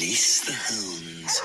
Release 0.00 0.46
the 0.46 0.52
hounds. 0.52 1.42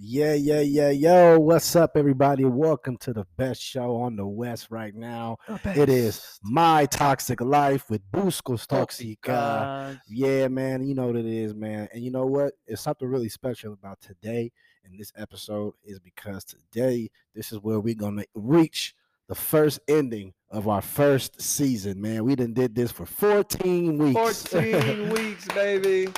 Yeah, 0.00 0.34
yeah, 0.34 0.60
yeah, 0.62 0.90
yo. 0.90 1.38
What's 1.38 1.76
up, 1.76 1.92
everybody? 1.94 2.44
Welcome 2.44 2.96
to 2.96 3.12
the 3.12 3.24
best 3.36 3.62
show 3.62 3.98
on 3.98 4.16
the 4.16 4.26
West 4.26 4.66
right 4.70 4.96
now. 4.96 5.36
It 5.64 5.88
is 5.88 6.40
My 6.42 6.86
Toxic 6.86 7.40
Life 7.40 7.88
with 7.88 8.02
Buscos 8.10 8.66
Toxica. 8.66 10.00
Yeah, 10.08 10.48
man, 10.48 10.84
you 10.84 10.96
know 10.96 11.06
what 11.06 11.14
it 11.14 11.26
is, 11.26 11.54
man. 11.54 11.88
And 11.92 12.02
you 12.02 12.10
know 12.10 12.26
what? 12.26 12.54
It's 12.66 12.82
something 12.82 13.06
really 13.06 13.28
special 13.28 13.74
about 13.74 14.00
today 14.00 14.50
in 14.90 14.96
this 14.96 15.12
episode 15.16 15.74
is 15.84 15.98
because 15.98 16.44
today 16.44 17.10
this 17.34 17.52
is 17.52 17.58
where 17.60 17.80
we're 17.80 17.94
gonna 17.94 18.24
reach 18.34 18.94
the 19.28 19.34
first 19.34 19.80
ending 19.88 20.32
of 20.50 20.68
our 20.68 20.80
first 20.80 21.40
season, 21.40 22.00
man. 22.00 22.24
We 22.24 22.34
done 22.34 22.54
did 22.54 22.74
this 22.74 22.90
for 22.90 23.04
14 23.04 23.98
weeks. 23.98 24.46
14 24.46 25.10
weeks, 25.12 25.46
baby. 25.48 26.08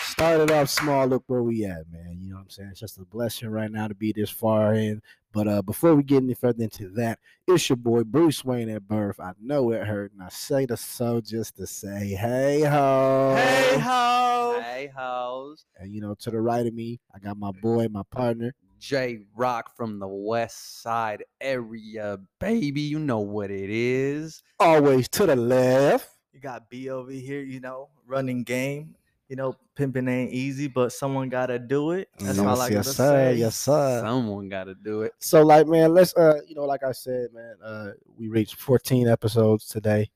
started 0.00 0.50
off 0.50 0.68
small. 0.68 1.06
Look 1.06 1.22
where 1.28 1.42
we 1.44 1.64
at, 1.64 1.90
man. 1.92 2.18
You 2.20 2.30
know 2.30 2.36
what 2.36 2.42
I'm 2.42 2.50
saying? 2.50 2.68
It's 2.72 2.80
just 2.80 2.98
a 2.98 3.04
blessing 3.04 3.48
right 3.50 3.70
now 3.70 3.86
to 3.86 3.94
be 3.94 4.12
this 4.12 4.30
far 4.30 4.74
in. 4.74 5.00
But 5.32 5.46
uh, 5.46 5.62
before 5.62 5.94
we 5.94 6.02
get 6.02 6.22
any 6.22 6.34
further 6.34 6.64
into 6.64 6.88
that, 6.96 7.20
it's 7.46 7.68
your 7.68 7.76
boy 7.76 8.02
Bruce 8.02 8.44
Wayne 8.44 8.70
at 8.70 8.88
birth. 8.88 9.20
I 9.20 9.32
know 9.40 9.70
it 9.70 9.86
hurt, 9.86 10.12
and 10.12 10.22
I 10.22 10.30
say 10.30 10.66
the 10.66 10.76
so 10.76 11.20
just 11.20 11.56
to 11.58 11.66
say, 11.66 12.08
hey 12.08 12.62
ho, 12.62 13.34
Hey 13.36 13.78
ho. 13.78 14.17
Hey 14.78 14.92
hoes. 14.96 15.66
And 15.76 15.92
you 15.92 16.00
know, 16.00 16.14
to 16.20 16.30
the 16.30 16.40
right 16.40 16.64
of 16.64 16.72
me, 16.72 17.00
I 17.12 17.18
got 17.18 17.36
my 17.36 17.50
boy, 17.50 17.88
my 17.90 18.04
partner. 18.12 18.54
J 18.78 19.18
Rock 19.34 19.76
from 19.76 19.98
the 19.98 20.06
West 20.06 20.82
Side 20.82 21.24
area, 21.40 22.20
baby. 22.38 22.82
You 22.82 23.00
know 23.00 23.18
what 23.18 23.50
it 23.50 23.70
is. 23.70 24.40
Always 24.60 25.08
to 25.08 25.26
the 25.26 25.34
left. 25.34 26.10
You 26.32 26.38
got 26.38 26.70
B 26.70 26.90
over 26.90 27.10
here, 27.10 27.40
you 27.40 27.58
know, 27.58 27.88
running 28.06 28.44
game. 28.44 28.94
You 29.28 29.34
know, 29.34 29.56
pimping 29.74 30.06
ain't 30.06 30.30
easy, 30.32 30.68
but 30.68 30.92
someone 30.92 31.28
gotta 31.28 31.58
do 31.58 31.90
it. 31.90 32.08
That's 32.20 32.38
all 32.38 32.46
I 32.46 32.50
yes, 32.50 32.58
like 32.58 32.72
yes, 32.72 32.86
to 32.86 32.92
sir. 32.92 33.32
say. 33.32 33.34
Yes, 33.34 33.56
sir. 33.56 34.00
Someone 34.00 34.48
got 34.48 34.64
to 34.64 34.76
do 34.76 35.02
it. 35.02 35.12
So, 35.18 35.42
like, 35.42 35.66
man, 35.66 35.92
let's 35.92 36.16
uh, 36.16 36.38
you 36.46 36.54
know, 36.54 36.66
like 36.66 36.84
I 36.84 36.92
said, 36.92 37.30
man, 37.34 37.56
uh, 37.64 37.90
we 38.16 38.28
reached 38.28 38.54
14 38.54 39.08
episodes 39.08 39.66
today. 39.66 40.08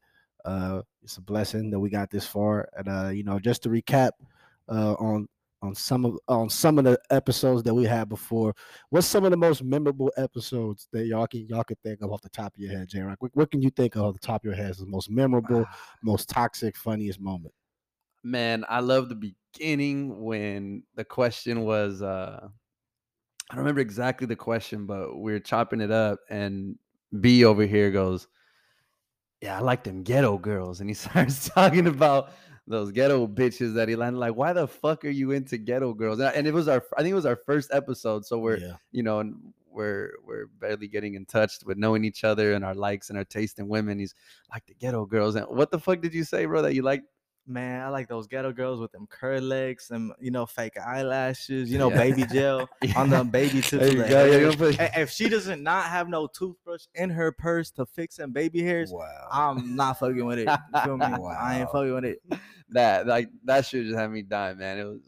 Uh, 0.44 0.82
it's 1.02 1.16
a 1.16 1.20
blessing 1.20 1.70
that 1.70 1.80
we 1.80 1.90
got 1.90 2.10
this 2.10 2.26
far. 2.26 2.68
And 2.76 2.88
uh, 2.88 3.08
you 3.08 3.24
know, 3.24 3.40
just 3.40 3.64
to 3.64 3.68
recap, 3.68 4.12
uh, 4.68 4.94
on 4.94 5.28
on 5.62 5.74
some 5.74 6.04
of 6.04 6.18
on 6.28 6.50
some 6.50 6.78
of 6.78 6.84
the 6.84 6.98
episodes 7.10 7.62
that 7.62 7.74
we 7.74 7.84
had 7.84 8.08
before, 8.08 8.54
what's 8.90 9.06
some 9.06 9.24
of 9.24 9.30
the 9.30 9.36
most 9.36 9.62
memorable 9.62 10.12
episodes 10.16 10.88
that 10.92 11.06
y'all 11.06 11.26
can 11.26 11.46
y'all 11.48 11.64
can 11.64 11.76
think 11.84 12.02
of 12.02 12.12
off 12.12 12.20
the 12.20 12.28
top 12.28 12.52
of 12.54 12.60
your 12.60 12.72
head, 12.76 12.88
J 12.88 13.00
Rock? 13.00 13.16
What, 13.20 13.30
what 13.34 13.50
can 13.50 13.62
you 13.62 13.70
think 13.70 13.94
of 13.94 14.02
off 14.02 14.14
the 14.14 14.26
top 14.26 14.42
of 14.42 14.44
your 14.44 14.54
head 14.54 14.70
as 14.70 14.78
the 14.78 14.86
most 14.86 15.10
memorable, 15.10 15.64
most 16.02 16.28
toxic, 16.28 16.76
funniest 16.76 17.20
moment? 17.20 17.54
Man, 18.24 18.64
I 18.68 18.80
love 18.80 19.08
the 19.08 19.34
beginning 19.54 20.22
when 20.22 20.82
the 20.96 21.04
question 21.04 21.62
was 21.62 22.02
uh 22.02 22.48
I 23.50 23.54
don't 23.54 23.64
remember 23.64 23.82
exactly 23.82 24.26
the 24.26 24.36
question, 24.36 24.86
but 24.86 25.18
we 25.18 25.32
are 25.32 25.40
chopping 25.40 25.80
it 25.80 25.90
up 25.90 26.20
and 26.30 26.76
B 27.20 27.44
over 27.44 27.66
here 27.66 27.90
goes, 27.90 28.26
Yeah, 29.40 29.58
I 29.58 29.60
like 29.60 29.84
them 29.84 30.02
ghetto 30.02 30.38
girls. 30.38 30.80
And 30.80 30.88
he 30.88 30.94
starts 30.94 31.48
talking 31.48 31.86
about 31.86 32.30
those 32.66 32.92
ghetto 32.92 33.26
bitches 33.26 33.74
that 33.74 33.88
he 33.88 33.96
landed. 33.96 34.18
Like, 34.18 34.36
why 34.36 34.52
the 34.52 34.68
fuck 34.68 35.04
are 35.04 35.10
you 35.10 35.32
into 35.32 35.58
ghetto 35.58 35.92
girls? 35.94 36.18
And 36.20 36.28
I- 36.28 36.32
and 36.32 36.46
it 36.46 36.54
was 36.54 36.68
our 36.68 36.82
I 36.96 37.02
think 37.02 37.12
it 37.12 37.16
was 37.16 37.26
our 37.26 37.36
first 37.36 37.70
episode. 37.72 38.24
So 38.24 38.38
we're 38.38 38.58
yeah. 38.58 38.76
you 38.92 39.02
know, 39.02 39.20
and 39.20 39.34
we're 39.70 40.12
we're 40.24 40.46
barely 40.60 40.88
getting 40.88 41.14
in 41.14 41.24
touch 41.24 41.54
with 41.64 41.78
knowing 41.78 42.04
each 42.04 42.24
other 42.24 42.52
and 42.52 42.64
our 42.64 42.74
likes 42.74 43.08
and 43.08 43.18
our 43.18 43.24
taste 43.24 43.58
in 43.58 43.68
women. 43.68 43.98
He's 43.98 44.14
like 44.52 44.66
the 44.66 44.74
ghetto 44.74 45.06
girls. 45.06 45.34
And 45.34 45.46
what 45.48 45.70
the 45.70 45.78
fuck 45.78 46.00
did 46.00 46.14
you 46.14 46.24
say, 46.24 46.44
bro? 46.44 46.62
That 46.62 46.74
you 46.74 46.82
like 46.82 47.02
Man, 47.44 47.82
I 47.82 47.88
like 47.88 48.06
those 48.08 48.28
ghetto 48.28 48.52
girls 48.52 48.78
with 48.80 48.92
them 48.92 49.06
curl 49.10 49.40
legs 49.40 49.90
and 49.90 50.12
you 50.20 50.30
know, 50.30 50.46
fake 50.46 50.74
eyelashes, 50.78 51.70
you 51.70 51.76
know, 51.78 51.90
Yeah. 51.90 51.96
baby 51.96 52.24
gel 52.32 52.68
on 52.96 53.10
them 53.10 53.30
baby 53.30 53.60
tips. 53.60 53.70
There 53.70 53.80
of 53.88 53.92
you 53.94 54.02
the 54.02 54.08
go. 54.08 54.24
Yeah, 54.24 54.24
you 54.26 54.32
hair. 54.32 54.40
don't 54.42 54.58
put- 54.58 54.76
If 54.96 55.10
she 55.10 55.28
doesn't 55.28 55.62
not 55.62 55.86
have 55.86 56.08
no 56.08 56.28
toothbrush 56.28 56.84
in 56.94 57.10
her 57.10 57.32
purse 57.32 57.70
to 57.72 57.84
fix 57.86 58.16
them 58.16 58.30
baby 58.32 58.62
hairs, 58.62 58.92
Wow. 58.92 59.28
I'm 59.30 59.74
not 59.74 59.98
fucking 59.98 60.24
with 60.24 60.38
it. 60.38 60.48
You 60.48 60.80
feel 60.84 60.96
me? 60.96 61.04
I 61.04 61.60
ain't 61.60 61.70
fucking 61.70 61.92
with 61.94 62.04
it. 62.04 62.22
that 62.70 63.06
like 63.08 63.28
that 63.44 63.66
shit 63.66 63.86
just 63.86 63.98
had 63.98 64.10
me 64.12 64.22
dying, 64.22 64.58
man. 64.58 64.78
It 64.78 64.84
was 64.84 65.00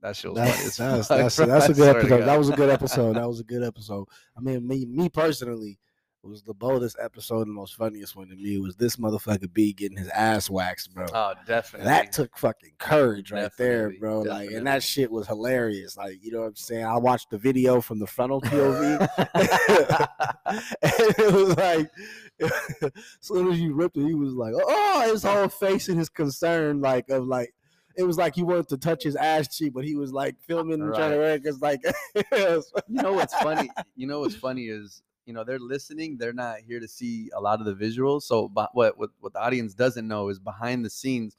that 0.00 0.16
shit 0.16 0.32
was 0.32 0.38
funny 0.38 0.50
That's 0.50 0.76
that's 0.76 1.08
fuck, 1.08 1.18
that's, 1.18 1.36
that's 1.36 1.68
I 1.68 1.72
a 1.72 1.74
good 1.74 1.96
episode. 1.96 2.20
That 2.26 2.38
was 2.38 2.48
a 2.48 2.56
good 2.56 2.70
episode. 2.70 3.12
That 3.16 3.28
was 3.28 3.40
a 3.40 3.44
good 3.44 3.62
episode. 3.64 4.08
I 4.36 4.40
mean, 4.40 4.66
me 4.66 4.86
me 4.86 5.08
personally 5.08 5.70
it 5.72 5.78
was 6.28 6.42
the 6.42 6.54
boldest 6.54 6.96
episode 7.00 7.40
and 7.40 7.48
the 7.48 7.60
most 7.60 7.74
funniest 7.74 8.14
one 8.14 8.28
to 8.28 8.36
me 8.36 8.56
was 8.58 8.76
this 8.76 8.94
motherfucker 8.94 9.52
B 9.52 9.72
getting 9.72 9.98
his 9.98 10.08
ass 10.08 10.48
waxed, 10.48 10.94
bro. 10.94 11.06
Oh, 11.12 11.34
definitely. 11.48 11.86
that 11.86 12.12
took 12.12 12.38
fucking 12.38 12.74
courage 12.78 13.32
right 13.32 13.50
there, 13.58 13.90
Definitely, 13.90 13.98
bro. 13.98 14.20
Like, 14.20 14.50
and 14.50 14.66
that 14.68 14.84
shit 14.84 15.10
was 15.10 15.26
hilarious. 15.26 15.96
Like, 15.96 16.22
you 16.22 16.30
know 16.30 16.42
what 16.42 16.46
I'm 16.46 16.56
saying? 16.56 16.84
I 16.84 16.96
watched 16.96 17.30
the 17.30 17.38
video 17.38 17.80
from 17.80 17.98
the 17.98 18.06
frontal 18.06 18.40
POV. 18.42 19.08
and 20.82 21.14
it 21.18 21.34
was 21.34 21.56
like, 21.56 21.90
as 22.40 22.92
soon 23.20 23.52
as 23.52 23.60
you 23.60 23.74
ripped 23.74 23.96
it, 23.96 24.06
he 24.06 24.14
was 24.14 24.34
like, 24.34 24.54
oh, 24.56 25.10
his 25.10 25.24
whole 25.24 25.48
face 25.48 25.88
and 25.88 25.98
his 25.98 26.08
concern, 26.08 26.80
like, 26.80 27.08
of 27.10 27.26
like, 27.26 27.52
it 27.96 28.04
was 28.04 28.16
like 28.16 28.34
he 28.34 28.42
wanted 28.42 28.68
to 28.68 28.78
touch 28.78 29.02
his 29.02 29.16
ass 29.16 29.54
cheek, 29.54 29.74
but 29.74 29.84
he 29.84 29.96
was 29.96 30.12
like 30.12 30.36
filming 30.46 30.80
and 30.80 30.94
trying 30.94 31.10
to 31.10 31.38
because 31.38 31.60
like, 31.60 31.80
you 32.14 32.62
know 32.88 33.12
what's 33.12 33.34
funny? 33.34 33.68
You 33.96 34.06
know 34.06 34.20
what's 34.20 34.34
funny 34.34 34.68
is 34.68 35.02
you 35.26 35.32
know 35.32 35.44
they're 35.44 35.58
listening. 35.58 36.16
They're 36.18 36.32
not 36.32 36.58
here 36.66 36.80
to 36.80 36.88
see 36.88 37.30
a 37.34 37.40
lot 37.40 37.60
of 37.60 37.66
the 37.66 37.74
visuals. 37.74 38.22
So, 38.22 38.48
but 38.48 38.70
what 38.72 38.98
what 38.98 39.10
what 39.20 39.32
the 39.32 39.40
audience 39.40 39.74
doesn't 39.74 40.06
know 40.06 40.28
is 40.28 40.38
behind 40.38 40.84
the 40.84 40.90
scenes. 40.90 41.36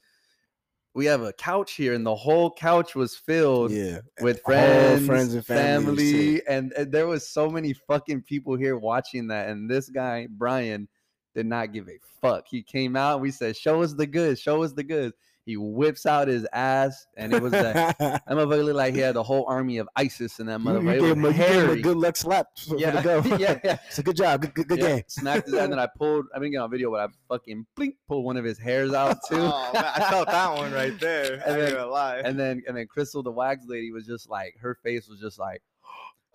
We 0.94 1.06
have 1.06 1.22
a 1.22 1.32
couch 1.32 1.72
here, 1.72 1.92
and 1.94 2.06
the 2.06 2.14
whole 2.14 2.52
couch 2.52 2.94
was 2.94 3.16
filled 3.16 3.72
yeah, 3.72 3.98
with 4.20 4.40
friends, 4.42 5.06
friends 5.06 5.34
and 5.34 5.44
family 5.44 5.66
and 5.66 5.96
family, 5.96 6.46
and, 6.46 6.72
and 6.74 6.92
there 6.92 7.08
was 7.08 7.28
so 7.28 7.50
many 7.50 7.72
fucking 7.72 8.22
people 8.22 8.56
here 8.56 8.76
watching 8.78 9.26
that. 9.28 9.48
And 9.48 9.68
this 9.68 9.88
guy 9.88 10.28
Brian 10.30 10.88
did 11.34 11.46
not 11.46 11.72
give 11.72 11.88
a 11.88 11.98
fuck. 12.20 12.44
He 12.48 12.62
came 12.62 12.94
out. 12.94 13.20
We 13.20 13.32
said, 13.32 13.56
"Show 13.56 13.82
us 13.82 13.92
the 13.92 14.06
goods. 14.06 14.40
Show 14.40 14.62
us 14.62 14.72
the 14.72 14.84
goods." 14.84 15.14
He 15.46 15.58
whips 15.58 16.06
out 16.06 16.28
his 16.28 16.46
ass, 16.54 17.06
and 17.18 17.34
it 17.34 17.42
was 17.42 17.52
that 17.52 17.98
that 17.98 18.26
motherfucker 18.26 18.64
looked 18.64 18.76
like 18.76 18.94
he 18.94 19.00
had 19.00 19.14
a 19.16 19.22
whole 19.22 19.44
army 19.46 19.76
of 19.76 19.86
ISIS 19.94 20.40
in 20.40 20.46
that 20.46 20.58
You, 20.62 20.72
you 20.72 20.78
motherfucker. 20.78 20.94
It 20.96 21.00
gave 21.00 21.16
him 21.16 21.24
a, 21.24 21.28
you 21.28 21.34
gave 21.34 21.62
him 21.64 21.70
a 21.70 21.80
good 21.82 21.96
luck 21.98 22.16
slap 22.16 22.46
for, 22.58 22.78
yeah, 22.78 22.90
for 23.02 23.20
the 23.20 23.28
go. 23.28 23.36
yeah, 23.38 23.58
yeah. 23.62 23.78
It's 23.88 23.98
a 23.98 24.02
good 24.02 24.16
job. 24.16 24.40
Good, 24.40 24.54
good, 24.54 24.68
good 24.68 24.78
yeah. 24.78 24.88
game. 24.96 25.02
Smacked 25.08 25.46
his 25.46 25.54
and 25.54 25.70
then 25.70 25.78
I 25.78 25.86
pulled. 25.98 26.24
I 26.34 26.38
didn't 26.38 26.52
get 26.52 26.58
on 26.58 26.70
video, 26.70 26.90
but 26.90 27.00
I 27.00 27.12
fucking 27.28 27.66
blink 27.76 27.96
pulled 28.08 28.24
one 28.24 28.38
of 28.38 28.44
his 28.44 28.58
hairs 28.58 28.94
out 28.94 29.18
too. 29.28 29.36
Oh, 29.36 29.70
man, 29.74 29.84
I 29.84 30.08
felt 30.10 30.28
that 30.28 30.56
one 30.56 30.72
right 30.72 30.98
there. 30.98 31.34
And 31.44 31.54
I 31.54 31.56
then- 31.58 31.90
lie. 31.90 32.18
and 32.24 32.38
then 32.40 32.62
and 32.66 32.74
then 32.76 32.86
Crystal, 32.86 33.22
the 33.22 33.30
wax 33.30 33.66
lady, 33.68 33.92
was 33.92 34.06
just 34.06 34.30
like 34.30 34.54
her 34.60 34.78
face 34.82 35.06
was 35.08 35.20
just 35.20 35.38
like. 35.38 35.60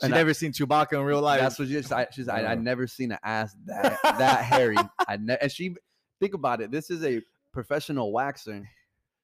she 0.01 0.05
and 0.05 0.13
I- 0.13 0.17
never 0.17 0.35
seen 0.35 0.51
Chewbacca 0.51 0.93
in 0.93 1.01
real 1.01 1.21
life. 1.21 1.41
That's 1.41 1.57
what 1.57 1.67
she, 1.67 1.81
I, 1.91 2.05
she's. 2.11 2.29
I, 2.29 2.45
I 2.45 2.53
never 2.55 2.85
seen 2.85 3.11
an 3.11 3.17
ass 3.23 3.55
that 3.65 3.97
that 4.03 4.43
hairy. 4.43 4.77
I 5.07 5.17
ne- 5.17 5.37
and 5.41 5.51
she 5.51 5.75
think 6.19 6.35
about 6.35 6.61
it. 6.61 6.69
This 6.69 6.91
is 6.91 7.03
a 7.03 7.23
professional 7.53 8.13
waxer. 8.13 8.63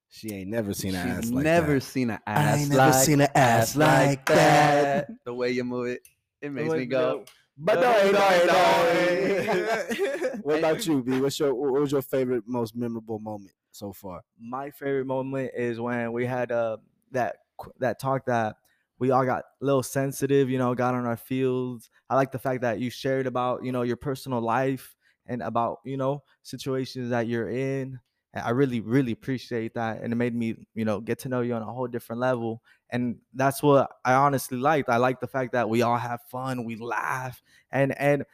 She 0.09 0.31
ain't 0.31 0.49
never 0.49 0.73
seen 0.73 0.95
an 0.95 1.07
She's 1.07 1.17
ass 1.17 1.31
like 1.31 1.43
never 1.43 1.73
that. 1.75 1.81
seen 1.81 2.09
an 2.09 2.19
ass. 2.25 2.37
I 2.37 2.41
ass. 2.41 2.59
ain't 2.59 2.69
never 2.69 2.91
like, 2.91 3.05
seen 3.05 3.21
an 3.21 3.29
ass 3.35 3.75
like 3.75 4.25
that. 4.27 5.09
The 5.25 5.33
way 5.33 5.51
you 5.51 5.63
move 5.63 5.87
it, 5.87 6.01
it 6.41 6.51
makes 6.51 6.73
me 6.73 6.85
go. 6.85 7.19
go. 7.19 7.25
But 7.57 7.75
no, 7.75 8.11
no, 8.11 8.11
no, 8.11 8.45
no. 8.45 10.39
What 10.41 10.59
about 10.59 10.85
you, 10.85 11.01
B? 11.03 11.19
What's 11.19 11.39
your 11.39 11.53
what 11.53 11.81
was 11.81 11.91
your 11.91 12.01
favorite, 12.01 12.43
most 12.45 12.75
memorable 12.75 13.19
moment 13.19 13.51
so 13.71 13.91
far? 13.91 14.21
my 14.39 14.69
favorite 14.69 15.05
moment 15.05 15.51
is 15.55 15.79
when 15.79 16.11
we 16.13 16.25
had 16.25 16.51
uh 16.51 16.77
that 17.11 17.37
that 17.79 17.99
talk 17.99 18.25
that 18.25 18.55
we 18.99 19.11
all 19.11 19.25
got 19.25 19.43
a 19.61 19.65
little 19.65 19.83
sensitive, 19.83 20.49
you 20.49 20.57
know, 20.57 20.73
got 20.73 20.93
on 20.93 21.05
our 21.05 21.17
fields. 21.17 21.89
I 22.09 22.15
like 22.15 22.31
the 22.31 22.39
fact 22.39 22.61
that 22.61 22.79
you 22.79 22.89
shared 22.89 23.27
about, 23.27 23.63
you 23.63 23.71
know, 23.71 23.81
your 23.81 23.97
personal 23.97 24.39
life 24.41 24.95
and 25.25 25.41
about, 25.41 25.79
you 25.83 25.97
know, 25.97 26.23
situations 26.43 27.09
that 27.09 27.27
you're 27.27 27.49
in. 27.49 27.99
And 28.35 28.43
I 28.45 28.49
really, 28.51 28.81
really 28.81 29.13
appreciate 29.13 29.73
that. 29.75 30.01
And 30.01 30.11
it 30.13 30.15
made 30.17 30.35
me, 30.35 30.55
you 30.75 30.85
know, 30.85 30.99
get 30.99 31.19
to 31.19 31.29
know 31.29 31.41
you 31.41 31.53
on 31.53 31.61
a 31.61 31.65
whole 31.65 31.87
different 31.87 32.19
level. 32.21 32.61
And 32.91 33.15
that's 33.33 33.63
what 33.63 33.89
I 34.03 34.13
honestly 34.13 34.57
liked. 34.57 34.89
I 34.89 34.97
like 34.97 35.19
the 35.21 35.27
fact 35.27 35.53
that 35.53 35.69
we 35.69 35.81
all 35.81 35.97
have 35.97 36.21
fun, 36.29 36.65
we 36.65 36.75
laugh. 36.75 37.41
And 37.71 37.97
and 37.97 38.25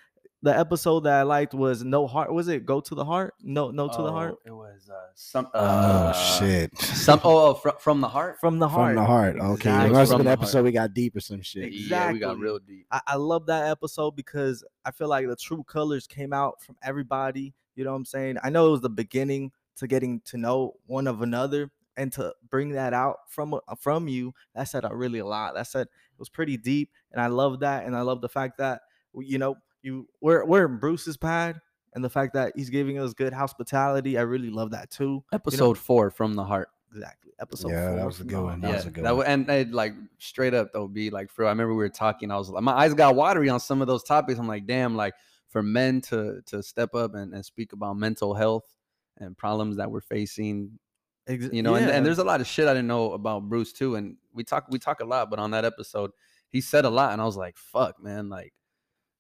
the 0.44 0.58
episode 0.58 1.02
that 1.02 1.14
I 1.14 1.22
liked 1.22 1.54
was 1.54 1.84
No 1.84 2.08
Heart. 2.08 2.34
Was 2.34 2.48
it 2.48 2.66
Go 2.66 2.82
to 2.82 2.96
the 2.96 3.06
Heart? 3.06 3.36
No, 3.44 3.70
No 3.70 3.88
to 3.88 4.02
the 4.02 4.12
Heart? 4.12 4.38
Oh, 4.40 4.42
It 4.44 4.52
was 4.52 4.90
uh, 4.90 4.96
some. 5.14 5.48
Oh 5.54 5.60
Uh, 5.60 6.14
shit! 6.14 6.76
Some. 6.80 7.22
Oh, 7.24 7.50
oh 7.50 7.54
from, 7.54 7.74
from 7.78 8.02
the 8.02 8.08
heart. 8.08 8.40
From 8.40 8.58
the 8.58 8.68
heart. 8.68 8.96
From 8.96 9.04
the 9.04 9.06
heart. 9.06 9.36
Okay, 9.36 9.54
Exactly. 9.70 9.90
it 9.90 9.94
must 9.94 10.12
have 10.12 10.18
From 10.18 10.26
the 10.26 10.32
an 10.32 10.38
heart. 10.38 10.40
episode 10.40 10.64
we 10.64 10.72
got 10.72 10.94
deep 10.96 11.16
or 11.16 11.20
some 11.20 11.44
shit. 11.44 11.72
Yeah, 11.72 12.12
we 12.12 12.18
got 12.18 12.40
real 12.40 12.58
deep. 12.58 12.88
I, 12.92 13.02
I 13.06 13.16
love 13.18 13.46
that 13.46 13.70
episode 13.70 14.16
because 14.16 14.64
I 14.84 14.90
feel 14.90 15.10
like 15.10 15.28
the 15.28 15.36
true 15.36 15.64
colors 15.64 16.08
came 16.08 16.34
out 16.34 16.60
from 16.64 16.76
everybody. 16.82 17.54
You 17.76 17.84
know 17.84 17.92
what 17.92 17.98
I'm 17.98 18.06
saying? 18.06 18.38
I 18.44 18.50
know 18.50 18.68
it 18.68 18.72
was 18.72 18.82
the 18.82 18.90
beginning 18.90 19.52
to 19.82 19.88
getting 19.88 20.22
to 20.26 20.38
know 20.38 20.76
one 20.86 21.08
of 21.08 21.22
another, 21.22 21.70
and 21.98 22.14
to 22.14 22.34
bring 22.50 22.70
that 22.70 22.94
out 22.94 23.18
from 23.28 23.54
uh, 23.54 23.60
from 23.78 24.08
you 24.08 24.34
that 24.56 24.64
said 24.64 24.86
a 24.86 24.96
really 24.96 25.20
a 25.20 25.26
lot 25.26 25.54
that 25.56 25.68
said 25.68 25.88
it 25.88 26.18
was 26.20 26.30
pretty 26.30 26.56
deep 26.56 26.90
and 27.12 27.22
i 27.22 27.28
love 27.28 27.60
that 27.60 27.86
and 27.86 27.96
i 27.98 28.02
love 28.02 28.22
the 28.22 28.30
fact 28.30 28.58
that 28.58 28.80
you 29.14 29.38
know 29.38 29.58
you 29.84 30.08
we're 30.22 30.46
we're 30.46 30.66
in 30.68 30.78
bruce's 30.80 31.18
pad 31.18 31.60
and 31.94 32.02
the 32.02 32.10
fact 32.10 32.34
that 32.34 32.54
he's 32.56 32.70
giving 32.70 32.98
us 32.98 33.14
good 33.14 33.34
hospitality 33.34 34.18
i 34.18 34.22
really 34.22 34.50
love 34.50 34.72
that 34.72 34.90
too 34.90 35.22
Episode 35.34 35.78
four 35.78 36.10
from 36.10 36.34
the 36.34 36.44
heart. 36.46 36.70
exactly 36.92 37.34
episode 37.42 37.72
Yeah, 37.72 37.96
that 37.96 38.06
was 38.06 38.22
a 38.22 38.24
good 38.24 38.42
one. 38.42 38.62
That 38.62 38.70
yeah, 38.70 38.76
was 38.78 38.86
a 38.86 38.92
good 38.92 39.04
that 39.04 39.10
one. 39.16 39.18
wa- 39.18 39.32
and 39.34 39.50
it, 39.50 39.72
like 39.74 39.94
straight 40.18 40.54
up 40.54 40.72
though, 40.72 40.88
be 40.88 41.10
like 41.10 41.30
for 41.30 41.46
I 41.46 41.50
remember 41.50 41.74
we 41.74 41.80
were 41.84 41.90
talking. 41.90 42.32
I 42.32 42.38
was 42.38 42.50
like, 42.50 42.64
my 42.64 42.72
eyes 42.74 42.94
got 42.94 43.16
watery 43.16 43.50
on 43.50 43.60
some 43.60 43.82
of 43.82 43.88
those 43.88 44.04
topics. 44.04 44.40
I'm 44.40 44.48
like, 44.48 44.66
damn, 44.66 44.96
like 44.96 45.14
for 45.50 45.62
men 45.64 46.00
to 46.02 46.42
to 46.46 46.62
step 46.64 46.96
up 46.96 47.16
and, 47.16 47.34
and 47.34 47.44
speak 47.44 47.74
about 47.74 47.98
mental 47.98 48.34
health 48.34 48.64
and 49.22 49.38
problems 49.38 49.78
that 49.78 49.90
we're 49.90 50.02
facing 50.02 50.72
you 51.28 51.62
know 51.62 51.76
and, 51.76 51.88
yeah. 51.88 51.94
and 51.94 52.06
there's 52.06 52.18
a 52.18 52.24
lot 52.24 52.42
of 52.42 52.48
shit 52.48 52.68
i 52.68 52.74
didn't 52.74 52.88
know 52.88 53.14
about 53.14 53.48
bruce 53.48 53.72
too 53.72 53.96
and 53.96 54.18
we 54.34 54.44
talk 54.44 54.66
we 54.70 54.80
talk 54.80 55.00
a 55.02 55.06
lot 55.06 55.30
but 55.30 55.40
on 55.40 55.52
that 55.52 55.64
episode 55.64 56.12
he 56.50 56.60
said 56.60 56.84
a 56.84 56.90
lot 56.90 57.14
and 57.14 57.22
i 57.22 57.26
was 57.26 57.38
like 57.38 57.56
fuck 57.58 58.02
man 58.02 58.28
like 58.28 58.54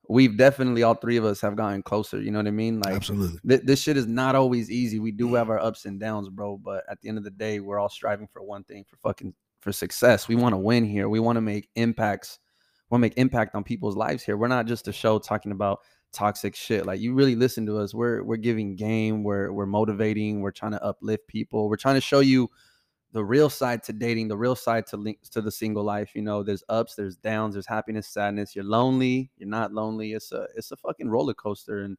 we've 0.10 0.36
definitely 0.36 0.84
all 0.84 0.96
three 0.96 1.18
of 1.18 1.24
us 1.24 1.40
have 1.40 1.56
gotten 1.56 1.82
closer 1.84 2.22
you 2.22 2.32
know 2.32 2.40
what 2.40 2.48
i 2.48 2.52
mean 2.52 2.80
like 2.80 2.96
Absolutely. 2.96 3.40
th- 3.48 3.62
this 3.64 3.82
shit 3.82 3.98
is 3.98 4.08
not 4.08 4.36
always 4.36 4.70
easy 4.70 5.00
we 5.00 5.12
do 5.12 5.34
have 5.36 5.48
mm. 5.48 5.52
our 5.52 5.60
ups 5.60 5.86
and 5.86 6.00
downs 6.00 6.28
bro 6.28 6.58
but 6.58 6.84
at 6.90 7.00
the 7.02 7.08
end 7.08 7.18
of 7.18 7.24
the 7.24 7.32
day 7.32 7.60
we're 7.60 7.80
all 7.80 7.90
striving 7.90 8.28
for 8.28 8.42
one 8.42 8.64
thing 8.64 8.84
for 8.84 8.98
fucking 8.98 9.34
for 9.62 9.72
success 9.72 10.28
we 10.28 10.36
want 10.36 10.54
to 10.54 10.58
win 10.58 10.84
here 10.84 11.08
we 11.08 11.20
want 11.20 11.38
to 11.38 11.42
make 11.42 11.70
impacts 11.76 12.40
We 12.90 12.96
want 12.96 13.02
to 13.02 13.06
make 13.06 13.18
impact 13.18 13.56
on 13.56 13.64
people's 13.64 13.96
lives 13.96 14.24
here 14.24 14.38
we're 14.38 14.48
not 14.48 14.66
just 14.66 14.88
a 14.88 14.94
show 14.94 15.20
talking 15.20 15.52
about 15.52 15.80
toxic 16.12 16.56
shit. 16.56 16.86
Like 16.86 17.00
you 17.00 17.14
really 17.14 17.36
listen 17.36 17.66
to 17.68 17.78
us. 17.78 17.94
We're 17.94 18.24
we're 18.24 18.38
giving 18.38 18.76
game. 18.76 19.24
We're 19.24 19.52
we're 19.52 19.66
motivating. 19.66 20.42
We're 20.42 20.52
trying 20.52 20.72
to 20.74 20.84
uplift 20.84 21.28
people. 21.28 21.70
We're 21.70 21.78
trying 21.78 21.96
to 21.96 22.02
show 22.02 22.20
you 22.20 22.50
the 23.14 23.24
real 23.24 23.50
side 23.50 23.84
to 23.84 23.94
dating, 23.94 24.30
the 24.30 24.38
real 24.38 24.56
side 24.56 24.88
to 24.88 24.98
links 24.98 25.28
to 25.30 25.42
the 25.42 25.52
single 25.52 25.84
life. 25.84 26.12
You 26.16 26.22
know, 26.22 26.44
there's 26.44 26.64
ups, 26.70 26.96
there's 26.96 27.18
downs, 27.18 27.56
there's 27.56 27.68
happiness, 27.68 28.08
sadness. 28.08 28.56
You're 28.56 28.64
lonely. 28.66 29.32
You're 29.38 29.50
not 29.50 29.74
lonely. 29.74 30.14
It's 30.14 30.32
a 30.32 30.48
it's 30.56 30.72
a 30.72 30.78
fucking 30.78 31.10
roller 31.10 31.34
coaster. 31.34 31.82
And 31.82 31.98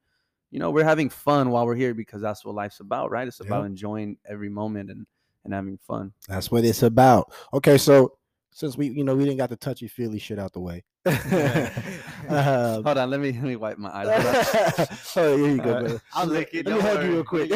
you 0.50 0.58
know, 0.58 0.70
we're 0.70 0.84
having 0.84 1.08
fun 1.08 1.50
while 1.50 1.66
we're 1.66 1.74
here 1.74 1.94
because 1.94 2.20
that's 2.22 2.44
what 2.44 2.54
life's 2.54 2.80
about, 2.80 3.10
right? 3.10 3.26
It's 3.26 3.40
about 3.40 3.62
Yep. 3.62 3.66
enjoying 3.66 4.16
every 4.26 4.48
moment 4.48 4.90
and 4.90 5.06
and 5.44 5.52
having 5.52 5.76
fun. 5.78 6.12
That's 6.28 6.50
what 6.50 6.64
it's 6.64 6.82
about. 6.82 7.32
Okay, 7.52 7.76
so 7.76 8.16
since 8.52 8.76
we, 8.76 8.88
you 8.90 9.02
know, 9.02 9.16
we 9.16 9.24
didn't 9.24 9.38
got 9.38 9.50
the 9.50 9.56
touchy 9.56 9.88
feely 9.88 10.18
shit 10.20 10.38
out 10.38 10.52
the 10.52 10.60
way. 10.60 10.84
Um, 11.04 12.84
Hold 12.84 12.98
on, 12.98 13.10
let 13.10 13.20
me 13.20 13.32
let 13.32 13.42
me 13.42 13.56
wipe 13.56 13.78
my 13.78 13.90
eyes. 13.90 14.08
Hold 15.14 15.26
oh, 15.26 15.36
here 15.36 15.48
you 15.48 15.56
go. 15.58 15.62
Alright. 15.70 15.84
brother. 15.84 16.02
I'll 16.14 16.26
lick 16.26 16.50
it, 16.52 16.66
Let 16.66 16.76
me 16.76 16.80
don't 16.82 16.96
hug 16.96 17.04
you 17.04 17.12
real 17.12 17.24
quick. 17.24 17.52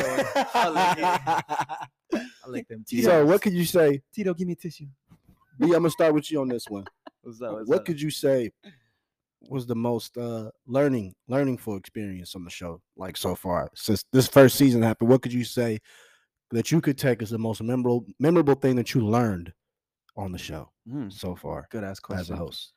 I'll 0.54 0.72
lick 0.72 0.98
it. 0.98 1.04
I 1.04 2.48
like 2.48 2.68
them 2.68 2.84
Tito. 2.86 3.08
so, 3.08 3.26
what 3.26 3.42
could 3.42 3.52
you 3.52 3.64
say? 3.64 4.02
Tito, 4.12 4.34
give 4.34 4.46
me 4.46 4.54
a 4.54 4.56
tissue. 4.56 4.86
B, 5.58 5.66
I'm 5.66 5.70
gonna 5.72 5.90
start 5.90 6.14
with 6.14 6.30
you 6.30 6.40
on 6.40 6.48
this 6.48 6.68
one. 6.68 6.86
What's 7.22 7.40
up? 7.40 7.52
What's 7.52 7.68
what 7.68 7.78
up? 7.80 7.84
could 7.84 8.00
you 8.00 8.10
say 8.10 8.50
was 9.48 9.66
the 9.66 9.76
most 9.76 10.16
uh 10.18 10.50
learning 10.66 11.14
learningful 11.28 11.76
experience 11.76 12.34
on 12.34 12.42
the 12.44 12.50
show 12.50 12.80
like 12.96 13.16
so 13.16 13.34
far 13.34 13.70
since 13.74 14.04
this 14.12 14.26
first 14.26 14.56
season 14.56 14.82
happened 14.82 15.08
what 15.08 15.22
could 15.22 15.32
you 15.32 15.44
say 15.44 15.78
that 16.50 16.72
you 16.72 16.80
could 16.80 16.98
take 16.98 17.22
as 17.22 17.30
the 17.30 17.38
most 17.38 17.62
memorable 17.62 18.04
memorable 18.18 18.54
thing 18.54 18.74
that 18.74 18.92
you 18.92 19.00
learned 19.02 19.52
on 20.16 20.32
the 20.32 20.38
show 20.38 20.68
Hmm, 20.90 21.10
so 21.10 21.36
far 21.36 21.66
good 21.70 21.84
ass 21.84 22.00
as 22.10 22.30
a 22.30 22.36
host 22.36 22.72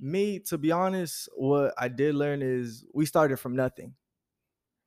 me 0.00 0.38
to 0.38 0.58
be 0.58 0.70
honest 0.72 1.28
what 1.36 1.74
i 1.78 1.88
did 1.88 2.14
learn 2.14 2.42
is 2.42 2.84
we 2.92 3.06
started 3.06 3.36
from 3.38 3.56
nothing. 3.56 3.94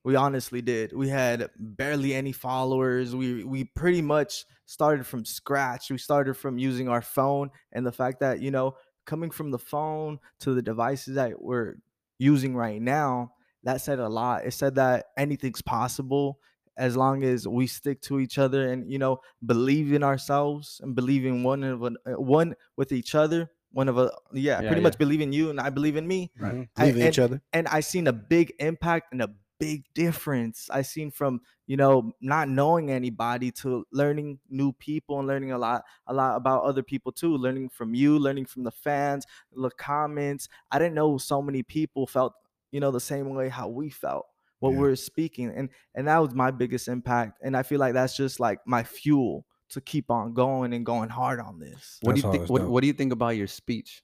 We 0.03 0.15
honestly 0.15 0.61
did. 0.61 0.93
We 0.93 1.09
had 1.09 1.49
barely 1.59 2.13
any 2.13 2.31
followers. 2.31 3.13
We 3.13 3.43
we 3.43 3.65
pretty 3.65 4.01
much 4.01 4.45
started 4.65 5.05
from 5.05 5.25
scratch. 5.25 5.89
We 5.89 5.97
started 5.97 6.35
from 6.35 6.57
using 6.57 6.87
our 6.87 7.01
phone 7.01 7.49
and 7.73 7.85
the 7.85 7.91
fact 7.91 8.21
that 8.21 8.39
you 8.39 8.49
know 8.49 8.75
coming 9.05 9.31
from 9.31 9.51
the 9.51 9.59
phone 9.59 10.19
to 10.39 10.53
the 10.53 10.61
devices 10.61 11.15
that 11.15 11.41
we're 11.41 11.75
using 12.19 12.55
right 12.55 12.81
now 12.81 13.33
that 13.63 13.81
said 13.81 13.99
a 13.99 14.07
lot. 14.07 14.45
It 14.45 14.53
said 14.53 14.75
that 14.75 15.07
anything's 15.17 15.61
possible 15.61 16.39
as 16.77 16.95
long 16.95 17.23
as 17.23 17.45
we 17.45 17.67
stick 17.67 17.99
to 18.03 18.21
each 18.21 18.37
other 18.37 18.71
and 18.71 18.89
you 18.89 18.99
know 18.99 19.19
believe 19.45 19.91
in 19.91 20.03
ourselves 20.03 20.79
and 20.81 20.95
believe 20.95 21.25
in 21.25 21.43
one 21.43 21.63
of 21.63 21.85
one 22.05 22.55
with 22.77 22.93
each 22.93 23.13
other 23.13 23.51
one 23.79 23.87
of 23.89 23.97
a 24.03 24.05
yeah, 24.33 24.41
Yeah, 24.41 24.57
pretty 24.69 24.75
yeah. 24.81 24.87
much 24.87 24.97
believe 24.97 25.21
in 25.21 25.31
you 25.37 25.45
and 25.51 25.59
i 25.67 25.69
believe 25.77 25.97
in 26.01 26.07
me 26.13 26.19
Mhm. 26.39 26.67
I- 26.75 26.81
believe 26.81 26.97
in 27.01 27.07
each 27.09 27.17
and- 27.19 27.25
other 27.25 27.41
and 27.53 27.67
I 27.67 27.79
seen 27.91 28.07
a 28.07 28.13
big 28.35 28.47
impact 28.59 29.05
and 29.13 29.21
a 29.21 29.29
big 29.59 29.85
difference. 29.95 30.69
I 30.69 30.81
seen 30.83 31.09
from 31.19 31.41
you 31.65 31.77
know 31.81 32.11
not 32.21 32.45
knowing 32.47 32.91
anybody 32.91 33.49
to 33.61 33.69
learning 33.91 34.37
new 34.49 34.71
people 34.87 35.17
and 35.19 35.27
learning 35.27 35.51
a 35.51 35.57
lot 35.57 35.83
a 36.05 36.13
lot 36.13 36.35
about 36.41 36.61
other 36.69 36.83
people 36.83 37.11
too. 37.11 37.35
Learning 37.45 37.67
from 37.77 37.95
you, 37.95 38.19
learning 38.19 38.45
from 38.45 38.63
the 38.63 38.71
fans, 38.85 39.25
the 39.65 39.71
comments. 39.71 40.47
I 40.71 40.77
didn't 40.79 40.93
know 40.93 41.17
so 41.17 41.41
many 41.41 41.63
people 41.63 42.05
felt 42.05 42.33
you 42.71 42.79
know 42.79 42.91
the 42.91 42.99
same 42.99 43.29
way 43.33 43.49
how 43.49 43.67
we 43.67 43.89
felt 43.89 44.27
what 44.59 44.73
Yeah. 44.73 44.79
we're 44.81 44.95
speaking 44.95 45.49
and 45.57 45.69
and 45.95 46.07
that 46.07 46.19
was 46.19 46.33
my 46.35 46.51
biggest 46.51 46.87
impact 46.87 47.39
and 47.43 47.55
i 47.57 47.63
feel 47.63 47.79
like 47.79 47.93
that's 47.93 48.15
just 48.17 48.39
like 48.39 48.59
my 48.65 48.83
fuel 48.83 49.45
to 49.69 49.81
keep 49.81 50.09
on 50.11 50.33
going 50.33 50.73
and 50.73 50.85
going 50.85 51.09
hard 51.09 51.39
on 51.39 51.59
this 51.59 51.97
What 52.01 52.15
do 52.15 52.21
you 52.21 52.31
think? 52.31 52.49
What, 52.49 52.67
what 52.67 52.81
do 52.81 52.87
you 52.87 52.93
think 52.93 53.11
about 53.13 53.35
your 53.37 53.47
speech? 53.47 54.03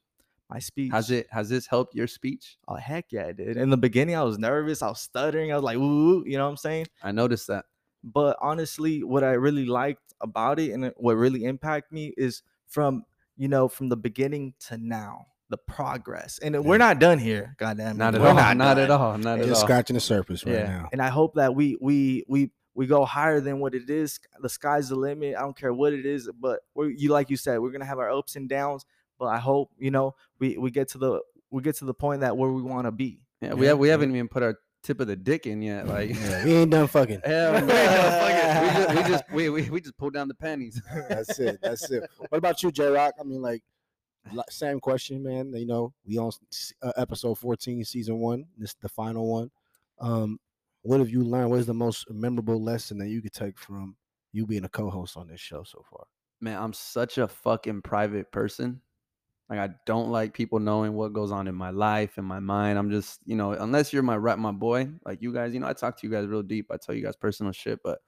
my 0.49 0.59
speech 0.59 0.91
Has 0.91 1.09
it 1.09 1.25
has 1.31 1.47
this 1.49 1.65
helped 1.65 1.95
your 1.95 2.05
speech? 2.05 2.57
oh 2.67 2.75
heck 2.75 3.05
yeah 3.11 3.23
it 3.23 3.37
did 3.37 3.55
in 3.57 3.69
the 3.69 3.77
beginning 3.77 4.15
i 4.15 4.21
was 4.23 4.37
nervous 4.37 4.81
i 4.81 4.89
was 4.89 4.99
stuttering 4.99 5.51
i 5.51 5.55
was 5.55 5.63
like 5.63 5.77
ooh 5.77 6.23
you 6.27 6.37
know 6.37 6.43
what 6.43 6.51
i'm 6.51 6.57
saying 6.57 6.85
I 7.01 7.11
noticed 7.13 7.47
that. 7.47 7.65
but 8.03 8.37
honestly 8.41 9.03
what 9.03 9.23
i 9.23 9.31
really 9.31 9.65
liked 9.65 10.13
about 10.21 10.59
it 10.59 10.71
and 10.71 10.91
what 10.97 11.15
really 11.15 11.45
impacted 11.45 11.91
me 11.93 12.13
is 12.17 12.43
from 12.67 13.03
you 13.37 13.47
know 13.47 13.67
from 13.69 13.87
the 13.89 13.95
beginning 13.97 14.53
to 14.67 14.77
now 14.77 15.27
the 15.49 15.57
progress 15.57 16.39
and 16.39 16.63
we're 16.65 16.77
not 16.77 16.99
done 16.99 17.19
here 17.19 17.55
goddamn 17.57 17.97
Not 17.97 18.13
it, 18.13 18.17
at 18.17 18.21
we're 18.21 18.27
all. 18.29 18.35
Not, 18.35 18.57
done. 18.57 18.77
at 18.79 18.89
all. 18.91 19.17
Not 19.17 19.39
at 19.39 19.45
just 19.45 19.61
all. 19.61 19.67
scratching 19.67 19.93
the 19.95 19.99
surface 20.01 20.45
right 20.45 20.55
Yeah. 20.55 20.65
now 20.67 20.89
and 20.91 21.01
i 21.01 21.07
hope 21.09 21.35
that 21.35 21.55
we 21.55 21.77
we 21.79 22.25
we 22.27 22.51
we 22.75 22.87
go 22.87 23.05
higher 23.05 23.39
than 23.39 23.59
what 23.59 23.75
it 23.75 23.89
is 23.89 24.19
the 24.41 24.49
sky's 24.49 24.89
the 24.89 24.95
limit 24.95 25.35
i 25.35 25.41
don't 25.41 25.57
care 25.57 25.73
what 25.73 25.93
it 25.93 26.05
is 26.05 26.29
but 26.39 26.61
we're 26.75 26.89
you 26.89 27.09
like 27.09 27.29
you 27.29 27.37
said 27.37 27.59
we're 27.59 27.71
gonna 27.71 27.85
have 27.85 27.99
our 27.99 28.11
ups 28.11 28.35
and 28.35 28.49
downs 28.49 28.85
but 29.19 29.25
i 29.25 29.37
hope 29.37 29.71
you 29.77 29.91
know 29.91 30.13
we 30.39 30.57
we 30.57 30.71
get 30.71 30.87
to 30.87 30.97
the 30.97 31.21
we 31.51 31.61
get 31.61 31.75
to 31.75 31.85
the 31.85 31.93
point 31.93 32.21
that 32.21 32.35
where 32.35 32.51
we 32.51 32.61
want 32.61 32.85
to 32.85 32.91
be 32.91 33.19
Yeah, 33.41 33.53
we 33.53 33.67
have 33.67 33.77
we 33.77 33.87
yeah. 33.87 33.91
haven't 33.91 34.09
even 34.15 34.27
put 34.27 34.43
our 34.43 34.57
tip 34.83 34.99
of 34.99 35.07
the 35.07 35.15
dick 35.15 35.47
in 35.47 35.61
yet. 35.61 35.87
Like, 35.87 36.09
yeah, 36.09 36.43
we 36.45 36.53
ain't 36.53 36.71
done 36.71 36.87
fucking 36.87 37.21
hell 37.25 37.53
no. 37.53 37.67
We 37.67 37.73
just 38.83 38.89
we 38.89 39.03
just 39.07 39.23
we, 39.31 39.49
we, 39.49 39.69
we 39.69 39.81
just 39.81 39.97
pulled 39.97 40.13
down 40.13 40.27
the 40.27 40.33
panties. 40.33 40.81
that's 41.09 41.39
it. 41.39 41.59
That's 41.61 41.89
it. 41.89 42.09
What 42.29 42.37
about 42.37 42.61
you, 42.61 42.71
J 42.71 42.87
Rock? 42.87 43.13
I 43.19 43.23
mean, 43.23 43.41
like, 43.41 43.63
same 44.49 44.79
question, 44.79 45.23
man. 45.23 45.53
You 45.53 45.65
know, 45.65 45.93
we 46.05 46.17
on 46.17 46.31
uh, 46.81 46.91
episode 46.97 47.35
fourteen, 47.35 47.83
season 47.85 48.19
one. 48.19 48.45
This 48.57 48.71
is 48.71 48.75
the 48.81 48.89
final 48.89 49.27
one. 49.31 49.51
Um, 49.99 50.39
what 50.83 50.99
have 50.99 51.09
you 51.09 51.23
learned? 51.23 51.49
What 51.49 51.59
is 51.59 51.65
the 51.65 51.73
most 51.73 52.09
memorable 52.11 52.61
lesson 52.61 52.97
that 52.99 53.07
you 53.07 53.21
could 53.21 53.33
take 53.33 53.57
from 53.57 53.95
you 54.33 54.45
being 54.45 54.65
a 54.65 54.69
co-host 54.69 55.17
on 55.17 55.27
this 55.27 55.39
show 55.39 55.63
so 55.63 55.83
far? 55.89 56.05
Man, 56.41 56.61
I'm 56.61 56.73
such 56.73 57.17
a 57.17 57.27
fucking 57.27 57.81
private 57.81 58.31
person. 58.31 58.81
Like 59.49 59.59
I 59.59 59.69
don't 59.85 60.09
like 60.09 60.33
people 60.33 60.59
knowing 60.59 60.93
what 60.93 61.13
goes 61.13 61.31
on 61.31 61.47
in 61.47 61.55
my 61.55 61.69
life 61.69 62.17
and 62.17 62.27
my 62.27 62.39
mind. 62.39 62.77
I'm 62.77 62.89
just, 62.89 63.19
you 63.25 63.35
know, 63.35 63.51
unless 63.53 63.93
you're 63.93 64.03
my 64.03 64.17
rep, 64.17 64.37
my 64.37 64.51
boy, 64.51 64.89
like 65.05 65.21
you 65.21 65.33
guys, 65.33 65.53
you 65.53 65.59
know, 65.59 65.67
I 65.67 65.73
talk 65.73 65.97
to 65.99 66.07
you 66.07 66.11
guys 66.11 66.27
real 66.27 66.43
deep. 66.43 66.67
I 66.71 66.77
tell 66.77 66.95
you 66.95 67.03
guys 67.03 67.15
personal 67.15 67.51
shit, 67.51 67.79
but 67.83 67.99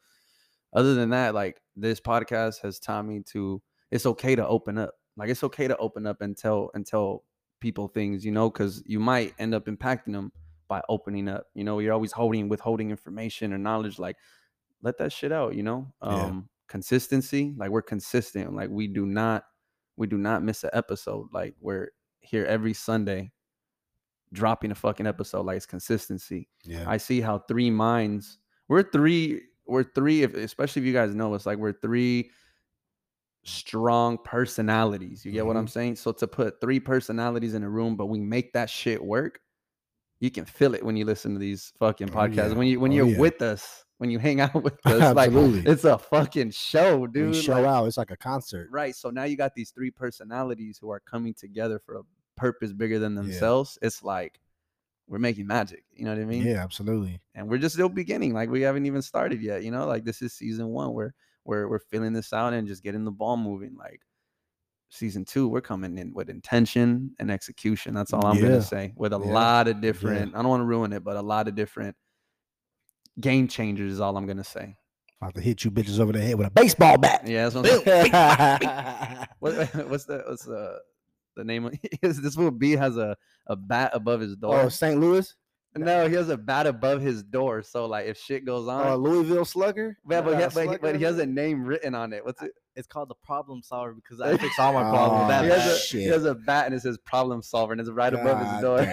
other 0.73 0.95
than 0.95 1.09
that, 1.11 1.33
like 1.33 1.61
this 1.75 2.01
podcast 2.01 2.61
has 2.61 2.79
taught 2.79 3.05
me 3.05 3.21
to 3.27 3.61
it's 3.91 4.05
okay 4.05 4.35
to 4.35 4.45
open 4.45 4.77
up. 4.77 4.95
Like 5.15 5.29
it's 5.29 5.43
okay 5.43 5.67
to 5.67 5.77
open 5.77 6.05
up 6.05 6.21
and 6.21 6.35
tell 6.35 6.71
and 6.73 6.85
tell 6.85 7.23
people 7.61 7.87
things, 7.87 8.25
you 8.25 8.31
know, 8.31 8.49
because 8.49 8.83
you 8.85 8.99
might 8.99 9.33
end 9.39 9.53
up 9.53 9.67
impacting 9.67 10.11
them 10.11 10.31
by 10.67 10.81
opening 10.89 11.27
up. 11.27 11.47
You 11.53 11.63
know, 11.63 11.79
you're 11.79 11.93
always 11.93 12.11
holding 12.11 12.49
withholding 12.49 12.91
information 12.91 13.53
or 13.53 13.57
knowledge. 13.57 13.99
Like 13.99 14.17
let 14.81 14.97
that 14.97 15.11
shit 15.11 15.31
out, 15.31 15.55
you 15.55 15.63
know. 15.63 15.91
Yeah. 16.03 16.25
Um 16.25 16.49
consistency, 16.67 17.53
like 17.57 17.69
we're 17.69 17.81
consistent. 17.81 18.55
Like 18.55 18.69
we 18.69 18.87
do 18.87 19.05
not 19.05 19.43
we 19.97 20.07
do 20.07 20.17
not 20.17 20.43
miss 20.43 20.63
an 20.63 20.71
episode. 20.73 21.27
Like 21.31 21.55
we're 21.59 21.89
here 22.19 22.45
every 22.45 22.73
Sunday 22.73 23.31
dropping 24.33 24.71
a 24.71 24.75
fucking 24.75 25.07
episode. 25.07 25.45
Like 25.45 25.57
it's 25.57 25.65
consistency. 25.65 26.49
Yeah, 26.63 26.85
I 26.87 26.97
see 26.97 27.21
how 27.21 27.39
three 27.39 27.69
minds. 27.69 28.39
We're 28.67 28.83
three. 28.83 29.41
We're 29.65 29.83
three. 29.83 30.23
If 30.23 30.35
especially 30.35 30.81
if 30.81 30.85
you 30.85 30.93
guys 30.93 31.15
know 31.15 31.33
us, 31.33 31.45
like 31.45 31.57
we're 31.57 31.73
three 31.73 32.29
strong 33.43 34.17
personalities. 34.23 35.23
You 35.23 35.31
get 35.31 35.45
what 35.45 35.55
I'm 35.55 35.67
saying? 35.67 35.95
So 35.97 36.11
to 36.11 36.27
put 36.27 36.59
three 36.59 36.79
personalities 36.79 37.53
in 37.53 37.63
a 37.63 37.69
room, 37.69 37.95
but 37.95 38.07
we 38.07 38.19
make 38.19 38.53
that 38.53 38.69
shit 38.69 39.03
work. 39.03 39.39
You 40.19 40.31
can 40.31 40.45
feel 40.45 40.73
it 40.75 40.83
when 40.83 40.95
you 40.95 41.05
listen 41.05 41.33
to 41.33 41.39
these 41.39 41.73
fucking 41.77 42.09
Oh, 42.11 42.13
podcasts. 42.13 42.35
yeah. 42.51 42.53
When 42.53 42.67
you 42.67 42.79
when 42.79 42.91
Oh, 42.91 42.95
you're 42.95 43.07
yeah. 43.07 43.19
with 43.19 43.41
us, 43.41 43.85
when 43.97 44.09
you 44.09 44.17
hang 44.19 44.39
out 44.41 44.53
with 44.63 44.73
us, 44.85 45.15
like 45.15 45.31
it's 45.33 45.83
a 45.83 45.97
fucking 45.97 46.51
show, 46.51 47.05
dude. 47.07 47.35
show 47.35 47.53
like- 47.53 47.65
out. 47.65 47.85
It's 47.85 47.97
like 47.97 48.11
a 48.11 48.17
concert. 48.17 48.69
Right. 48.71 48.95
So 48.95 49.09
now 49.09 49.23
you 49.25 49.35
got 49.37 49.53
these 49.55 49.71
three 49.71 49.91
personalities 49.91 50.77
who 50.81 50.89
are 50.91 50.99
coming 51.01 51.33
together 51.33 51.79
for 51.85 51.97
a 51.97 52.01
purpose 52.37 52.71
bigger 52.73 52.97
than 52.99 53.15
Yeah. 53.15 53.21
themselves. 53.23 53.77
It's 53.81 54.03
like 54.03 54.39
we're 55.07 55.19
making 55.19 55.45
magic. 55.47 55.83
You 55.93 56.05
know 56.05 56.13
what 56.15 56.21
I 56.21 56.25
mean? 56.25 56.43
Yeah, 56.43 56.63
absolutely. 56.63 57.21
And 57.35 57.47
we're 57.47 57.59
just 57.59 57.75
still 57.75 57.89
beginning. 57.89 58.33
Like 58.33 58.49
we 58.49 58.61
haven't 58.61 58.85
even 58.85 59.01
started 59.01 59.41
yet. 59.41 59.63
You 59.63 59.71
know, 59.71 59.85
like 59.85 60.03
this 60.05 60.21
is 60.21 60.33
season 60.33 60.67
one. 60.69 60.93
We're 60.93 61.11
we're 61.43 61.67
we're 61.69 61.79
filling 61.79 62.13
this 62.13 62.33
out 62.33 62.53
and 62.53 62.67
just 62.67 62.81
getting 62.83 63.03
the 63.03 63.11
ball 63.11 63.37
moving. 63.37 63.75
Like 63.77 64.01
season 64.89 65.25
two, 65.25 65.47
we're 65.47 65.61
coming 65.61 65.97
in 65.97 66.13
with 66.13 66.29
intention 66.29 67.11
and 67.19 67.29
execution. 67.31 67.93
That's 67.93 68.13
all 68.13 68.25
I'm 68.25 68.37
Yeah. 68.37 68.43
gonna 68.43 68.61
say. 68.61 68.93
With 68.95 69.13
a 69.13 69.19
Yeah. 69.19 69.31
lot 69.33 69.67
of 69.67 69.81
different, 69.81 70.35
I 70.35 70.41
don't 70.41 70.49
want 70.49 70.61
to 70.61 70.65
ruin 70.65 70.93
it, 70.93 71.03
but 71.03 71.15
a 71.17 71.21
lot 71.21 71.47
of 71.47 71.55
different 71.55 71.95
game 73.19 73.47
changers 73.47 73.91
is 73.93 73.99
all 73.99 74.15
I'm 74.17 74.25
gonna 74.27 74.43
say. 74.43 74.75
About 75.21 75.35
to 75.35 75.41
hit 75.41 75.63
you 75.63 75.71
bitches 75.71 75.99
over 75.99 76.11
the 76.11 76.19
head 76.21 76.35
with 76.35 76.47
a 76.47 76.51
baseball 76.51 76.97
bat. 76.97 77.23
Yeah, 77.25 77.47
that's 77.47 77.55
what 77.55 77.65
I'm. 77.87 79.27
What, 79.39 79.53
what's 79.89 80.05
the 80.05 80.23
what's 80.27 80.45
the 80.45 80.79
the 81.35 81.43
name? 81.43 81.65
Of, 81.65 81.73
this 82.01 82.35
little 82.37 82.51
B 82.51 82.71
has 82.73 82.97
a 82.97 83.15
a 83.47 83.55
bat 83.55 83.91
above 83.93 84.19
his 84.21 84.35
door. 84.35 84.59
oh, 84.59 84.69
St. 84.69 84.99
Louis? 84.99 85.33
no, 85.77 86.07
he 86.07 86.15
has 86.15 86.29
a 86.29 86.37
bat 86.37 86.67
above 86.67 87.01
his 87.01 87.21
door. 87.21 87.61
So 87.61 87.85
like, 87.85 88.07
if 88.07 88.17
shit 88.17 88.45
goes 88.45 88.67
on, 88.69 88.87
Uh, 88.87 88.95
Louisville 88.95 89.43
Slugger? 89.45 89.97
yeah, 90.09 90.21
but, 90.21 90.35
he, 90.35 90.39
yeah, 90.39 90.49
but, 90.53 90.69
he, 90.71 90.77
but 90.77 90.95
he 90.95 91.03
has 91.03 91.19
a 91.19 91.25
name 91.25 91.65
written 91.65 91.93
on 91.93 92.13
it. 92.13 92.23
What's 92.23 92.41
it? 92.41 92.51
It's 92.75 92.87
called 92.87 93.09
the 93.09 93.15
problem 93.15 93.61
solver 93.63 93.93
because 93.93 94.19
I 94.21 94.35
fix 94.37 94.59
all 94.59 94.73
my 94.73 94.83
problems 94.83 95.31
Oh, 95.33 95.43
he, 95.43 95.49
has 95.49 95.65
a, 95.65 95.79
shit. 95.79 96.01
he 96.01 96.07
has 96.09 96.25
a 96.25 96.35
bat 96.35 96.65
and 96.65 96.75
it 96.75 96.81
says 96.81 96.97
problem 97.05 97.41
solver 97.41 97.71
and 97.71 97.79
it's 97.79 97.89
right 97.89 98.13
above 98.13 98.39
his 98.39 98.61
door. 98.61 98.85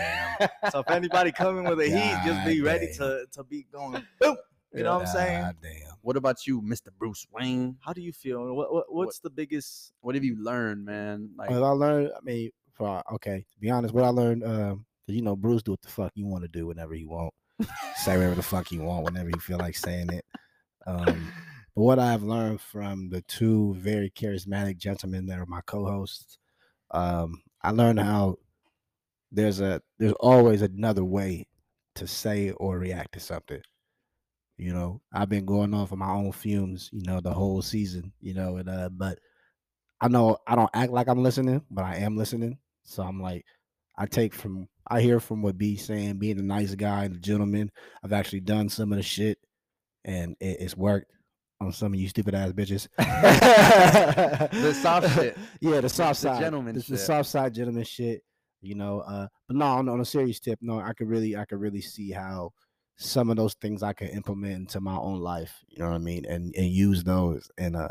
So 0.70 0.80
if 0.80 0.90
anybody 0.90 1.32
coming 1.44 1.64
with 1.64 1.80
a 1.80 1.86
heat, 1.88 2.16
just 2.24 2.46
be 2.46 2.58
God 2.60 2.66
ready 2.66 2.86
damn. 2.86 2.96
to 2.98 3.26
to 3.32 3.44
be 3.44 3.66
going 3.72 4.02
boom. 4.20 4.36
You 4.74 4.84
know 4.84 4.92
what 4.98 5.06
I'm 5.08 5.12
saying? 5.12 5.52
Damn. 5.62 5.72
what 6.00 6.16
about 6.16 6.46
you, 6.46 6.62
Mr. 6.62 6.88
Bruce 6.98 7.26
Wayne? 7.30 7.76
How 7.84 7.92
do 7.92 8.00
you 8.00 8.12
feel? 8.12 8.54
What, 8.54 8.72
what 8.72 8.84
what's 8.94 9.18
the 9.18 9.28
biggest? 9.30 9.92
What 10.00 10.14
have 10.14 10.24
you 10.24 10.42
learned, 10.42 10.84
man? 10.86 11.30
Like, 11.36 11.50
What 11.50 11.62
I 11.62 11.70
learned, 11.70 12.10
I 12.16 12.20
mean, 12.22 12.50
for 12.72 13.02
okay, 13.14 13.44
to 13.52 13.58
be 13.60 13.68
honest, 13.68 13.92
what 13.92 14.04
I 14.04 14.08
learned, 14.08 14.44
um, 14.44 14.86
'cause 15.06 15.14
you 15.16 15.20
know, 15.22 15.36
Bruce 15.36 15.62
do 15.62 15.72
what 15.72 15.82
the 15.82 15.88
fuck 15.90 16.12
you 16.14 16.24
want 16.26 16.42
to 16.44 16.48
do 16.48 16.66
whenever 16.66 16.94
you 16.94 17.08
want. 17.10 17.34
Say 17.96 18.16
whatever 18.16 18.34
the 18.36 18.42
fuck 18.42 18.72
you 18.72 18.80
want 18.82 19.04
whenever 19.04 19.28
you 19.28 19.40
feel 19.40 19.58
like 19.58 19.76
saying 19.76 20.08
it. 20.10 20.24
Um, 20.86 21.30
but 21.74 21.82
what 21.82 21.98
I've 21.98 22.22
learned 22.22 22.60
from 22.60 23.08
the 23.08 23.22
two 23.22 23.74
very 23.74 24.10
charismatic 24.10 24.76
gentlemen 24.76 25.26
that 25.26 25.38
are 25.38 25.46
my 25.46 25.60
co-hosts, 25.66 26.38
um, 26.90 27.42
I 27.62 27.70
learned 27.70 28.00
how 28.00 28.36
there's 29.30 29.60
a 29.60 29.80
there's 29.98 30.12
always 30.20 30.62
another 30.62 31.04
way 31.04 31.46
to 31.94 32.06
say 32.06 32.50
or 32.52 32.78
react 32.78 33.12
to 33.12 33.20
something. 33.20 33.62
You 34.58 34.74
know, 34.74 35.00
I've 35.12 35.30
been 35.30 35.46
going 35.46 35.72
off 35.74 35.92
of 35.92 35.98
my 35.98 36.10
own 36.10 36.32
fumes, 36.32 36.90
you 36.92 37.02
know, 37.04 37.20
the 37.20 37.32
whole 37.32 37.62
season, 37.62 38.12
you 38.20 38.34
know, 38.34 38.56
and 38.58 38.68
uh, 38.68 38.90
but 38.90 39.18
I 40.00 40.08
know 40.08 40.36
I 40.46 40.54
don't 40.56 40.70
act 40.74 40.92
like 40.92 41.08
I'm 41.08 41.22
listening, 41.22 41.62
but 41.70 41.84
I 41.84 41.96
am 41.96 42.16
listening. 42.16 42.58
So 42.84 43.02
I'm 43.02 43.20
like, 43.20 43.46
I 43.96 44.06
take 44.06 44.34
from 44.34 44.68
I 44.86 45.00
hear 45.00 45.20
from 45.20 45.40
what 45.40 45.56
B 45.56 45.76
saying, 45.76 46.18
being 46.18 46.38
a 46.38 46.42
nice 46.42 46.74
guy 46.74 47.04
and 47.04 47.16
a 47.16 47.18
gentleman. 47.18 47.70
I've 48.04 48.12
actually 48.12 48.40
done 48.40 48.68
some 48.68 48.92
of 48.92 48.96
the 48.96 49.02
shit, 49.02 49.38
and 50.04 50.36
it, 50.38 50.58
it's 50.60 50.76
worked 50.76 51.10
on 51.62 51.72
some 51.72 51.94
of 51.94 52.00
you 52.00 52.08
stupid 52.08 52.34
ass 52.34 52.52
bitches. 52.52 52.88
The 54.52 54.74
soft 54.82 55.14
shit. 55.14 55.36
yeah, 55.60 55.80
the 55.80 55.88
soft 55.88 56.20
the 56.20 56.28
side, 56.28 56.40
gentleman 56.40 56.74
the, 56.74 56.82
the 56.82 56.98
soft 56.98 57.28
side 57.28 57.54
gentleman 57.54 57.84
shit. 57.84 58.22
You 58.60 58.76
know, 58.76 59.00
uh, 59.00 59.26
but 59.48 59.56
no, 59.56 59.66
on, 59.66 59.88
on 59.88 60.00
a 60.00 60.04
serious 60.04 60.38
tip, 60.38 60.58
no, 60.62 60.78
I 60.78 60.92
could 60.92 61.08
really, 61.08 61.36
I 61.36 61.44
could 61.44 61.58
really 61.58 61.80
see 61.80 62.12
how 62.12 62.52
some 62.96 63.30
of 63.30 63.36
those 63.36 63.54
things 63.54 63.82
I 63.82 63.92
can 63.92 64.08
implement 64.08 64.54
into 64.54 64.80
my 64.80 64.96
own 64.96 65.20
life. 65.20 65.58
You 65.68 65.80
know 65.80 65.88
what 65.88 65.96
I 65.96 65.98
mean, 65.98 66.24
and 66.26 66.54
and 66.54 66.66
use 66.66 67.02
those 67.02 67.50
and 67.58 67.76
uh 67.76 67.88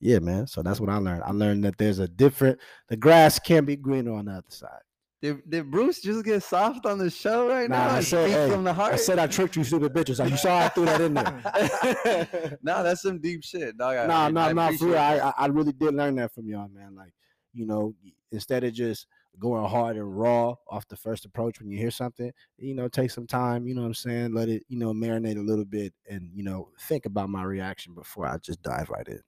yeah, 0.00 0.18
man. 0.18 0.46
So 0.46 0.62
that's 0.62 0.80
what 0.80 0.90
I 0.90 0.96
learned. 0.96 1.22
I 1.24 1.30
learned 1.30 1.64
that 1.64 1.78
there's 1.78 1.98
a 1.98 2.08
different 2.08 2.58
the 2.88 2.96
grass 2.96 3.38
can 3.38 3.64
be 3.64 3.76
greener 3.76 4.12
on 4.12 4.26
the 4.26 4.32
other 4.32 4.44
side. 4.48 4.82
Did, 5.24 5.50
did 5.50 5.70
Bruce 5.70 6.02
just 6.02 6.22
get 6.22 6.42
soft 6.42 6.84
on 6.84 6.98
the 6.98 7.08
show 7.08 7.48
right 7.48 7.70
Nah, 7.70 7.86
now? 7.86 7.94
I 7.94 8.00
said, 8.00 8.28
hey, 8.30 8.50
from 8.50 8.62
the 8.62 8.74
heart. 8.74 8.92
I 8.92 8.96
said 8.96 9.18
I 9.18 9.26
tricked 9.26 9.56
you, 9.56 9.64
stupid 9.64 9.94
bitches. 9.94 10.18
Like, 10.18 10.28
you 10.30 10.36
saw 10.36 10.58
I 10.58 10.68
threw 10.68 10.84
that 10.84 11.00
in 11.00 11.14
there. 11.14 12.58
no, 12.62 12.82
that's 12.82 13.00
some 13.00 13.18
deep 13.20 13.42
shit, 13.42 13.78
dog. 13.78 13.96
I- 13.96 14.06
no, 14.06 14.14
I- 14.14 14.30
no, 14.30 14.40
I 14.42 14.52
no, 14.70 14.76
for 14.76 14.84
real. 14.86 14.98
I 14.98 15.32
I 15.38 15.46
really 15.46 15.72
did 15.72 15.94
learn 15.94 16.16
that 16.16 16.34
from 16.34 16.46
y'all, 16.46 16.68
man. 16.68 16.94
Like, 16.94 17.14
you 17.54 17.64
know, 17.64 17.94
instead 18.32 18.64
of 18.64 18.74
just 18.74 19.06
going 19.38 19.64
hard 19.66 19.96
and 19.96 20.14
raw 20.14 20.56
off 20.68 20.86
the 20.88 20.96
first 20.96 21.24
approach 21.24 21.58
when 21.58 21.70
you 21.70 21.78
hear 21.78 21.90
something, 21.90 22.30
you 22.58 22.74
know, 22.74 22.86
take 22.88 23.10
some 23.10 23.26
time, 23.26 23.66
you 23.66 23.74
know 23.74 23.80
what 23.80 23.86
I'm 23.88 23.94
saying? 23.94 24.34
Let 24.34 24.50
it, 24.50 24.62
you 24.68 24.78
know, 24.78 24.92
marinate 24.92 25.38
a 25.38 25.42
little 25.42 25.64
bit 25.64 25.94
and, 26.08 26.30
you 26.34 26.44
know, 26.44 26.68
think 26.82 27.06
about 27.06 27.30
my 27.30 27.44
reaction 27.44 27.94
before 27.94 28.26
I 28.26 28.36
just 28.36 28.60
dive 28.62 28.90
right 28.90 29.08
in. 29.08 29.20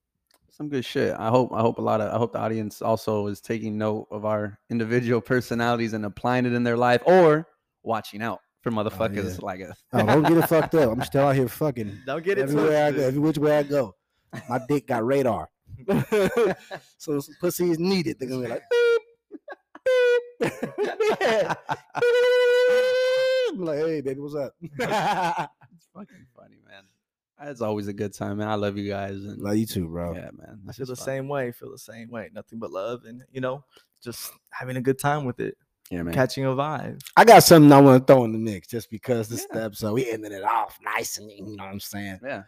Some 0.56 0.68
good 0.70 0.84
shit. 0.84 1.14
I 1.18 1.28
hope 1.28 1.52
I 1.52 1.60
hope 1.60 1.78
a 1.78 1.82
lot 1.82 2.00
of 2.00 2.12
I 2.12 2.16
hope 2.16 2.32
the 2.32 2.38
audience 2.38 2.80
also 2.80 3.26
is 3.26 3.40
taking 3.40 3.76
note 3.76 4.08
of 4.10 4.24
our 4.24 4.58
individual 4.70 5.20
personalities 5.32 5.92
and 5.92 6.04
applying 6.04 6.46
it 6.46 6.54
in 6.54 6.64
their 6.64 6.76
life 6.76 7.02
or 7.04 7.46
watching 7.82 8.22
out 8.22 8.40
for 8.62 8.70
oh, 8.72 8.76
motherfuckers 8.76 9.42
like 9.42 9.60
us. 9.60 9.84
Oh, 9.92 10.06
don't 10.06 10.22
get 10.22 10.38
it 10.38 10.48
fucked 10.48 10.74
up. 10.74 10.90
I'm 10.90 11.02
still 11.04 11.26
out 11.26 11.36
here 11.36 11.48
fucking 11.48 12.00
Don't 12.06 12.24
get 12.24 12.38
it 12.38 12.42
everywhere 12.42 12.86
I 12.86 12.90
go, 12.90 13.02
every 13.02 13.20
which 13.20 13.38
way 13.38 13.58
I 13.58 13.62
go. 13.64 13.94
My 14.48 14.60
dick 14.66 14.86
got 14.86 15.04
radar. 15.04 15.50
so 16.96 17.20
some 17.20 17.34
pussy 17.40 17.70
is 17.70 17.78
needed. 17.78 18.18
They're 18.18 18.28
gonna 18.28 18.42
be 18.42 18.48
like, 18.48 18.62
beep, 20.40 20.52
beep. 21.20 21.56
I'm 23.48 23.64
like, 23.64 23.78
hey, 23.78 24.00
baby, 24.00 24.20
what's 24.20 24.34
up? 24.34 24.54
It's 24.62 25.88
fucking 25.94 26.26
funny, 26.34 26.56
man. 26.66 26.84
It's 27.42 27.60
always 27.60 27.86
a 27.88 27.92
good 27.92 28.14
time, 28.14 28.38
man. 28.38 28.48
I 28.48 28.54
love 28.54 28.78
you 28.78 28.88
guys 28.88 29.16
and 29.16 29.38
Love 29.42 29.56
you 29.56 29.66
too, 29.66 29.86
bro. 29.88 30.14
yeah, 30.14 30.30
man. 30.32 30.60
I 30.68 30.72
feel 30.72 30.86
the 30.86 30.96
fun. 30.96 31.04
same 31.04 31.28
way. 31.28 31.52
Feel 31.52 31.70
the 31.70 31.78
same 31.78 32.10
way. 32.10 32.30
Nothing 32.32 32.58
but 32.58 32.70
love, 32.70 33.04
and 33.04 33.22
you 33.30 33.40
know, 33.40 33.62
just 34.02 34.32
having 34.50 34.76
a 34.76 34.80
good 34.80 34.98
time 34.98 35.24
with 35.26 35.38
it, 35.40 35.56
Yeah, 35.90 36.02
man. 36.02 36.14
catching 36.14 36.44
a 36.46 36.48
vibe. 36.48 36.98
I 37.16 37.24
got 37.24 37.42
something 37.42 37.70
I 37.72 37.80
want 37.80 38.06
to 38.06 38.12
throw 38.12 38.24
in 38.24 38.32
the 38.32 38.38
mix 38.38 38.68
just 38.68 38.90
because 38.90 39.28
this 39.28 39.40
is 39.40 39.46
Yeah. 39.52 39.58
the 39.60 39.64
episode. 39.66 39.92
We 39.92 40.10
ended 40.10 40.32
it 40.32 40.44
off 40.44 40.78
nice 40.82 41.18
and 41.18 41.30
you 41.30 41.42
know 41.56 41.64
what 41.64 41.72
I'm 41.72 41.80
saying. 41.80 42.20
Yeah. 42.24 42.42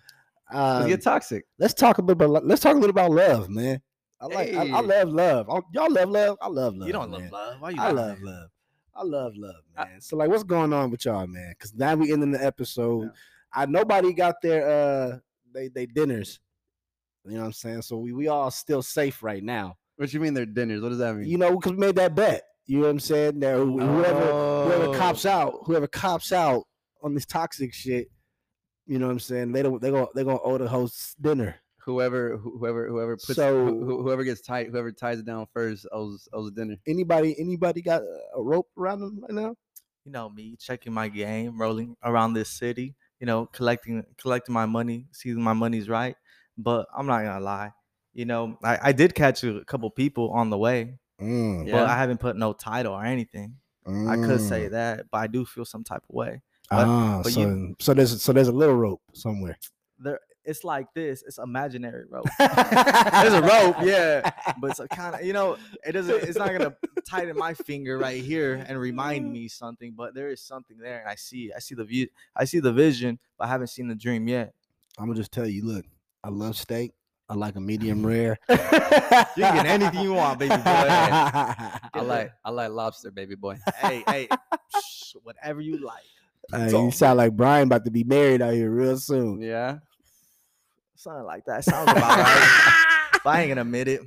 Um, 0.51 0.79
Let's 0.81 0.87
get 0.87 1.03
toxic. 1.03 1.45
let's 1.59 1.75
talk 1.75 1.99
a 1.99 2.01
little 2.03 2.25
about 2.35 2.47
let's 2.47 2.63
talk 2.63 2.73
a 2.75 2.79
little 2.79 2.89
about 2.91 3.11
love, 3.11 3.51
man. 3.51 3.83
I 4.21 4.27
like 4.27 4.55
I, 4.55 4.69
I 4.71 4.81
love 4.81 5.11
love. 5.11 5.51
I- 5.51 5.61
y'all 5.75 5.93
love 5.93 6.09
love. 6.09 6.39
I 6.41 6.49
love 6.49 6.75
love. 6.77 6.87
you 6.87 6.93
don't 6.95 7.11
man. 7.11 7.21
love 7.25 7.31
love. 7.33 7.61
Why 7.61 7.71
you? 7.71 7.81
I 7.81 7.91
love 7.91 8.19
love. 8.23 8.49
I 8.95 9.03
love 9.05 9.33
love, 9.37 9.55
I- 9.77 9.85
man. 9.85 10.01
so 10.01 10.17
like, 10.17 10.31
what's 10.31 10.43
going 10.45 10.73
on 10.73 10.91
with 10.91 11.05
y'all, 11.05 11.27
man? 11.27 11.51
Because 11.51 11.75
now 11.75 11.95
we 11.95 12.11
ending 12.11 12.31
the 12.33 12.43
episode. 12.43 13.03
Yeah. 13.03 13.11
I 13.53 13.67
nobody 13.67 14.13
got 14.13 14.37
their 14.43 14.69
uh 14.69 15.19
they 15.53 15.69
they 15.69 15.87
dinners. 15.87 16.41
You 17.25 17.35
know 17.35 17.41
what 17.41 17.47
I'm 17.47 17.53
saying? 17.53 17.83
So 17.83 17.99
we 17.99 18.13
we 18.13 18.29
all 18.29 18.51
still 18.51 18.83
safe 18.83 19.23
right 19.23 19.43
now. 19.43 19.77
What 19.97 20.13
you 20.13 20.21
mean 20.21 20.35
they're 20.35 20.47
dinners? 20.47 20.81
What 20.81 20.91
does 20.91 20.99
that 20.99 21.15
mean? 21.17 21.29
You 21.29 21.39
know, 21.39 21.57
because 21.57 21.73
we 21.73 21.79
made 21.79 21.97
that 21.97 22.15
bet. 22.15 22.43
You 22.67 22.79
know 22.79 22.85
what 22.85 22.91
I'm 22.91 23.01
saying? 23.01 23.41
That 23.41 23.57
wh- 23.57 23.81
whoever 23.83 24.65
whoever 24.65 24.99
cops 24.99 25.25
Oh. 25.27 25.31
out, 25.31 25.55
whoever 25.65 25.87
cops 25.87 26.33
out 26.33 26.65
on 27.03 27.15
this 27.15 27.27
toxic 27.27 27.73
shit, 27.75 28.09
you 28.87 28.99
know 28.99 29.07
what 29.07 29.13
I'm 29.13 29.21
saying? 29.21 29.53
They 29.53 29.63
don't 29.63 29.81
they 29.81 29.91
gonna 29.91 30.07
they 30.15 30.25
gonna 30.25 30.41
owe 30.43 30.59
the 30.59 30.69
host 30.69 31.21
dinner. 31.21 31.57
whoever 31.85 32.37
whoever 32.37 32.87
whoever 32.87 33.17
puts 33.17 33.35
So- 33.37 33.65
who- 33.67 33.85
who- 33.85 34.03
whoever 34.03 34.23
gets 34.25 34.43
tight, 34.43 34.69
whoever 34.69 34.93
ties 34.93 35.19
it 35.19 35.25
down 35.25 35.47
first 35.55 35.87
owes 35.91 36.29
owes 36.35 36.51
dinner. 36.53 36.77
Anybody 36.87 37.35
anybody 37.41 37.81
got 37.83 38.03
a 38.35 38.43
rope 38.43 38.69
around 38.79 39.01
them 39.01 39.21
right 39.23 39.33
now? 39.33 39.55
you 40.05 40.13
know 40.13 40.31
me 40.31 40.57
checking 40.59 40.93
my 40.93 41.09
game 41.09 41.61
rolling 41.61 41.95
around 42.03 42.33
this 42.33 42.49
city 42.49 42.95
you 43.21 43.27
know 43.27 43.47
collecting 43.47 44.05
collecting 44.17 44.53
my 44.53 44.67
money 44.67 45.07
seeing 45.13 45.41
my 45.41 45.53
money's 45.53 45.89
right 45.89 46.17
but 46.57 46.87
i'm 46.97 47.07
not 47.07 47.23
gonna 47.25 47.41
lie 47.45 47.73
you 48.15 48.25
know 48.25 48.57
i, 48.63 48.79
I 48.89 48.93
did 48.93 49.15
catch 49.15 49.45
a 49.45 49.65
couple 49.65 49.91
people 49.91 50.31
on 50.31 50.51
the 50.51 50.59
way 50.59 50.95
Mm, 51.21 51.67
Yeah. 51.67 51.73
but 51.73 51.87
i 51.91 51.97
haven't 51.99 52.19
put 52.21 52.37
no 52.37 52.53
title 52.53 52.93
or 52.95 53.05
anything 53.05 53.57
i 53.87 54.15
could 54.17 54.41
say 54.41 54.67
mm. 54.67 54.71
that 54.71 55.07
but 55.11 55.19
i 55.19 55.27
do 55.27 55.45
feel 55.45 55.65
some 55.65 55.83
type 55.83 56.03
of 56.09 56.15
way 56.15 56.41
but- 56.71 56.87
ah, 56.87 57.21
but 57.25 57.33
so 57.33 57.41
you- 57.41 57.75
so 57.81 57.93
there's 57.95 58.23
so 58.23 58.33
there's 58.33 58.47
a 58.49 58.53
little 58.53 58.77
rope 58.77 59.01
somewhere. 59.15 59.59
there 59.99 60.21
it's 60.49 60.65
like 60.65 60.93
this 60.95 61.23
it's 61.27 61.39
imaginary 61.39 62.05
rope 62.09 62.27
There's 62.39 63.35
a 63.35 63.43
rope, 63.43 63.77
yeah. 63.83 64.31
but 64.61 64.71
it's 64.71 64.81
kind 64.95 65.15
of 65.15 65.23
you 65.23 65.33
know 65.33 65.57
it 65.87 65.93
doesn't 65.93 66.25
it's 66.25 66.39
not 66.39 66.51
gonna 66.51 66.75
tighten 67.07 67.37
my 67.37 67.55
finger 67.55 67.99
right 67.99 68.23
here 68.23 68.65
and 68.69 68.79
remind 68.79 69.31
me 69.33 69.49
something 69.49 69.93
but 69.97 70.15
there 70.15 70.31
is 70.31 70.41
something 70.43 70.79
there 70.79 71.01
and 71.01 71.09
i 71.09 71.15
see 71.15 71.53
i 71.55 71.59
see 71.59 71.75
the 71.75 71.85
view 71.85 72.09
i 72.35 72.45
see 72.45 72.61
the 72.61 72.73
vision 72.73 73.19
but 73.39 73.45
i 73.45 73.49
haven't 73.49 73.69
seen 73.69 73.89
the 73.89 73.95
dream 73.95 74.27
yet 74.27 74.53
I'm 74.99 75.07
gonna 75.07 75.17
just 75.17 75.31
tell 75.33 75.47
you, 75.47 75.65
look, 75.65 75.85
I 76.25 76.29
love 76.29 76.57
steak. 76.57 76.93
I 77.29 77.35
like 77.35 77.57
a 77.57 77.61
medium 77.61 78.05
rare. 78.07 78.39
you 78.49 78.57
can 78.57 79.55
get 79.55 79.67
anything 79.67 80.01
you 80.01 80.15
want 80.15 80.39
baby 80.39 80.57
boy 80.57 80.63
I 80.65 82.01
like 82.03 82.33
I 82.45 82.51
like 82.51 82.71
lobster, 82.71 83.11
baby 83.11 83.35
boy. 83.35 83.59
hey 83.77 84.03
hey 84.09 84.29
shh, 84.83 85.15
whatever 85.23 85.61
you 85.61 85.77
like 85.79 86.03
Hey, 86.51 86.71
you 86.71 86.91
sound 86.91 87.19
like 87.19 87.35
Brian 87.37 87.69
about 87.69 87.85
to 87.85 87.91
be 87.91 88.05
married 88.05 88.41
out 88.41 88.55
here 88.55 88.71
real 88.71 88.97
soon. 88.97 89.43
Yeah. 89.43 89.81
Something 91.09 91.27
like 91.27 91.45
that 91.47 91.65
sounds 91.65 91.91
about 91.91 92.19
right 92.19 93.21
but 93.25 93.31
i 93.31 93.41
ain't 93.41 93.49
gonna 93.49 93.63
admit 93.63 93.89
it 93.89 94.03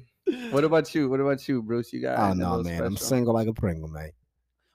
What 0.52 0.64
about 0.64 0.94
you? 0.94 1.10
What 1.10 1.20
about 1.20 1.48
you, 1.48 1.62
Bruce? 1.62 1.92
You 1.92 2.02
got 2.02 2.20
Oh 2.20 2.24
anything 2.26 2.40
no, 2.40 2.58
little 2.58 2.72
man. 2.72 2.84
I'm 2.84 2.96
single 2.98 3.34
like 3.34 3.48
a 3.48 3.54
Pringle, 3.54 3.90
man. 3.90 4.12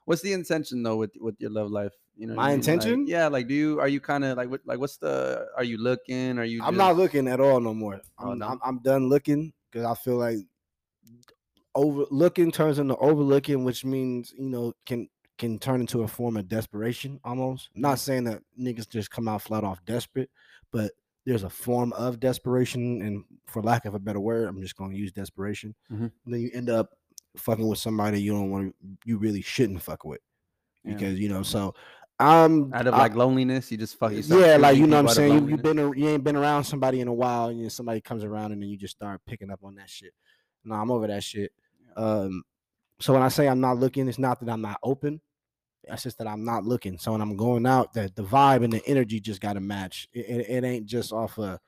What's 0.05 0.21
the 0.21 0.33
intention 0.33 0.83
though 0.83 0.97
with 0.97 1.11
with 1.19 1.35
your 1.39 1.51
love 1.51 1.71
life? 1.71 1.93
You 2.15 2.27
know, 2.27 2.35
what 2.35 2.43
I 2.43 2.45
My 2.47 2.51
mean? 2.51 2.61
Like, 2.61 2.67
intention? 2.67 3.07
yeah, 3.07 3.27
like 3.27 3.47
do 3.47 3.53
you 3.53 3.79
are 3.79 3.87
you 3.87 3.99
kind 3.99 4.25
of 4.25 4.37
like 4.37 4.49
what 4.49 4.61
like 4.65 4.79
what's 4.79 4.97
the 4.97 5.47
are 5.55 5.63
you 5.63 5.77
looking? 5.77 6.37
Are 6.37 6.43
you? 6.43 6.61
I'm 6.63 6.75
not 6.77 6.97
looking 6.97 7.27
at 7.27 7.39
all 7.39 7.59
no 7.59 7.73
more. 7.73 7.99
Oh, 8.19 8.31
I'm, 8.31 8.39
no? 8.39 8.47
I'm, 8.47 8.59
I'm 8.63 8.79
done 8.79 9.09
looking 9.09 9.53
because 9.71 9.85
I 9.85 9.93
feel 9.95 10.17
like 10.17 10.37
overlooking 11.75 12.51
turns 12.51 12.79
into 12.79 12.95
overlooking, 12.97 13.63
which 13.63 13.85
means 13.85 14.33
you 14.37 14.49
know 14.49 14.73
can 14.85 15.07
can 15.37 15.59
turn 15.59 15.81
into 15.81 16.03
a 16.03 16.07
form 16.07 16.37
of 16.37 16.47
desperation 16.47 17.19
almost. 17.23 17.69
Mm-hmm. 17.71 17.81
Not 17.81 17.99
saying 17.99 18.25
that 18.25 18.41
niggas 18.59 18.89
just 18.89 19.11
come 19.11 19.27
out 19.27 19.41
flat 19.41 19.63
off 19.63 19.83
desperate, 19.85 20.29
but 20.71 20.91
there's 21.27 21.43
a 21.43 21.49
form 21.49 21.91
of 21.93 22.19
desperation, 22.21 23.01
and 23.01 23.23
for 23.47 23.61
lack 23.61 23.83
of 23.85 23.93
a 23.93 23.99
better 23.99 24.19
word, 24.19 24.47
I'm 24.47 24.61
just 24.61 24.77
going 24.77 24.91
to 24.91 24.97
use 24.97 25.11
desperation. 25.11 25.75
Mhm. 25.91 26.09
Then 26.25 26.39
you 26.39 26.49
end 26.53 26.69
up 26.69 26.89
fucking 27.35 27.67
with 27.67 27.79
somebody 27.79 28.21
you 28.21 28.31
don't 28.31 28.49
want 28.49 28.69
to, 28.81 28.87
you 29.05 29.17
really 29.17 29.41
shouldn't 29.41 29.81
fuck 29.81 30.05
with 30.05 30.21
Yeah. 30.85 30.93
because 30.93 31.19
you 31.19 31.27
know. 31.27 31.43
So 31.43 31.75
I'm 32.17 32.73
Out 32.73 32.87
of 32.87 32.93
I- 32.93 32.97
like 32.97 33.15
loneliness, 33.15 33.69
you 33.71 33.77
just 33.77 33.97
fuck 33.99 34.13
yourself. 34.13 34.41
yeah, 34.41 34.55
like 34.55 34.77
you 34.77 34.87
know 34.87 35.03
what 35.03 35.11
I'm 35.11 35.15
people 35.15 35.23
out 35.23 35.27
of 35.27 35.33
saying. 35.35 35.43
You, 35.43 35.49
you've 35.49 35.61
been 35.61 35.77
you 36.01 36.07
ain't 36.07 36.23
been 36.23 36.37
around 36.37 36.63
somebody 36.63 37.01
in 37.01 37.09
a 37.09 37.13
while, 37.13 37.49
and 37.49 37.61
then 37.61 37.69
somebody 37.69 37.99
comes 38.01 38.23
around, 38.23 38.53
and 38.53 38.61
then 38.61 38.69
you 38.69 38.77
just 38.77 38.95
start 38.95 39.19
picking 39.27 39.51
up 39.51 39.59
on 39.63 39.75
that 39.75 39.89
shit. 39.89 40.13
No, 40.63 40.75
I'm 40.75 40.89
over 40.89 41.07
that 41.07 41.23
shit. 41.23 41.51
Um, 41.97 42.41
so 42.99 43.13
when 43.13 43.21
I 43.21 43.27
say 43.27 43.47
I'm 43.49 43.59
not 43.59 43.77
looking, 43.77 44.07
it's 44.07 44.17
not 44.17 44.39
that 44.39 44.49
I'm 44.49 44.61
not 44.61 44.79
open. 44.81 45.19
It's 45.89 46.03
just 46.03 46.17
that 46.17 46.27
I'm 46.27 46.43
not 46.43 46.65
looking. 46.65 46.97
So 46.97 47.11
when 47.11 47.21
I'm 47.21 47.35
going 47.35 47.65
out, 47.65 47.93
that 47.93 48.15
the 48.15 48.23
vibe 48.23 48.63
and 48.63 48.73
the 48.73 48.85
energy 48.87 49.19
just 49.19 49.41
got 49.41 49.53
to 49.53 49.59
match. 49.59 50.07
It, 50.13 50.25
it, 50.27 50.49
it 50.49 50.63
ain't 50.63 50.85
just 50.85 51.11
off 51.11 51.37
of 51.39 51.59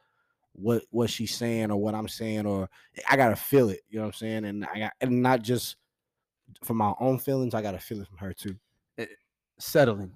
what 0.54 0.84
what 0.92 1.10
she's 1.10 1.36
saying 1.36 1.72
or 1.72 1.78
what 1.78 1.96
I'm 1.96 2.08
saying, 2.08 2.46
or 2.46 2.70
I 3.10 3.16
gotta 3.16 3.36
feel 3.36 3.70
it. 3.70 3.82
You 3.90 3.98
know 4.00 4.06
what 4.06 4.10
I'm 4.10 4.14
saying? 4.14 4.46
And 4.46 4.66
I 4.66 4.80
got 4.80 4.94
and 5.02 5.22
not 5.22 5.42
just 5.42 5.78
from 6.64 6.78
my 6.78 6.94
own 7.00 7.20
feelings. 7.20 7.54
I 7.54 7.62
gotta 7.62 7.80
feel 7.80 8.02
it 8.02 8.08
from 8.08 8.18
her 8.18 8.34
too. 8.34 8.56
Eh, 8.98 9.06
settling. 9.60 10.12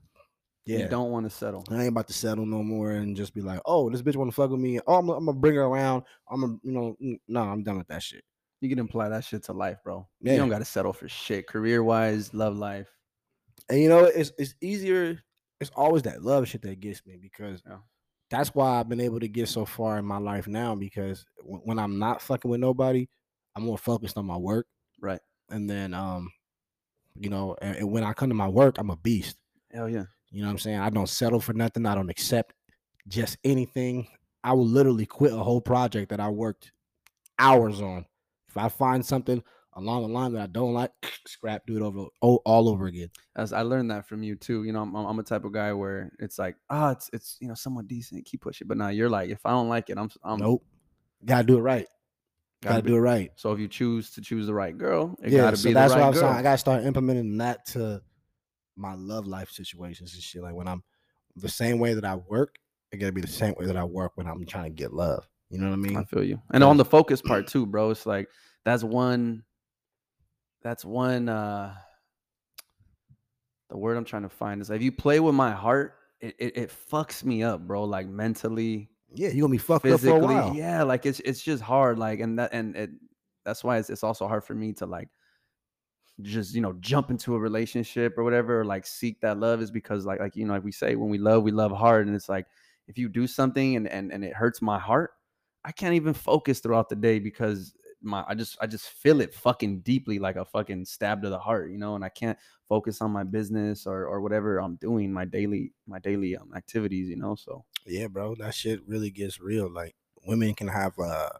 Yeah. 0.66 0.80
You 0.80 0.88
don't 0.88 1.12
want 1.12 1.26
to 1.26 1.30
settle. 1.30 1.66
I 1.70 1.80
ain't 1.80 1.90
about 1.90 2.08
to 2.08 2.14
settle 2.14 2.46
no 2.46 2.64
more 2.64 2.92
and 2.92 3.18
just 3.18 3.34
be 3.34 3.42
like, 3.42 3.60
oh, 3.66 3.90
this 3.90 4.02
bitch 4.02 4.16
want 4.16 4.32
to 4.32 4.36
fuck 4.36 4.50
with 4.50 4.62
me. 4.62 4.80
Oh, 4.88 4.96
I'm, 4.96 5.10
I'm 5.10 5.26
gonna 5.26 5.38
bring 5.38 5.56
her 5.56 5.64
around. 5.64 6.04
I'm 6.30 6.42
gonna, 6.42 6.58
you 6.64 6.72
know, 6.72 6.96
no, 7.28 7.42
I'm 7.42 7.64
done 7.64 7.78
with 7.78 7.88
that 7.88 8.02
shit. 8.02 8.24
You 8.62 8.70
can 8.70 8.80
apply 8.80 9.10
that 9.10 9.26
shit 9.26 9.44
to 9.44 9.54
life, 9.54 9.78
bro. 9.84 10.08
Yeah. 10.22 10.34
You 10.34 10.38
don't 10.40 10.50
got 10.50 10.60
to 10.60 10.66
settle 10.66 10.94
for 10.94 11.10
shit. 11.10 11.48
Career 11.48 11.84
wise, 11.84 12.34
love 12.34 12.56
life. 12.56 12.88
And 13.74 13.82
you 13.82 13.90
know, 13.90 14.04
it's 14.04 14.32
it's 14.38 14.54
easier. 14.62 15.20
It's 15.60 15.72
always 15.76 16.04
that 16.04 16.22
love 16.22 16.48
shit 16.48 16.62
that 16.62 16.80
gets 16.80 17.04
me 17.08 17.18
because 17.20 17.64
Yeah. 17.68 17.78
that's 18.30 18.54
why 18.54 18.80
I've 18.80 18.88
been 18.88 19.02
able 19.02 19.20
to 19.20 19.28
get 19.28 19.50
so 19.50 19.66
far 19.66 19.98
in 19.98 20.06
my 20.06 20.20
life 20.20 20.48
now. 20.48 20.76
Because 20.76 21.26
when, 21.44 21.62
when 21.62 21.80
I'm 21.80 21.98
not 21.98 22.22
fucking 22.22 22.52
with 22.52 22.60
nobody, 22.60 23.08
I'm 23.56 23.64
more 23.64 23.80
focused 23.80 24.16
on 24.16 24.28
my 24.28 24.38
work. 24.38 24.68
Right. 25.02 25.20
And 25.50 25.68
then, 25.68 25.96
um, 25.96 26.32
you 27.16 27.32
know, 27.32 27.56
and, 27.64 27.78
and 27.78 27.92
when 27.92 28.04
I 28.04 28.14
come 28.14 28.30
to 28.30 28.36
my 28.36 28.48
work, 28.48 28.78
I'm 28.78 28.92
a 28.92 28.96
beast. 28.98 29.38
Hell 29.72 29.90
yeah. 29.90 30.04
You 30.30 30.42
know 30.42 30.50
what 30.50 30.52
I'm 30.52 30.60
saying? 30.60 30.78
I 30.78 30.92
don't 30.92 31.10
settle 31.10 31.40
for 31.40 31.54
nothing. 31.54 31.88
I 31.88 31.96
don't 31.96 32.12
accept 32.12 32.54
just 33.08 33.38
anything. 33.44 34.08
I 34.44 34.54
will 34.54 34.68
literally 34.68 35.08
quit 35.08 35.34
a 35.34 35.38
whole 35.38 35.62
project 35.62 36.10
that 36.12 36.20
I 36.20 36.30
worked 36.30 36.72
hours 37.40 37.82
on. 37.82 38.06
If 38.50 38.56
I 38.56 38.70
find 38.70 39.04
something 39.04 39.42
along 39.76 40.04
the 40.04 40.10
line 40.10 40.34
that 40.34 40.42
I 40.42 40.48
don't 40.48 40.74
like, 40.74 40.92
scrap, 41.28 41.66
do 41.66 41.76
it 41.76 41.82
over 41.82 42.06
all, 42.22 42.42
over 42.70 42.86
again. 42.86 43.10
As 43.36 43.54
I 43.54 43.62
learned 43.62 43.92
that 43.92 44.08
from 44.08 44.24
you 44.24 44.36
too. 44.36 44.64
You 44.64 44.74
know, 44.74 44.82
I'm, 44.82 44.96
I'm 44.96 45.20
a 45.20 45.24
type 45.24 45.46
of 45.46 45.54
guy 45.54 45.74
where 45.74 46.12
it's 46.20 46.40
like, 46.40 46.56
ah, 46.70 46.92
it's 46.92 47.10
it's 47.14 47.38
you 47.40 47.48
know 47.48 47.54
somewhat 47.54 47.88
decent, 47.88 48.26
keep 48.26 48.42
pushing. 48.42 48.68
But 48.68 48.78
now 48.78 48.90
you're 48.90 49.10
like, 49.10 49.30
if 49.30 49.46
I 49.46 49.52
don't 49.52 49.70
like 49.70 49.90
it, 49.90 49.98
I'm 49.98 50.10
I'm 50.24 50.40
nope. 50.40 50.64
Gotta 51.26 51.44
do 51.44 51.58
it 51.58 51.62
right. 51.62 51.88
Gotta, 52.62 52.82
be- 52.82 52.90
do 52.90 52.96
it 52.96 53.00
right. 53.00 53.32
So 53.36 53.52
if 53.52 53.60
you 53.60 53.68
choose 53.68 54.12
to 54.12 54.22
choose 54.22 54.48
the 54.48 54.54
right 54.54 54.78
girl, 54.78 55.16
it 55.22 55.32
yeah, 55.32 55.44
gotta 55.44 55.58
so 55.58 55.70
be 55.70 55.74
that's 55.74 55.94
the 55.94 56.00
what 56.00 56.08
I'm 56.08 56.14
girl. 56.14 56.22
saying. 56.22 56.34
I 56.34 56.42
gotta 56.42 56.58
start 56.58 56.84
implementing 56.84 57.38
that 57.38 57.66
to 57.68 58.02
my 58.76 58.96
love 58.96 59.28
life 59.28 59.50
situations 59.52 60.14
and 60.14 60.24
shit. 60.24 60.42
Like 60.42 60.56
when 60.56 60.68
I'm 60.68 60.84
the 61.36 61.50
same 61.50 61.80
way 61.80 61.94
that 61.94 62.06
I 62.06 62.16
work, 62.16 62.56
it 62.92 62.98
gotta 62.98 63.12
be 63.12 63.22
the 63.22 63.28
same 63.28 63.54
way 63.58 63.66
that 63.66 63.78
I 63.78 63.84
work 63.84 64.14
when 64.16 64.28
I'm 64.28 64.46
trying 64.46 64.66
to 64.66 64.70
get 64.70 64.94
love. 64.94 65.28
You 65.50 65.60
know 65.60 65.68
what 65.68 65.74
I 65.74 65.78
mean? 65.78 65.98
I 65.98 66.04
feel 66.04 66.24
you. 66.24 66.42
And 66.52 66.64
on 66.64 66.78
the 66.78 66.86
focus 66.86 67.22
part 67.22 67.48
too, 67.48 67.66
bro. 67.66 67.92
It's 67.92 68.06
like 68.06 68.28
that's 68.66 68.84
one. 68.84 69.44
That's 70.64 70.86
one. 70.86 71.30
uh 71.30 71.76
The 73.70 73.78
word 73.78 73.98
I'm 73.98 74.06
trying 74.06 74.24
to 74.24 74.30
find 74.30 74.62
is 74.62 74.70
if 74.70 74.82
you 74.82 74.92
play 74.92 75.20
with 75.20 75.36
my 75.36 75.52
heart, 75.52 75.96
it 76.22 76.36
it, 76.40 76.58
it 76.58 76.72
fucks 76.90 77.24
me 77.24 77.44
up, 77.44 77.68
bro. 77.68 77.84
Like 77.84 78.08
mentally, 78.08 78.90
yeah, 79.14 79.30
you're 79.30 79.42
gonna 79.42 79.52
be 79.52 79.58
fucked 79.58 79.86
up 79.86 80.00
for 80.00 80.18
a 80.18 80.20
while. 80.20 80.56
Yeah, 80.56 80.84
like 80.84 81.06
it's 81.06 81.20
it's 81.22 81.42
just 81.42 81.62
hard. 81.62 82.00
Like 82.00 82.20
and 82.20 82.40
that 82.40 82.54
and 82.54 82.76
it 82.76 82.92
that's 83.46 83.64
why 83.64 83.78
it's 83.78 83.90
it's 83.90 84.04
also 84.04 84.28
hard 84.28 84.44
for 84.44 84.56
me 84.56 84.74
to 84.74 84.86
like 84.86 85.10
just 86.22 86.54
you 86.54 86.62
know 86.62 86.74
jump 86.74 87.10
into 87.10 87.34
a 87.36 87.40
relationship 87.40 88.18
or 88.18 88.24
whatever 88.24 88.62
or 88.62 88.66
like 88.66 88.86
seek 88.86 89.20
that 89.22 89.40
love 89.40 89.62
is 89.62 89.72
because 89.72 90.06
like 90.06 90.20
like 90.20 90.36
you 90.36 90.46
know 90.46 90.54
like 90.54 90.64
we 90.64 90.72
say 90.72 90.96
when 90.96 91.10
we 91.10 91.18
love 91.18 91.42
we 91.42 91.52
love 91.52 91.72
hard 91.72 92.06
and 92.06 92.16
it's 92.16 92.30
like 92.30 92.46
if 92.88 93.00
you 93.00 93.10
do 93.10 93.26
something 93.26 93.76
and 93.76 93.88
and, 93.88 94.12
and 94.12 94.24
it 94.24 94.32
hurts 94.32 94.62
my 94.62 94.78
heart 94.78 95.10
i 95.66 95.72
can't 95.72 95.96
even 95.96 96.14
focus 96.14 96.60
throughout 96.60 96.88
the 96.88 96.96
day 96.96 97.18
because 97.18 97.74
my 98.04 98.24
i 98.28 98.34
just 98.34 98.58
i 98.62 98.68
just 98.68 98.90
feel 98.90 99.22
it 99.22 99.34
fucking 99.34 99.80
deeply 99.82 100.20
like 100.20 100.36
a 100.36 100.46
fucking 100.46 100.86
stab 100.86 101.22
to 101.22 101.30
the 101.30 101.40
heart 101.40 101.72
you 101.72 101.78
know 101.78 101.96
and 101.96 102.04
i 102.04 102.10
can't 102.10 102.38
focus 102.68 103.02
on 103.02 103.12
my 103.12 103.24
business 103.24 103.86
or 103.88 104.06
or 104.06 104.22
whatever 104.22 104.60
i'm 104.60 104.76
doing 104.78 105.12
my 105.12 105.26
daily 105.26 105.72
my 105.88 106.00
daily 106.00 106.36
um, 106.36 106.52
activities 106.56 107.10
you 107.10 107.16
know 107.16 107.36
so 107.36 107.64
Yeah, 107.86 108.08
bro, 108.08 108.36
that 108.36 108.54
shit 108.56 108.80
really 108.88 109.12
gets 109.12 109.40
real. 109.40 109.70
Like 109.70 109.96
women 110.26 110.54
can 110.54 110.68
have 110.68 110.98
a 111.00 111.32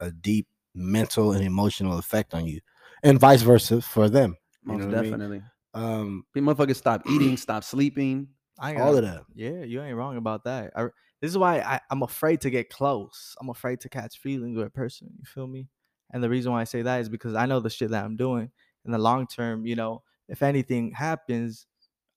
a 0.00 0.10
deep 0.10 0.46
mental 0.74 1.32
and 1.32 1.44
emotional 1.44 1.98
effect 1.98 2.34
on 2.34 2.46
you, 2.46 2.60
and 3.02 3.18
vice 3.18 3.42
versa 3.42 3.80
for 3.80 4.08
them. 4.08 4.36
You 4.64 4.72
most 4.72 4.80
know 4.80 4.86
what 4.86 4.94
I 4.94 5.02
mean? 5.02 5.04
definitely 5.04 5.42
Um, 5.74 6.24
People 6.32 6.54
motherfuckers 6.54 6.76
stop 6.76 7.02
eating 7.10 7.36
stop 7.46 7.64
sleeping 7.64 8.28
I 8.58 8.72
ain't 8.72 8.80
all 8.80 8.96
of 8.96 9.02
that. 9.02 9.24
Yeah, 9.34 9.62
you 9.62 9.80
ain't 9.82 9.96
wrong 9.96 10.16
about 10.16 10.44
that. 10.44 10.72
I, 10.74 10.84
this 11.20 11.30
is 11.30 11.38
why 11.38 11.60
I, 11.60 11.80
I'm 11.90 12.02
afraid 12.02 12.40
to 12.42 12.50
get 12.50 12.70
close. 12.70 13.36
I'm 13.40 13.50
afraid 13.50 13.80
to 13.80 13.88
catch 13.88 14.18
feelings 14.18 14.56
with 14.56 14.66
a 14.66 14.70
person. 14.70 15.10
You 15.18 15.24
feel 15.26 15.46
me? 15.46 15.68
And 16.12 16.22
the 16.22 16.30
reason 16.30 16.52
why 16.52 16.60
I 16.60 16.64
say 16.64 16.82
that 16.82 17.00
is 17.00 17.08
because 17.08 17.34
I 17.34 17.46
know 17.46 17.60
the 17.60 17.70
shit 17.70 17.90
that 17.90 18.04
I'm 18.04 18.16
doing 18.16 18.50
in 18.84 18.92
the 18.92 18.98
long 18.98 19.26
term. 19.26 19.66
You 19.66 19.76
know, 19.76 20.02
if 20.28 20.42
anything 20.42 20.92
happens, 20.92 21.66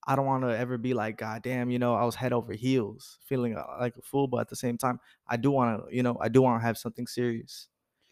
I 0.06 0.16
don't 0.16 0.26
want 0.26 0.42
to 0.44 0.56
ever 0.56 0.78
be 0.78 0.94
like, 0.94 1.18
God 1.18 1.42
damn, 1.42 1.70
you 1.70 1.78
know, 1.78 1.94
I 1.94 2.04
was 2.04 2.14
head 2.14 2.32
over 2.32 2.52
heels, 2.52 3.18
feeling 3.24 3.56
uh, 3.56 3.64
like 3.80 3.96
a 3.96 4.02
fool. 4.02 4.26
But 4.26 4.38
at 4.38 4.48
the 4.48 4.56
same 4.56 4.76
time, 4.76 4.98
I 5.28 5.36
do 5.36 5.50
want 5.50 5.88
to, 5.88 5.94
you 5.96 6.02
know, 6.02 6.16
I 6.20 6.28
do 6.28 6.42
want 6.42 6.60
to 6.60 6.66
have 6.66 6.78
something 6.78 7.06
serious. 7.06 7.68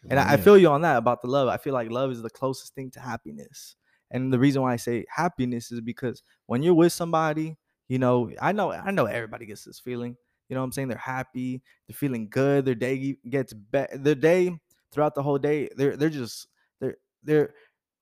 And 0.09 0.19
I, 0.19 0.33
I 0.33 0.37
feel 0.37 0.57
you 0.57 0.67
on 0.69 0.81
that 0.81 0.97
about 0.97 1.21
the 1.21 1.27
love. 1.27 1.47
I 1.47 1.57
feel 1.57 1.73
like 1.73 1.91
love 1.91 2.11
is 2.11 2.23
the 2.23 2.29
closest 2.29 2.73
thing 2.73 2.89
to 2.91 2.99
happiness. 2.99 3.75
And 4.09 4.33
the 4.33 4.39
reason 4.39 4.61
why 4.61 4.73
I 4.73 4.77
say 4.77 5.05
happiness 5.09 5.71
is 5.71 5.79
because 5.79 6.23
when 6.47 6.63
you're 6.63 6.73
with 6.73 6.91
somebody, 6.91 7.57
you 7.87 7.99
know, 7.99 8.31
I 8.41 8.51
know 8.51 8.71
I 8.71 8.91
know 8.91 9.05
everybody 9.05 9.45
gets 9.45 9.63
this 9.63 9.79
feeling. 9.79 10.15
You 10.49 10.55
know 10.55 10.61
what 10.61 10.65
I'm 10.65 10.71
saying? 10.71 10.87
They're 10.89 10.97
happy, 10.97 11.61
they're 11.87 11.95
feeling 11.95 12.29
good, 12.29 12.65
their 12.65 12.75
day 12.75 13.15
gets 13.29 13.53
better. 13.53 13.97
Their 13.97 14.15
day 14.15 14.57
throughout 14.91 15.15
the 15.15 15.23
whole 15.23 15.37
day, 15.37 15.69
they're 15.75 15.95
they're 15.97 16.09
just 16.09 16.47
they're 16.79 16.97
they're 17.23 17.53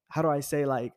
how 0.09 0.21
do 0.21 0.29
I 0.29 0.39
say 0.39 0.65
like 0.65 0.93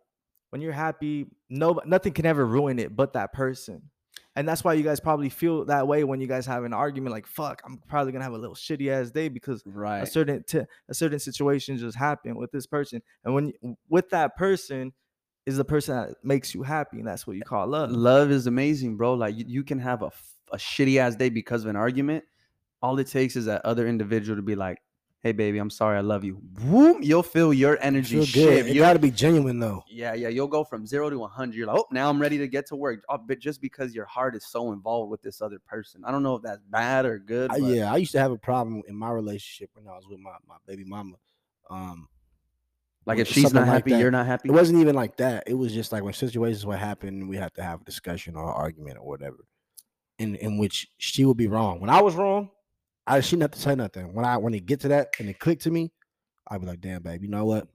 when 0.50 0.60
you're 0.60 0.72
happy, 0.72 1.26
no 1.48 1.80
nothing 1.84 2.12
can 2.12 2.26
ever 2.26 2.46
ruin 2.46 2.78
it 2.78 2.94
but 2.94 3.14
that 3.14 3.32
person. 3.32 3.90
And 4.34 4.48
that's 4.48 4.64
why 4.64 4.72
you 4.72 4.82
guys 4.82 4.98
probably 4.98 5.28
feel 5.28 5.66
that 5.66 5.86
way 5.86 6.04
when 6.04 6.20
you 6.20 6.26
guys 6.26 6.46
have 6.46 6.64
an 6.64 6.72
argument 6.72 7.12
like 7.12 7.26
fuck, 7.26 7.60
I'm 7.64 7.78
probably 7.86 8.12
to 8.12 8.20
have 8.20 8.32
a 8.32 8.38
little 8.38 8.54
shitty 8.54 8.88
ass 8.90 9.10
day 9.10 9.28
because 9.28 9.62
right. 9.66 10.02
a 10.02 10.06
certain 10.06 10.42
t- 10.46 10.62
a 10.88 10.94
certain 10.94 11.18
situation 11.18 11.76
just 11.76 11.96
happened 11.96 12.36
with 12.36 12.50
this 12.50 12.66
person 12.66 13.02
and 13.24 13.34
when 13.34 13.48
you- 13.48 13.76
with 13.88 14.08
that 14.10 14.36
person 14.36 14.92
is 15.44 15.56
the 15.56 15.64
person 15.64 15.96
that 15.96 16.14
makes 16.22 16.54
you 16.54 16.62
happy 16.62 16.98
and 16.98 17.06
that's 17.06 17.26
what 17.26 17.34
you 17.36 17.42
eh, 17.42 17.48
call 17.48 17.66
love 17.66 17.90
love 17.90 18.30
is 18.30 18.46
amazing, 18.46 18.96
bro. 18.96 19.14
Like 19.14 19.36
you, 19.36 19.44
you 19.46 19.64
can 19.64 19.78
have 19.78 20.02
a, 20.02 20.10
a 20.52 20.56
shitty 20.56 20.98
ass 20.98 21.16
day 21.16 21.28
because 21.28 21.64
of 21.64 21.70
an 21.70 21.76
argument. 21.76 22.24
All 22.80 22.98
it 22.98 23.08
takes 23.08 23.36
is 23.36 23.46
that 23.46 23.64
other 23.64 23.86
individual 23.86 24.36
to 24.36 24.42
be 24.42 24.54
like, 24.54 24.78
"Hey, 25.22 25.32
baby, 25.32 25.58
I'm 25.58 25.70
sorry, 25.70 25.98
I 25.98 26.00
love 26.00 26.24
you." 26.24 26.38
Boom, 26.42 27.02
you'll 27.02 27.22
feel 27.22 27.52
your 27.52 27.78
energy 27.80 28.16
Feel 28.16 28.24
shift. 28.24 28.68
You'll- 28.68 28.84
got 28.84 28.94
to 28.94 28.98
be 28.98 29.10
genuine 29.10 29.58
though. 29.58 29.84
yeah, 29.88 30.14
yeah, 30.14 30.28
you'll 30.28 30.48
go 30.48 30.64
from 30.64 30.86
zero 30.86 31.10
to 31.10 31.24
hundred. 31.26 31.56
You're 31.56 31.66
like, 31.66 31.78
"Oh, 31.78 31.86
now 31.90 32.08
I'm 32.08 32.20
ready 32.20 32.38
to 32.38 32.48
get 32.48 32.66
to 32.66 32.76
work." 32.76 33.02
Oh, 33.08 33.18
but 33.18 33.38
just 33.38 33.60
because 33.60 33.94
your 33.94 34.06
heart 34.06 34.34
is 34.34 34.46
so 34.46 34.72
involved 34.72 35.10
with 35.10 35.22
this 35.22 35.40
other 35.40 35.58
person, 35.58 36.02
I 36.04 36.10
don't 36.10 36.22
know 36.22 36.36
if 36.36 36.42
that's 36.42 36.62
bad 36.70 37.06
or 37.06 37.18
good. 37.18 37.50
But 37.50 37.62
yeah, 37.62 37.92
I 37.92 37.96
used 37.96 38.12
to 38.12 38.20
have 38.20 38.32
a 38.32 38.38
problem 38.38 38.82
in 38.88 38.96
my 38.96 39.10
relationship 39.10 39.70
when 39.74 39.86
I 39.86 39.96
was 39.96 40.06
with 40.08 40.20
my, 40.20 40.34
my 40.46 40.56
baby 40.66 40.84
mama. 40.84 41.16
Um, 41.70 42.08
like 43.06 43.18
if 43.18 43.28
she's 43.28 43.52
not 43.52 43.66
happy, 43.66 43.90
that. 43.90 44.00
you're 44.00 44.10
not 44.10 44.26
happy. 44.26 44.48
it 44.48 44.52
wasn't 44.52 44.80
even 44.80 44.94
like 44.94 45.16
that. 45.16 45.44
It 45.46 45.54
was 45.54 45.72
just 45.72 45.90
like 45.92 46.02
when 46.02 46.12
situations 46.12 46.64
would 46.64 46.78
happen, 46.78 47.26
we 47.26 47.36
had 47.36 47.52
to 47.54 47.62
have 47.62 47.80
a 47.80 47.84
discussion 47.84 48.36
or 48.36 48.44
argument 48.44 48.98
or 48.98 49.06
whatever, 49.06 49.44
in 50.18 50.36
in 50.36 50.58
which 50.58 50.88
she 50.98 51.24
would 51.24 51.36
be 51.36 51.48
wrong. 51.48 51.80
When 51.80 51.90
I 51.90 52.00
was 52.00 52.14
wrong, 52.14 52.50
I 53.06 53.20
she 53.20 53.32
didn't 53.32 53.42
have 53.42 53.50
to 53.52 53.60
say 53.60 53.74
nothing. 53.74 54.14
When 54.14 54.24
I 54.24 54.36
when 54.36 54.54
it 54.54 54.66
get 54.66 54.80
to 54.80 54.88
that 54.88 55.08
and 55.18 55.28
it 55.28 55.38
clicked 55.38 55.62
to 55.62 55.70
me, 55.70 55.92
I'd 56.48 56.60
be 56.60 56.66
like, 56.66 56.80
"Damn, 56.80 57.02
babe, 57.02 57.22
you 57.22 57.28
know 57.28 57.44
what? 57.44 57.68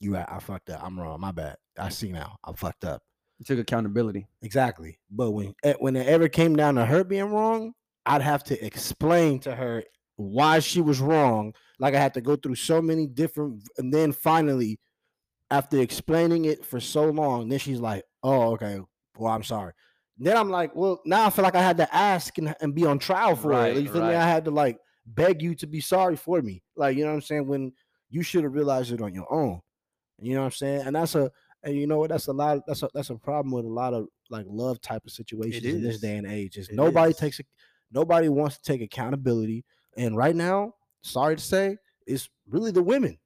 You 0.00 0.14
right. 0.14 0.26
I 0.28 0.38
fucked 0.38 0.70
up. 0.70 0.82
I'm 0.84 0.98
wrong. 0.98 1.20
My 1.20 1.32
bad. 1.32 1.56
I 1.78 1.88
see 1.88 2.12
now. 2.12 2.36
I'm 2.44 2.54
fucked 2.54 2.84
up." 2.84 3.02
You 3.38 3.44
took 3.44 3.58
accountability. 3.58 4.26
Exactly. 4.42 4.98
But 5.10 5.30
when 5.32 5.54
eh, 5.64 5.74
when 5.78 5.96
it 5.96 6.06
ever 6.06 6.28
came 6.28 6.56
down 6.56 6.76
to 6.76 6.84
her 6.86 7.04
being 7.04 7.30
wrong, 7.32 7.72
I'd 8.06 8.22
have 8.22 8.44
to 8.44 8.64
explain 8.64 9.40
to 9.40 9.54
her 9.54 9.84
why 10.16 10.58
she 10.60 10.80
was 10.80 11.00
wrong. 11.00 11.54
Like 11.78 11.94
I 11.94 12.00
had 12.00 12.14
to 12.14 12.20
go 12.20 12.36
through 12.36 12.56
so 12.56 12.80
many 12.82 13.06
different, 13.06 13.62
and 13.78 13.92
then 13.92 14.12
finally, 14.12 14.78
after 15.50 15.78
explaining 15.80 16.44
it 16.46 16.64
for 16.64 16.80
so 16.80 17.06
long, 17.10 17.48
then 17.48 17.58
she's 17.58 17.80
like, 17.80 18.04
"Oh, 18.22 18.52
okay. 18.54 18.80
Well, 19.16 19.32
I'm 19.32 19.42
sorry." 19.44 19.72
Then 20.18 20.36
I'm 20.36 20.50
like, 20.50 20.74
"Well, 20.74 21.00
now 21.04 21.26
I 21.26 21.30
feel 21.30 21.44
like 21.44 21.54
I 21.54 21.62
had 21.62 21.76
to 21.78 21.94
ask 21.94 22.36
and, 22.38 22.54
and 22.60 22.74
be 22.74 22.84
on 22.84 22.98
trial 22.98 23.36
for 23.36 23.48
Right, 23.48 23.76
it. 23.76 23.82
You 23.82 23.88
feel 23.88 24.02
me? 24.02 24.14
I 24.14 24.28
had 24.28 24.44
to 24.46 24.50
like 24.50 24.78
beg 25.06 25.42
you 25.42 25.54
to 25.56 25.66
be 25.66 25.80
sorry 25.80 26.16
for 26.16 26.42
me. 26.42 26.62
Like, 26.76 26.96
you 26.96 27.04
know 27.04 27.10
what 27.10 27.16
I'm 27.16 27.20
saying? 27.22 27.46
When 27.46 27.72
you 28.10 28.22
should 28.22 28.44
have 28.44 28.54
realized 28.54 28.92
it 28.92 29.00
on 29.00 29.14
your 29.14 29.32
own. 29.32 29.60
You 30.20 30.34
know 30.34 30.40
what 30.40 30.46
I'm 30.46 30.52
saying? 30.52 30.82
And 30.86 30.96
that's 30.96 31.14
a 31.14 31.30
and 31.62 31.74
you 31.76 31.86
know 31.86 31.98
what? 31.98 32.10
That's 32.10 32.26
a 32.26 32.32
lot. 32.32 32.60
That's 32.66 32.82
a 32.82 32.88
that's 32.94 33.10
a 33.10 33.16
problem 33.16 33.52
with 33.52 33.64
a 33.64 33.68
lot 33.68 33.94
of 33.94 34.06
like 34.30 34.46
love 34.48 34.80
type 34.80 35.04
of 35.06 35.12
situations 35.12 35.64
in 35.64 35.82
this 35.82 36.00
day 36.00 36.16
and 36.16 36.26
age. 36.26 36.56
Is 36.56 36.68
It 36.68 36.74
nobody 36.74 37.10
is. 37.10 37.16
takes 37.16 37.40
a, 37.40 37.44
nobody 37.92 38.28
wants 38.28 38.56
to 38.58 38.62
take 38.62 38.82
accountability 38.82 39.64
And 39.96 40.16
right 40.16 40.34
now, 40.36 40.74
sorry 41.02 41.36
to 41.36 41.42
say, 41.42 41.76
it's 42.06 42.28
really 42.48 42.70
the 42.72 42.82
women. 42.82 43.18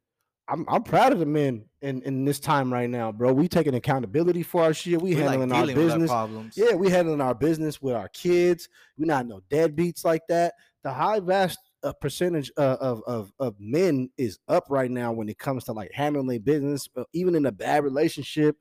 I'm 0.53 0.67
I'm 0.69 0.83
proud 0.83 1.13
of 1.15 1.19
the 1.19 1.27
men 1.27 1.65
in, 1.81 2.03
in 2.03 2.27
this 2.27 2.39
time 2.39 2.71
right 2.71 2.89
now, 2.89 3.11
bro. 3.11 3.33
We 3.33 3.49
taking 3.49 3.75
accountability 3.75 4.43
for 4.43 4.63
our 4.63 4.75
shit. 4.75 5.01
We, 5.01 5.15
We 5.15 5.23
like 5.23 5.39
handling 5.39 5.53
our 5.53 5.63
with 5.63 5.71
our 5.71 5.75
business. 5.77 6.11
problems. 6.11 6.57
Yeah, 6.59 6.75
we 6.75 6.91
handling 6.91 7.23
our 7.23 7.35
business 7.35 7.81
with 7.81 7.95
our 7.95 8.09
kids. 8.09 8.69
We're 8.99 9.07
not 9.07 9.27
no 9.27 9.41
deadbeats 9.51 10.05
like 10.05 10.23
that. 10.29 10.53
The 10.83 10.93
high 10.93 11.21
vast 11.21 11.59
uh, 11.83 11.95
percentage 11.95 12.53
uh, 12.59 12.77
of, 12.81 13.03
of 13.07 13.33
of 13.39 13.57
men 13.59 14.11
is 14.19 14.39
up 14.47 14.65
right 14.69 14.91
now 14.91 15.11
when 15.11 15.31
it 15.31 15.39
comes 15.39 15.65
to 15.65 15.73
like 15.73 15.91
handling 15.93 16.27
their 16.27 16.39
business, 16.39 16.87
uh, 16.97 17.05
even 17.15 17.35
in 17.35 17.47
a 17.47 17.53
bad 17.53 17.83
relationship, 17.83 18.57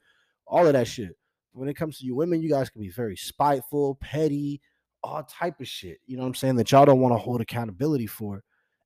all 0.47 0.65
of 0.65 0.73
that 0.73 0.87
shit. 0.87 1.17
When 1.51 1.67
it 1.67 1.75
comes 1.75 1.99
to 1.99 2.05
you 2.05 2.15
women, 2.15 2.41
you 2.41 2.49
guys 2.49 2.69
can 2.69 2.81
be 2.81 2.89
very 2.89 3.17
spiteful, 3.17 3.95
petty, 3.95 4.61
all 5.03 5.23
type 5.23 5.59
of 5.59 5.67
shit. 5.67 5.97
You 6.05 6.15
know 6.15 6.23
what 6.23 6.29
I'm 6.29 6.35
saying? 6.35 6.55
That 6.55 6.71
y'all 6.71 6.85
don't 6.85 7.01
want 7.01 7.13
to 7.13 7.17
hold 7.17 7.41
accountability 7.41 8.07
for. 8.07 8.43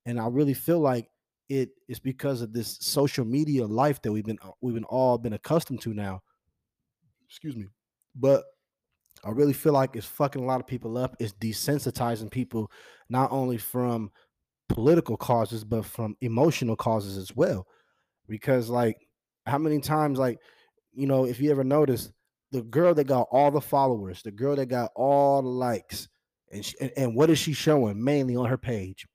And 0.07 0.19
I 0.19 0.27
really 0.27 0.55
feel 0.55 0.79
like 0.79 1.07
it 1.49 1.69
is 1.88 1.99
because 1.99 2.41
of 2.41 2.53
this 2.53 2.77
social 2.81 3.25
media 3.25 3.65
life 3.65 4.01
that 4.01 4.12
we've 4.12 4.25
been 4.25 4.39
uh, 4.41 4.51
we've 4.62 4.73
been 4.73 4.84
all 4.86 5.17
been 5.17 5.34
accustomed 5.34 5.81
to 5.81 5.93
now. 5.93 6.21
Excuse 7.27 7.55
me. 7.55 7.67
But 8.15 8.43
I 9.23 9.31
really 9.31 9.53
feel 9.53 9.73
like 9.73 9.95
it's 9.95 10.05
fucking 10.05 10.43
a 10.43 10.45
lot 10.45 10.60
of 10.60 10.67
people 10.67 10.97
up. 10.97 11.15
It's 11.19 11.34
desensitizing 11.34 12.31
people 12.31 12.71
not 13.10 13.31
only 13.31 13.58
from 13.58 14.12
political 14.69 15.17
causes 15.17 15.63
but 15.63 15.86
from 15.86 16.15
emotional 16.21 16.75
causes 16.75 17.17
as 17.17 17.36
well. 17.36 17.67
Because 18.27 18.69
like 18.69 18.97
how 19.45 19.58
many 19.58 19.79
times 19.79 20.17
like 20.17 20.39
you 20.93 21.08
know 21.08 21.25
if 21.25 21.39
you 21.39 21.51
ever 21.51 21.63
notice 21.63 22.12
the 22.51 22.63
girl 22.63 22.93
that 22.93 23.05
got 23.05 23.27
all 23.31 23.51
the 23.51 23.62
followers, 23.62 24.21
the 24.23 24.31
girl 24.31 24.55
that 24.55 24.67
got 24.67 24.91
all 24.95 25.41
the 25.41 25.49
likes, 25.49 26.08
and 26.51 26.63
she, 26.63 26.75
and, 26.79 26.91
and 26.95 27.15
what 27.15 27.29
is 27.29 27.38
she 27.38 27.53
showing 27.53 28.03
mainly 28.03 28.36
on 28.36 28.45
her 28.45 28.58
page? 28.58 29.05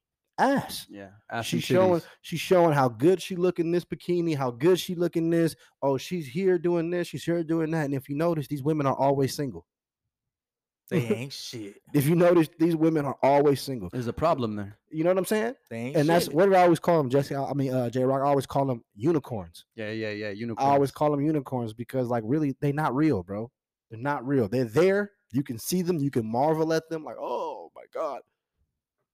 Ass. 0.41 0.87
Yeah. 0.89 1.09
ass 1.31 1.47
She's 1.47 1.63
showing 1.65 2.03
she's 2.23 2.41
showing 2.41 2.73
how 2.73 2.89
good 2.89 3.21
she 3.21 3.37
look 3.37 3.59
in 3.59 3.71
this 3.71 3.85
bikini, 3.85 4.37
how 4.37 4.51
good 4.51 4.79
she 4.81 4.95
look 4.95 5.17
in 5.17 5.31
this. 5.31 5.55
Oh, 5.83 5.99
she's 5.99 6.27
here 6.27 6.59
doing 6.59 6.91
this, 6.91 7.09
she's 7.09 7.25
here 7.25 7.43
doing 7.45 7.71
that. 7.73 7.85
And 7.85 7.95
if 7.95 8.09
you 8.09 8.17
notice, 8.17 8.49
these 8.49 8.63
women 8.63 8.87
are 8.87 8.97
always 8.97 9.35
single. 9.35 9.67
They 10.91 10.99
ain't 11.15 11.33
shit. 11.33 11.77
If 11.95 12.07
you 12.07 12.17
notice, 12.17 12.49
these 12.59 12.75
women 12.75 13.05
are 13.07 13.17
always 13.23 13.61
single. 13.61 13.89
There's 13.91 14.09
a 14.09 14.13
problem 14.13 14.57
there. 14.57 14.77
You 14.91 15.05
know 15.05 15.11
what 15.11 15.19
I'm 15.19 15.25
saying? 15.25 15.55
They 15.71 15.77
ain't 15.77 15.97
And 15.97 16.09
that's 16.09 16.27
shit. 16.27 16.35
what 16.35 16.47
did 16.47 16.55
I 16.55 16.63
always 16.63 16.81
call 16.81 16.99
them, 16.99 17.11
Jesse? 17.11 17.35
I 17.35 17.45
I 17.45 17.53
mean, 17.55 17.73
uh, 17.73 17.91
J 17.91 18.03
Rock. 18.05 18.23
I 18.23 18.27
always 18.27 18.47
call 18.47 18.67
them 18.67 18.83
unicorns. 18.95 19.65
Yeah, 19.77 19.91
yeah, 19.93 20.11
yeah. 20.11 20.31
Unicorns. 20.31 20.69
I 20.69 20.73
always 20.73 20.91
call 20.91 21.13
them 21.13 21.21
unicorns 21.21 21.73
because, 21.73 22.09
like, 22.09 22.25
really, 22.27 22.57
they're 22.61 22.73
not 22.73 22.95
real, 22.95 23.23
bro. 23.23 23.51
They're 23.91 24.01
not 24.01 24.27
real. 24.27 24.49
They're 24.49 24.65
there. 24.65 25.13
You 25.33 25.45
can 25.45 25.59
see 25.59 25.83
them. 25.83 25.99
You 25.99 26.11
can 26.11 26.27
marvel 26.27 26.73
at 26.73 26.89
them. 26.91 27.05
Like, 27.05 27.17
oh 27.21 27.71
my 27.75 27.83
god. 27.95 28.21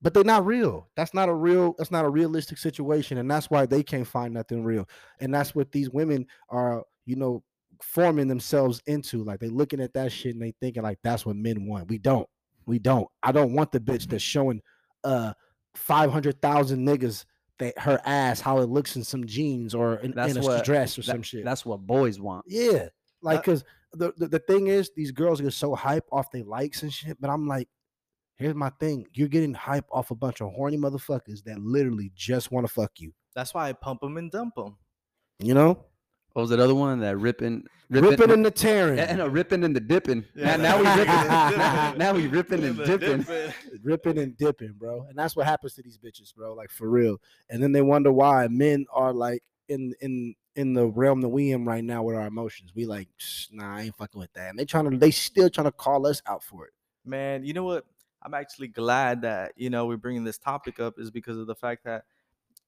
But 0.02 0.12
they're 0.14 0.24
not 0.24 0.44
real. 0.46 0.88
That's 0.96 1.14
not 1.14 1.28
a 1.28 1.34
real. 1.34 1.74
That's 1.78 1.90
not 1.90 2.04
a 2.04 2.08
realistic 2.10 2.58
situation, 2.58 3.18
and 3.18 3.30
that's 3.30 3.48
why 3.50 3.64
they 3.66 3.82
can't 3.82 4.06
find 4.06 4.34
nothing 4.34 4.62
real. 4.62 4.88
And 5.20 5.32
that's 5.34 5.54
what 5.54 5.72
these 5.72 5.88
women 5.90 6.26
are, 6.50 6.84
you 7.06 7.16
know, 7.16 7.42
forming 7.82 8.28
themselves 8.28 8.82
into. 8.86 9.24
Like 9.24 9.40
they 9.40 9.48
looking 9.48 9.80
at 9.80 9.94
that 9.94 10.12
shit 10.12 10.34
and 10.34 10.42
they 10.42 10.54
thinking 10.60 10.82
like 10.82 10.98
that's 11.02 11.24
what 11.24 11.36
men 11.36 11.66
want. 11.66 11.88
We 11.88 11.98
don't. 11.98 12.28
We 12.66 12.78
don't. 12.78 13.08
I 13.22 13.32
don't 13.32 13.54
want 13.54 13.72
the 13.72 13.80
bitch 13.80 14.06
that's 14.06 14.22
showing 14.22 14.60
uh 15.04 15.32
five 15.74 16.10
hundred 16.12 16.40
thousand 16.42 16.86
niggas 16.86 17.24
that 17.58 17.78
her 17.78 17.98
ass 18.04 18.40
how 18.40 18.58
it 18.58 18.68
looks 18.68 18.96
in 18.96 19.04
some 19.04 19.24
jeans 19.26 19.74
or 19.74 19.94
in, 19.96 20.10
That's 20.12 20.32
in 20.36 20.42
a 20.42 20.46
what- 20.46 20.64
dress 20.64 20.98
or 20.98 21.02
That- 21.02 21.06
some 21.12 21.22
shit. 21.22 21.44
That's 21.44 21.64
what 21.64 21.80
boys 21.86 22.20
want. 22.20 22.44
Yeah. 22.48 22.88
Like, 23.22 23.38
Uh, 23.38 23.42
cause 23.42 23.64
the, 23.92 24.12
the 24.18 24.28
the 24.28 24.38
thing 24.40 24.66
is, 24.66 24.90
these 24.94 25.10
girls 25.10 25.40
get 25.40 25.54
so 25.54 25.74
hype 25.74 26.04
off 26.12 26.30
their 26.30 26.44
likes 26.44 26.82
and 26.82 26.92
shit. 26.92 27.18
But 27.20 27.30
I'm 27.30 27.46
like, 27.46 27.66
here's 28.36 28.54
my 28.54 28.70
thing: 28.80 29.06
you're 29.14 29.28
getting 29.28 29.54
hype 29.54 29.86
off 29.90 30.10
a 30.10 30.14
bunch 30.14 30.40
of 30.40 30.52
horny 30.52 30.76
motherfuckers 30.78 31.42
that 31.44 31.58
literally 31.60 32.12
just 32.14 32.50
want 32.52 32.66
to 32.66 32.72
fuck 32.72 32.92
you. 32.98 33.12
That's 33.34 33.52
why 33.54 33.68
I 33.68 33.72
pump 33.72 34.00
them 34.00 34.16
and 34.16 34.30
dump 34.30 34.54
them. 34.54 34.76
You 35.38 35.52
know, 35.54 35.84
What 36.32 36.42
was 36.42 36.50
that 36.50 36.60
other 36.60 36.74
one? 36.74 37.00
That 37.00 37.18
ripping, 37.18 37.64
ripping 37.90 38.30
and 38.30 38.44
the 38.44 38.50
tearing, 38.66 38.98
and 38.98 39.18
no, 39.18 39.26
ripping 39.26 39.62
and 39.64 39.76
the 39.76 39.80
dipping. 39.80 40.24
Yeah, 40.34 40.56
now, 40.56 40.80
now 41.96 42.14
we 42.14 42.26
ripping 42.26 42.60
ripping. 42.62 42.64
and 42.64 42.78
dipping. 42.86 43.18
now 43.24 43.24
we 43.24 43.26
ripping 43.26 43.26
and 43.26 43.26
dipping. 43.26 43.54
ripping 43.82 44.18
and 44.18 44.36
dipping, 44.38 44.72
bro. 44.78 45.06
And 45.08 45.18
that's 45.18 45.36
what 45.36 45.46
happens 45.46 45.74
to 45.74 45.82
these 45.82 45.98
bitches, 45.98 46.34
bro. 46.34 46.54
Like 46.54 46.70
for 46.70 46.88
real. 46.88 47.18
And 47.50 47.62
then 47.62 47.72
they 47.72 47.82
wonder 47.82 48.12
why 48.12 48.48
men 48.48 48.86
are 48.92 49.12
like 49.12 49.42
in 49.68 49.94
in 50.00 50.34
in 50.54 50.72
the 50.72 50.86
realm 50.86 51.20
that 51.20 51.28
we 51.28 51.52
in 51.52 51.66
right 51.66 51.84
now 51.84 52.02
with 52.02 52.16
our 52.16 52.26
emotions. 52.26 52.72
We 52.74 52.86
like, 52.86 53.08
nah, 53.52 53.76
I 53.76 53.82
ain't 53.82 53.96
fucking 53.96 54.18
with 54.18 54.32
that. 54.32 54.48
And 54.48 54.58
they 54.58 54.64
trying 54.64 54.90
to, 54.90 54.96
they 54.96 55.10
still 55.10 55.50
trying 55.50 55.66
to 55.66 55.72
call 55.72 56.06
us 56.06 56.22
out 56.26 56.42
for 56.42 56.64
it. 56.66 56.72
Man, 57.04 57.44
you 57.44 57.52
know 57.52 57.64
what? 57.64 57.84
I'm 58.22 58.34
actually 58.34 58.68
glad 58.68 59.22
that 59.22 59.52
you 59.56 59.70
know 59.70 59.86
we're 59.86 59.96
bringing 59.96 60.24
this 60.24 60.38
topic 60.38 60.80
up 60.80 60.94
is 60.98 61.10
because 61.10 61.38
of 61.38 61.46
the 61.46 61.54
fact 61.54 61.84
that 61.84 62.04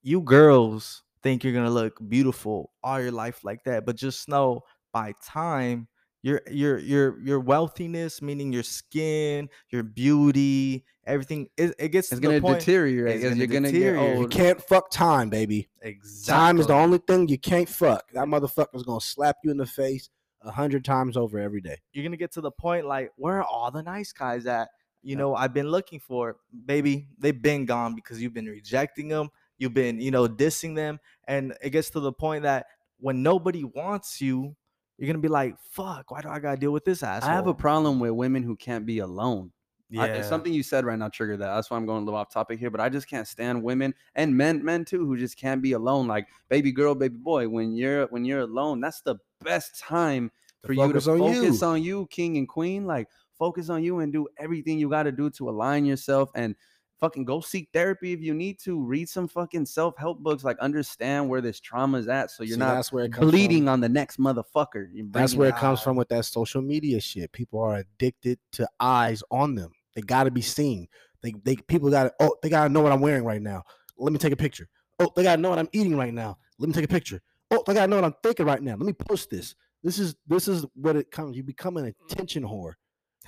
you 0.03 0.21
girls 0.21 1.03
think 1.23 1.43
you're 1.43 1.53
gonna 1.53 1.71
look 1.71 1.99
beautiful 2.09 2.71
all 2.83 3.01
your 3.01 3.11
life 3.13 3.43
like 3.45 3.65
that, 3.65 3.85
but 3.85 3.97
just 3.97 4.29
know 4.29 4.63
by 4.93 5.13
time 5.23 5.89
your 6.23 6.41
your 6.51 6.79
your 6.79 7.21
your 7.21 7.41
wealthiness, 7.41 8.21
meaning 8.23 8.53
your 8.53 8.63
skin, 8.63 9.49
your 9.71 9.83
beauty, 9.85 10.85
everything, 11.07 11.49
it, 11.57 11.75
it 11.79 11.89
gets 11.91 12.11
It's 12.13 12.21
to 12.21 12.27
gonna 12.27 12.41
point. 12.41 12.59
deteriorate 12.61 13.17
it's 13.17 13.25
gonna 13.25 13.37
you're 13.37 13.47
gonna 13.47 13.71
deteriorate. 13.73 14.15
get 14.15 14.21
You 14.21 14.29
can't 14.29 14.61
fuck 14.63 14.91
time, 14.91 15.31
baby. 15.31 15.69
Exactly. 15.83 16.33
Time 16.35 16.61
is 16.61 16.67
the 16.67 16.75
only 16.75 16.99
thing 16.99 17.29
you 17.29 17.39
can't 17.39 17.69
fuck. 17.69 18.11
That 18.13 18.27
motherfucker's 18.27 18.83
gonna 18.83 19.01
slap 19.01 19.37
you 19.45 19.51
in 19.51 19.57
the 19.57 19.67
face 19.67 20.11
a 20.43 20.51
hundred 20.51 20.85
times 20.85 21.17
over 21.17 21.39
every 21.39 21.61
day. 21.61 21.77
you're 21.93 22.05
gonna 22.05 22.17
get 22.17 22.33
to 22.33 22.41
the 22.41 22.51
point 22.51 22.87
like 22.87 23.11
where 23.17 23.39
are 23.39 23.45
all 23.45 23.71
the 23.73 23.83
nice 23.83 24.13
guys 24.13 24.47
at 24.47 24.69
you 25.03 25.17
know 25.17 25.35
i've 25.35 25.55
been 25.55 25.69
looking 25.69 26.01
for 26.01 26.37
baby 26.67 27.07
they've 27.19 27.41
been 27.41 27.65
gone 27.65 27.95
because 27.95 28.21
you've 28.21 28.35
been 28.35 28.47
rejecting 28.47 29.09
them 29.09 29.29
you've 29.59 29.75
been 29.75 30.01
you 30.01 30.11
know 30.11 30.27
dissing 30.27 30.75
them 30.75 30.99
and 31.27 31.55
it 31.63 31.71
gets 31.71 31.91
to 31.91 32.01
the 32.01 32.13
point 32.13 32.43
that 32.43 32.67
when 33.01 33.23
nobody 33.23 33.65
wants 33.65 34.21
you 34.21 34.55
you're 34.97 35.07
gonna 35.07 35.19
be 35.19 35.29
like 35.29 35.57
fuck 35.71 36.11
why 36.11 36.21
do 36.21 36.29
i 36.29 36.39
gotta 36.39 36.57
deal 36.57 36.73
with 36.73 36.85
this 36.85 37.03
asshole 37.03 37.31
I 37.31 37.35
have 37.35 37.47
a 37.47 37.55
problem 37.55 38.01
with 38.01 38.13
women 38.13 38.43
who 38.43 38.57
can't 38.57 38.85
be 38.85 38.99
alone. 38.99 39.53
yeah 39.89 40.03
I, 40.03 40.21
something 40.23 40.53
you 40.53 40.63
said 40.63 40.85
right 40.85 40.99
now 40.99 41.09
triggered 41.09 41.41
that. 41.41 41.55
That's 41.55 41.71
why 41.71 41.77
I'm 41.77 41.87
going 41.87 42.03
a 42.03 42.05
little 42.05 42.19
off 42.19 42.31
topic 42.31 42.59
here, 42.59 42.71
but 42.71 42.81
I 42.81 42.89
just 42.89 43.09
can't 43.09 43.27
stand 43.27 43.63
women 43.63 43.95
and 44.17 44.37
men, 44.37 44.65
men 44.65 44.85
too, 44.85 45.07
who 45.07 45.17
just 45.17 45.37
can't 45.37 45.63
be 45.63 45.73
alone. 45.73 46.07
Like 46.09 46.27
baby 46.49 46.73
girl, 46.73 46.95
baby 46.95 47.17
boy. 47.17 47.49
When 47.49 47.73
you're 47.75 48.07
when 48.07 48.25
you're 48.25 48.41
alone, 48.41 48.81
that's 48.81 49.01
the 49.03 49.17
best 49.43 49.79
time 49.79 50.31
for 50.65 50.73
you 50.73 50.81
to 50.81 50.89
focus 50.89 51.07
on 51.07 51.19
focus 51.19 51.61
you. 51.61 51.67
on 51.67 51.83
you, 51.83 52.07
king 52.11 52.37
and 52.37 52.49
queen. 52.49 52.85
Like 52.85 53.09
focus 53.39 53.69
on 53.69 53.83
you 53.83 54.01
and 54.01 54.13
do 54.13 54.27
everything 54.39 54.79
you 54.79 54.89
got 54.89 55.05
to 55.05 55.13
do 55.13 55.31
to 55.31 55.49
align 55.49 55.85
yourself 55.85 56.31
and 56.35 56.55
fucking 57.01 57.25
go 57.25 57.41
seek 57.41 57.69
therapy 57.73 58.13
if 58.13 58.21
you 58.21 58.35
need 58.35 58.59
to. 58.61 58.83
Read 58.83 59.09
some 59.09 59.29
fucking 59.29 59.67
self 59.67 59.97
help 59.97 60.21
books. 60.21 60.45
Like 60.45 60.59
understand 60.59 61.29
where 61.29 61.41
this 61.41 61.61
trauma 61.61 61.99
is 61.99 62.09
at, 62.09 62.31
so 62.31 62.43
you're 62.43 62.55
See, 62.55 62.61
not 62.61 62.75
that's 62.75 62.93
where 62.93 63.05
it 63.05 63.13
comes 63.13 63.31
bleeding 63.31 63.65
From. 63.65 63.75
on 63.75 63.81
the 63.81 63.89
next 63.89 64.19
motherfucker. 64.19 64.89
That's 65.13 65.35
where 65.35 65.49
it 65.49 65.55
it 65.55 65.59
comes 65.59 65.81
from 65.81 65.97
with 65.97 66.09
that 66.09 66.25
social 66.25 66.63
media 66.63 67.01
shit. 67.01 67.33
People 67.33 67.61
are 67.61 67.77
addicted 67.77 68.39
to 68.53 68.69
eyes 68.81 69.23
on 69.31 69.55
them. 69.55 69.73
They 69.95 70.03
got 70.03 70.25
to 70.25 70.31
be 70.31 70.43
seen. 70.43 70.89
They 71.23 71.35
they 71.45 71.57
people 71.57 71.91
got 71.91 72.05
to 72.05 72.13
oh 72.21 72.35
they 72.43 72.49
got 72.49 72.65
to 72.65 72.69
know 72.73 72.81
what 72.81 72.93
I'm 72.93 73.01
wearing 73.01 73.25
right 73.25 73.43
now. 73.43 73.63
Let 73.97 74.13
me 74.13 74.19
take 74.19 74.33
a 74.33 74.37
picture. 74.37 74.69
Oh, 75.01 75.11
they 75.15 75.23
got 75.23 75.37
to 75.37 75.43
know 75.43 75.51
what 75.51 75.59
I'm 75.59 75.69
eating 75.73 75.97
right 75.97 76.13
now. 76.13 76.39
Let 76.59 76.69
me 76.69 76.73
take 76.73 76.85
a 76.85 76.89
picture. 76.89 77.21
Oh, 77.51 77.63
they 77.67 77.75
got 77.75 77.87
to 77.87 77.89
know 77.89 77.97
what 77.97 78.05
I'm 78.05 78.15
thinking 78.23 78.47
right 78.47 78.63
now. 78.63 78.73
Let 78.73 78.87
me 78.87 78.93
post 78.93 79.31
this. 79.31 79.55
This 79.83 79.99
is 79.99 80.17
this 80.27 80.49
is 80.49 80.67
what 80.75 80.97
it 80.97 81.11
comes. 81.11 81.37
You 81.37 81.43
become 81.43 81.77
an 81.77 81.95
attention 82.11 82.43
whore. 82.43 82.75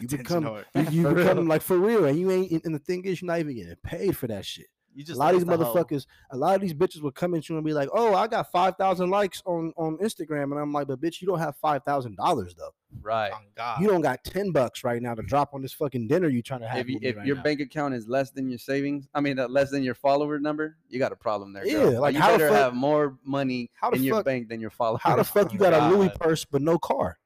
You 0.00 0.08
become 0.18 0.44
you, 0.74 0.86
you 0.90 1.08
become 1.14 1.46
like 1.48 1.62
for 1.62 1.76
real, 1.78 2.04
and 2.06 2.18
you 2.18 2.30
ain't. 2.30 2.64
And 2.64 2.74
the 2.74 2.78
thing 2.78 3.04
is, 3.04 3.20
you're 3.20 3.26
not 3.26 3.40
even 3.40 3.54
getting 3.56 3.76
paid 3.82 4.16
for 4.16 4.26
that 4.26 4.44
shit 4.44 4.66
you 4.94 5.04
just 5.04 5.16
a 5.16 5.20
lot 5.20 5.34
of 5.34 5.40
these 5.40 5.46
like 5.46 5.58
the 5.58 5.64
hoe. 5.64 5.74
motherfuckers, 5.74 6.06
a 6.30 6.36
lot 6.36 6.54
of 6.54 6.60
these 6.60 6.74
bitches 6.74 7.00
will 7.00 7.12
come 7.12 7.34
into 7.34 7.52
you 7.52 7.56
and 7.58 7.64
be 7.64 7.72
like, 7.72 7.88
"Oh, 7.92 8.14
I 8.14 8.26
got 8.26 8.50
five 8.50 8.76
thousand 8.76 9.10
likes 9.10 9.42
on 9.46 9.72
on 9.76 9.96
Instagram," 9.98 10.44
and 10.44 10.58
I'm 10.58 10.72
like, 10.72 10.88
"But 10.88 11.00
bitch, 11.00 11.20
you 11.20 11.26
don't 11.28 11.38
have 11.38 11.56
five 11.56 11.84
thousand 11.84 12.16
dollars 12.16 12.54
though. 12.54 12.74
right. 13.02 13.32
On 13.32 13.42
God. 13.54 13.80
You 13.80 13.88
don't 13.88 14.00
got 14.00 14.24
ten 14.24 14.50
bucks 14.50 14.82
right 14.82 15.00
now 15.00 15.14
to 15.14 15.22
drop 15.22 15.54
on 15.54 15.62
this 15.62 15.72
fucking 15.72 16.08
dinner 16.08 16.28
you 16.28 16.42
trying 16.42 16.60
to 16.60 16.68
have." 16.68 16.80
if 16.80 16.88
you, 16.88 16.98
if 17.02 17.16
right 17.16 17.26
your 17.26 17.36
now. 17.36 17.42
bank 17.42 17.60
account 17.60 17.94
is 17.94 18.08
less 18.08 18.30
than 18.30 18.48
your 18.48 18.58
savings, 18.58 19.08
I 19.14 19.20
mean, 19.20 19.38
uh, 19.38 19.48
less 19.48 19.70
than 19.70 19.82
your 19.82 19.94
follower 19.94 20.38
number, 20.38 20.76
you 20.88 20.98
got 20.98 21.12
a 21.12 21.16
problem 21.16 21.52
there. 21.52 21.66
Yeah, 21.66 21.74
girl. 21.90 22.00
like, 22.00 22.14
you 22.14 22.20
how 22.20 22.32
the 22.32 22.38
better 22.38 22.48
fuck- 22.50 22.58
have 22.58 22.74
more 22.74 23.18
money 23.24 23.70
how 23.74 23.90
the 23.90 23.96
in 23.96 24.02
your 24.04 24.16
fuck- 24.16 24.24
bank 24.24 24.48
than 24.48 24.60
your 24.60 24.70
follower. 24.70 24.98
how 25.02 25.16
the 25.16 25.24
fuck 25.24 25.52
you 25.52 25.58
got 25.58 25.72
a 25.72 25.94
Louis 25.94 26.10
purse 26.20 26.44
but 26.44 26.62
no 26.62 26.78
car? 26.78 27.18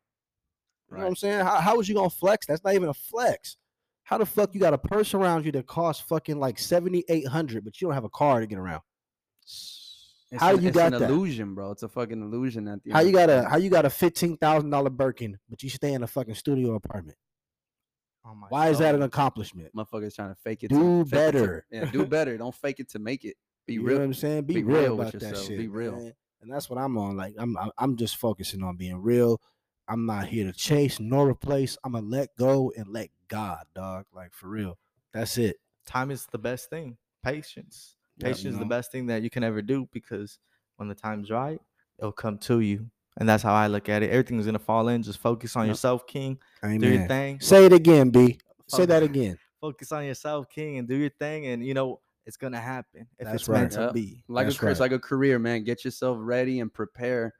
You 0.96 1.00
know 1.00 1.04
what 1.04 1.10
I'm 1.10 1.16
saying? 1.16 1.44
How 1.44 1.60
how 1.60 1.80
is 1.80 1.88
you 1.88 1.94
gonna 1.94 2.10
flex? 2.10 2.46
That's 2.46 2.62
not 2.64 2.74
even 2.74 2.88
a 2.88 2.94
flex. 2.94 3.56
How 4.04 4.18
the 4.18 4.26
fuck 4.26 4.54
you 4.54 4.60
got 4.60 4.74
a 4.74 4.78
purse 4.78 5.14
around 5.14 5.46
you 5.46 5.52
that 5.52 5.66
costs 5.66 6.02
fucking 6.06 6.38
like 6.38 6.58
seventy 6.58 7.04
eight 7.08 7.26
hundred, 7.26 7.64
but 7.64 7.80
you 7.80 7.86
don't 7.88 7.94
have 7.94 8.04
a 8.04 8.10
car 8.10 8.40
to 8.40 8.46
get 8.46 8.58
around? 8.58 8.82
It's 9.42 10.42
how 10.42 10.54
an, 10.56 10.62
you 10.62 10.70
got 10.70 10.92
an 10.94 11.00
that? 11.00 11.10
illusion, 11.10 11.54
bro. 11.54 11.70
It's 11.70 11.82
a 11.84 11.88
fucking 11.88 12.20
illusion 12.20 12.66
at 12.68 12.82
the 12.82 12.90
How 12.90 13.00
you 13.00 13.12
got 13.12 13.30
a 13.30 13.48
how 13.48 13.56
you 13.56 13.70
got 13.70 13.84
a 13.84 13.90
fifteen 13.90 14.36
thousand 14.36 14.70
dollar 14.70 14.90
Birkin, 14.90 15.38
but 15.48 15.62
you 15.62 15.70
stay 15.70 15.92
in 15.92 16.02
a 16.02 16.06
fucking 16.06 16.34
studio 16.34 16.74
apartment? 16.74 17.16
My 18.24 18.46
Why 18.48 18.68
is 18.70 18.78
that 18.78 18.94
an 18.94 19.02
accomplishment? 19.02 19.70
motherfuckers 19.76 20.14
trying 20.14 20.30
to 20.30 20.40
fake 20.42 20.64
it? 20.64 20.68
Do 20.68 21.04
to, 21.04 21.10
fake 21.10 21.18
it 21.18 21.32
to- 21.32 21.38
better. 21.38 21.66
yeah, 21.70 21.84
do 21.84 22.06
better. 22.06 22.38
Don't 22.38 22.54
fake 22.54 22.80
it 22.80 22.88
to 22.90 22.98
make 22.98 23.24
it. 23.24 23.36
Be 23.66 23.74
you 23.74 23.80
know 23.80 23.86
real. 23.88 23.98
what 23.98 24.04
I'm 24.04 24.14
saying? 24.14 24.44
Be, 24.44 24.54
be 24.54 24.62
real, 24.62 24.80
real 24.82 25.00
about 25.00 25.12
that 25.12 25.36
shit. 25.36 25.58
be 25.58 25.68
real. 25.68 25.92
man. 25.92 26.12
And 26.40 26.52
that's 26.52 26.68
what 26.70 26.78
I'm 26.78 26.96
on. 26.98 27.16
Like 27.16 27.34
I'm- 27.38 27.56
I'm 27.78 27.96
just 27.96 28.16
focusing 28.16 28.62
on 28.62 28.76
being 28.76 28.96
real. 28.96 29.40
I'm 29.88 30.06
not 30.06 30.26
here 30.26 30.44
to 30.46 30.52
chase 30.52 30.98
nor 31.00 31.28
replace. 31.28 31.76
I'm 31.84 31.92
gonna 31.92 32.06
let 32.06 32.34
go 32.36 32.72
and 32.76 32.88
let 32.88 33.10
God, 33.28 33.64
dog. 33.74 34.06
Like 34.12 34.32
for 34.32 34.48
real. 34.48 34.78
That's 35.12 35.38
it. 35.38 35.56
time 35.86 36.10
is 36.10 36.26
the 36.32 36.38
best 36.38 36.70
thing 36.70 36.96
patience. 37.22 37.96
Yeah, 38.18 38.28
Patience 38.28 38.44
you 38.44 38.50
is 38.52 38.58
the 38.58 38.64
best 38.64 38.92
thing 38.92 39.06
that 39.06 39.22
you 39.22 39.30
can 39.30 39.42
ever 39.44 39.60
do 39.62 39.88
because 39.92 40.38
when 40.76 40.88
the 40.88 40.94
time's 40.94 41.30
right, 41.30 41.60
it'll 41.98 42.12
come 42.12 42.38
to 42.38 42.60
you. 42.60 42.88
And 43.16 43.28
that's 43.28 43.42
how 43.42 43.52
I 43.54 43.66
look 43.66 43.88
at 43.88 44.02
it. 44.02 44.10
Everything's 44.10 44.46
gonna 44.46 44.58
fall 44.58 44.88
in. 44.88 45.02
Just 45.02 45.18
focus 45.18 45.56
on 45.56 45.66
Yep. 45.66 45.72
yourself, 45.72 46.06
King. 46.06 46.38
Do 46.62 46.88
your 46.88 47.06
thing. 47.06 47.40
Say 47.40 47.64
it 47.66 47.72
again, 47.72 48.10
B. 48.10 48.38
Say 48.68 48.86
that 48.86 49.02
again. 49.02 49.38
Focus 49.60 49.92
on 49.92 50.04
yourself, 50.04 50.48
King, 50.50 50.78
and 50.78 50.86
do 50.88 50.94
your 50.94 51.10
thing. 51.10 51.46
And 51.46 51.64
you 51.64 51.72
know 51.74 52.00
it's 52.26 52.36
gonna 52.36 52.60
happen 52.60 53.06
if 53.18 53.26
That's 53.26 53.42
it's 53.42 53.48
meant 53.48 53.72
to 53.72 53.80
Yep. 53.82 53.92
be. 53.94 54.24
like 54.28 54.46
That's 54.46 54.62
a 54.62 54.66
right. 54.66 54.80
like 54.80 54.92
a 54.92 54.98
career, 54.98 55.38
man. 55.38 55.64
Get 55.64 55.84
yourself 55.84 56.18
ready 56.20 56.60
and 56.60 56.72
prepare 56.72 57.34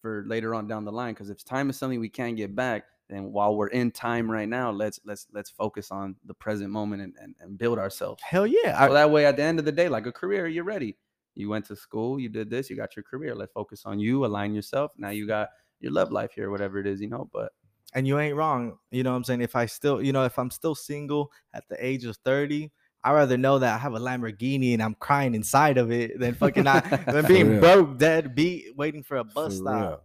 for 0.00 0.24
later 0.26 0.54
on 0.54 0.66
down 0.66 0.84
the 0.84 0.92
line. 0.92 1.14
Because 1.14 1.30
if 1.30 1.44
time 1.44 1.70
is 1.70 1.78
something 1.78 2.00
we 2.00 2.08
can't 2.08 2.36
get 2.36 2.54
back, 2.54 2.84
then 3.08 3.32
while 3.32 3.56
we're 3.56 3.68
in 3.68 3.90
time 3.90 4.30
right 4.30 4.48
now, 4.48 4.70
let's 4.70 5.00
let's 5.04 5.26
let's 5.32 5.50
focus 5.50 5.90
on 5.90 6.16
the 6.24 6.34
present 6.34 6.70
moment 6.70 7.02
and, 7.02 7.14
and, 7.20 7.34
and 7.40 7.58
build 7.58 7.78
ourselves. 7.78 8.22
Hell 8.22 8.46
yeah. 8.46 8.86
So 8.86 8.92
that 8.92 9.10
way, 9.10 9.26
at 9.26 9.36
the 9.36 9.42
end 9.42 9.58
of 9.58 9.64
the 9.64 9.72
day, 9.72 9.88
like 9.88 10.06
a 10.06 10.12
career, 10.12 10.46
you're 10.46 10.64
ready. 10.64 10.96
You 11.34 11.48
went 11.48 11.64
to 11.66 11.76
school, 11.76 12.18
you 12.18 12.28
did 12.28 12.50
this, 12.50 12.68
you 12.68 12.76
got 12.76 12.96
your 12.96 13.02
career. 13.02 13.34
Let's 13.34 13.52
focus 13.52 13.82
on 13.84 13.98
you, 13.98 14.24
align 14.26 14.54
yourself. 14.54 14.92
Now 14.98 15.10
you 15.10 15.26
got 15.26 15.48
your 15.80 15.92
love 15.92 16.12
life 16.12 16.32
here, 16.34 16.50
whatever 16.50 16.78
it 16.78 16.86
is, 16.86 17.00
you 17.00 17.08
know. 17.08 17.28
But 17.32 17.52
and 17.94 18.06
you 18.06 18.18
ain't 18.18 18.36
wrong. 18.36 18.78
You 18.90 19.02
know 19.02 19.10
what 19.10 19.16
I'm 19.16 19.24
saying? 19.24 19.42
If 19.42 19.56
I 19.56 19.66
still, 19.66 20.02
you 20.02 20.12
know, 20.12 20.24
if 20.24 20.38
I'm 20.38 20.50
still 20.50 20.74
single 20.74 21.30
at 21.54 21.68
the 21.68 21.84
age 21.84 22.04
of 22.04 22.16
30, 22.24 22.70
I'd 23.02 23.12
rather 23.12 23.36
know 23.38 23.58
that 23.58 23.74
I 23.74 23.78
have 23.78 23.94
a 23.94 23.98
Lamborghini 23.98 24.74
and 24.74 24.82
I'm 24.82 24.94
crying 24.94 25.34
inside 25.34 25.78
of 25.78 25.90
it 25.90 26.18
than 26.20 26.34
fucking 26.34 26.64
not 26.64 26.84
than 27.06 27.26
being 27.26 27.48
real. 27.52 27.60
broke, 27.60 27.98
dead, 27.98 28.34
beat, 28.34 28.76
waiting 28.76 29.02
for 29.02 29.16
a 29.16 29.24
bus 29.24 29.54
For 29.54 29.62
stop. 29.62 29.80
real. 29.88 30.00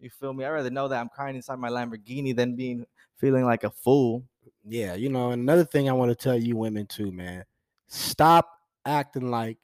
You 0.00 0.10
feel 0.10 0.32
me? 0.32 0.44
I'd 0.44 0.50
rather 0.50 0.70
know 0.70 0.88
that 0.88 1.00
I'm 1.00 1.08
crying 1.10 1.36
inside 1.36 1.58
my 1.58 1.68
Lamborghini 1.68 2.34
than 2.34 2.56
being 2.56 2.86
feeling 3.18 3.44
like 3.44 3.62
a 3.64 3.70
fool. 3.70 4.24
Yeah, 4.64 4.94
you 4.94 5.08
know, 5.10 5.30
another 5.30 5.64
thing 5.64 5.88
I 5.88 5.92
want 5.92 6.10
to 6.10 6.14
tell 6.14 6.36
you 6.36 6.56
women 6.56 6.86
too, 6.86 7.12
man. 7.12 7.44
Stop 7.86 8.50
acting 8.84 9.30
like 9.30 9.58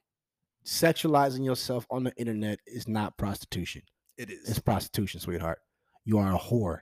sexualizing 0.64 1.44
yourself 1.44 1.86
on 1.90 2.04
the 2.04 2.12
internet 2.16 2.60
is 2.66 2.86
not 2.88 3.16
prostitution. 3.16 3.82
It 4.16 4.30
is 4.30 4.48
It's 4.48 4.58
prostitution, 4.58 5.20
sweetheart. 5.20 5.58
You 6.04 6.18
are 6.18 6.34
a 6.34 6.38
whore. 6.38 6.80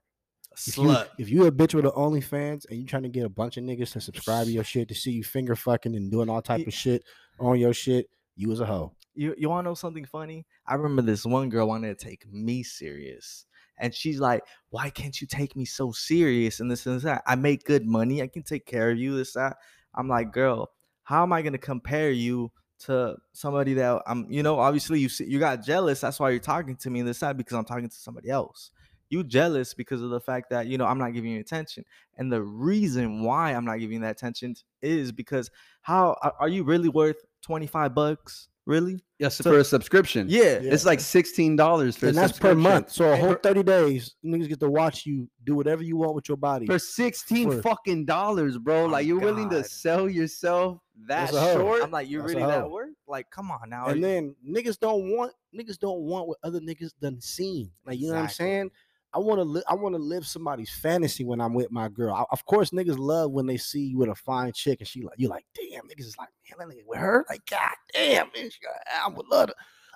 A 0.55 0.71
If 0.71 0.77
you, 0.79 0.85
slut. 0.85 1.09
if 1.19 1.29
you 1.31 1.47
a 1.47 1.53
bitch 1.53 1.75
with 1.75 1.85
an 1.85 1.91
OnlyFans 1.93 2.67
and 2.71 2.79
you 2.79 2.87
trying 2.87 3.03
to 3.03 3.09
get 3.09 3.25
a 3.25 3.29
bunch 3.29 3.57
of 3.57 3.65
niggas 3.65 3.93
to 3.93 4.01
subscribe 4.01 4.47
to 4.47 4.53
your 4.53 4.65
shit 4.65 4.89
to 4.89 4.95
see 4.95 5.11
you 5.11 5.25
finger 5.25 5.57
fucking 5.57 5.95
and 5.95 6.11
doing 6.11 6.29
all 6.29 6.43
type 6.43 6.67
of 6.67 6.73
shit 6.75 7.05
on 7.39 7.59
your 7.59 7.73
shit, 7.75 8.09
you 8.37 8.49
was 8.49 8.61
a 8.61 8.67
hoe. 8.67 8.93
you 9.15 9.35
you 9.39 9.49
want 9.49 9.65
to 9.65 9.71
know 9.71 9.75
something 9.75 10.05
funny? 10.05 10.47
I 10.67 10.75
remember 10.75 11.03
this 11.03 11.25
one 11.25 11.49
girl 11.51 11.69
wanted 11.69 11.99
to 11.99 12.05
take 12.05 12.31
me 12.33 12.63
serious. 12.63 13.47
And 13.79 13.93
she's 13.95 14.21
like, 14.21 14.43
Why 14.71 14.91
can't 14.91 15.21
you 15.21 15.27
take 15.27 15.57
me 15.57 15.65
so 15.65 15.93
serious? 15.93 16.61
And 16.61 16.71
this 16.71 16.87
and 16.87 17.01
that. 17.03 17.23
I 17.27 17.35
make 17.35 17.65
good 17.65 17.87
money. 17.87 18.23
I 18.23 18.29
can 18.29 18.43
take 18.43 18.67
care 18.67 18.91
of 18.91 18.99
you. 18.99 19.17
This, 19.17 19.33
that. 19.33 19.57
I'm 19.95 20.09
like, 20.09 20.33
Girl, 20.33 20.71
how 21.03 21.23
am 21.23 21.33
I 21.33 21.43
going 21.43 21.53
to 21.53 21.59
compare 21.59 22.11
you 22.11 22.53
to 22.87 23.17
somebody 23.33 23.75
that 23.75 24.03
I'm, 24.07 24.27
you 24.29 24.43
know, 24.43 24.59
obviously 24.59 25.01
you 25.01 25.09
see, 25.09 25.25
you 25.25 25.39
got 25.39 25.65
jealous. 25.65 26.01
That's 26.01 26.21
why 26.21 26.31
you're 26.31 26.41
talking 26.41 26.77
to 26.77 26.91
me. 26.91 27.03
This, 27.03 27.21
that, 27.21 27.37
because 27.37 27.57
I'm 27.57 27.65
talking 27.65 27.89
to 27.89 27.97
somebody 27.97 28.31
else. 28.31 28.71
You 29.11 29.23
jealous 29.25 29.75
because 29.75 30.03
of 30.03 30.11
the 30.11 30.21
fact 30.21 30.51
that, 30.51 30.67
you 30.67 30.79
know, 30.79 30.87
I'm 30.87 30.99
not 30.99 31.13
giving 31.15 31.31
you 31.33 31.41
attention. 31.41 31.85
And 32.17 32.33
the 32.33 32.43
reason 32.43 33.23
why 33.23 33.53
I'm 33.53 33.65
not 33.65 33.79
giving 33.79 33.95
you 33.97 34.01
that 34.01 34.13
attention 34.13 34.55
is 34.83 35.13
because 35.13 35.51
how 35.83 36.17
are- 36.23 36.35
are 36.41 36.49
you 36.49 36.65
really 36.65 36.89
worth 36.89 37.25
25 37.43 37.95
bucks? 37.95 38.49
Really? 38.67 39.05
yes, 39.19 39.37
So- 39.37 39.43
for 39.53 39.59
a 39.59 39.65
subscription, 39.65 40.27
Yeah. 40.31 40.59
it's 40.63 40.87
like 40.87 40.99
sixteen 40.99 41.55
dollars 41.55 41.99
for 41.99 42.07
and 42.09 42.17
a 42.17 42.21
that's 42.23 42.39
per 42.39 42.55
month. 42.55 42.91
So 42.91 43.13
a 43.13 43.17
whole 43.17 43.35
30 43.35 43.63
days, 43.63 44.15
niggas 44.25 44.49
get 44.49 44.59
to 44.61 44.71
watch 44.71 45.05
you 45.05 45.29
do 45.45 45.55
whatever 45.55 45.83
you 45.83 45.99
want 45.99 46.15
with 46.15 46.29
your 46.31 46.39
body. 46.39 46.65
for 46.65 46.79
16 46.79 47.51
For- 47.51 47.61
fucking 47.63 48.07
dollars, 48.07 48.57
bro. 48.57 48.85
Oh, 48.85 48.87
like 48.87 49.07
you're 49.07 49.21
willing 49.21 49.51
to 49.51 49.63
sell 49.65 50.09
yourself 50.09 50.79
that 51.07 51.27
That's 51.31 51.35
a 51.37 51.41
hoe. 51.43 51.55
short? 51.57 51.83
I'm 51.83 51.91
like, 51.91 52.09
you 52.09 52.23
That's 52.23 52.33
really 52.33 52.47
that 52.47 52.63
hoe. 52.63 52.69
work? 52.71 52.89
Like, 53.07 53.31
come 53.31 53.51
on 53.51 53.69
now. 53.69 53.85
and 53.89 53.97
you- 54.01 54.03
then 54.07 54.35
niggas 54.49 54.81
don't 54.81 55.11
want 55.15 55.33
niggas 55.55 55.79
don't 55.79 56.01
want 56.01 56.27
what 56.27 56.39
other 56.43 56.61
niggas 56.61 56.93
done 57.03 57.21
seen. 57.21 57.71
Like 57.85 57.99
you 58.01 58.09
know 58.09 58.15
what 58.15 58.23
I'm 58.23 58.29
saying? 58.31 58.71
I 59.15 59.19
want 59.19 59.39
to 59.39 59.45
li- 59.45 59.63
I 59.69 59.75
want 59.75 59.95
to 59.95 60.01
live 60.01 60.27
somebody's 60.27 60.71
fantasy 60.71 61.25
when 61.25 61.41
I'm 61.41 61.55
with 61.55 61.71
my 61.71 61.89
girl. 61.89 62.15
I- 62.15 62.25
of 62.33 62.45
course, 62.45 62.71
niggas 62.71 62.99
love 62.99 63.31
when 63.31 63.47
they 63.47 63.57
see 63.57 63.81
you 63.87 63.99
with 63.99 64.09
a 64.09 64.15
fine 64.15 64.53
chick 64.53 64.81
and 64.81 64.89
she 64.89 65.03
like 65.03 65.19
you 65.19 65.29
like 65.29 65.47
damn 65.55 65.85
niggas 65.85 66.01
is 66.07 66.19
like 66.19 66.29
man 66.59 66.69
that 66.69 66.75
nigga 66.77 66.83
with 66.87 66.99
her 66.99 67.25
like 67.29 67.47
god 67.47 67.71
damn 67.93 68.27
man 68.35 68.51
she 68.51 68.59
got, 68.61 68.73
I 69.05 69.09
would 69.09 69.27
love 69.29 69.49
to. 69.49 69.55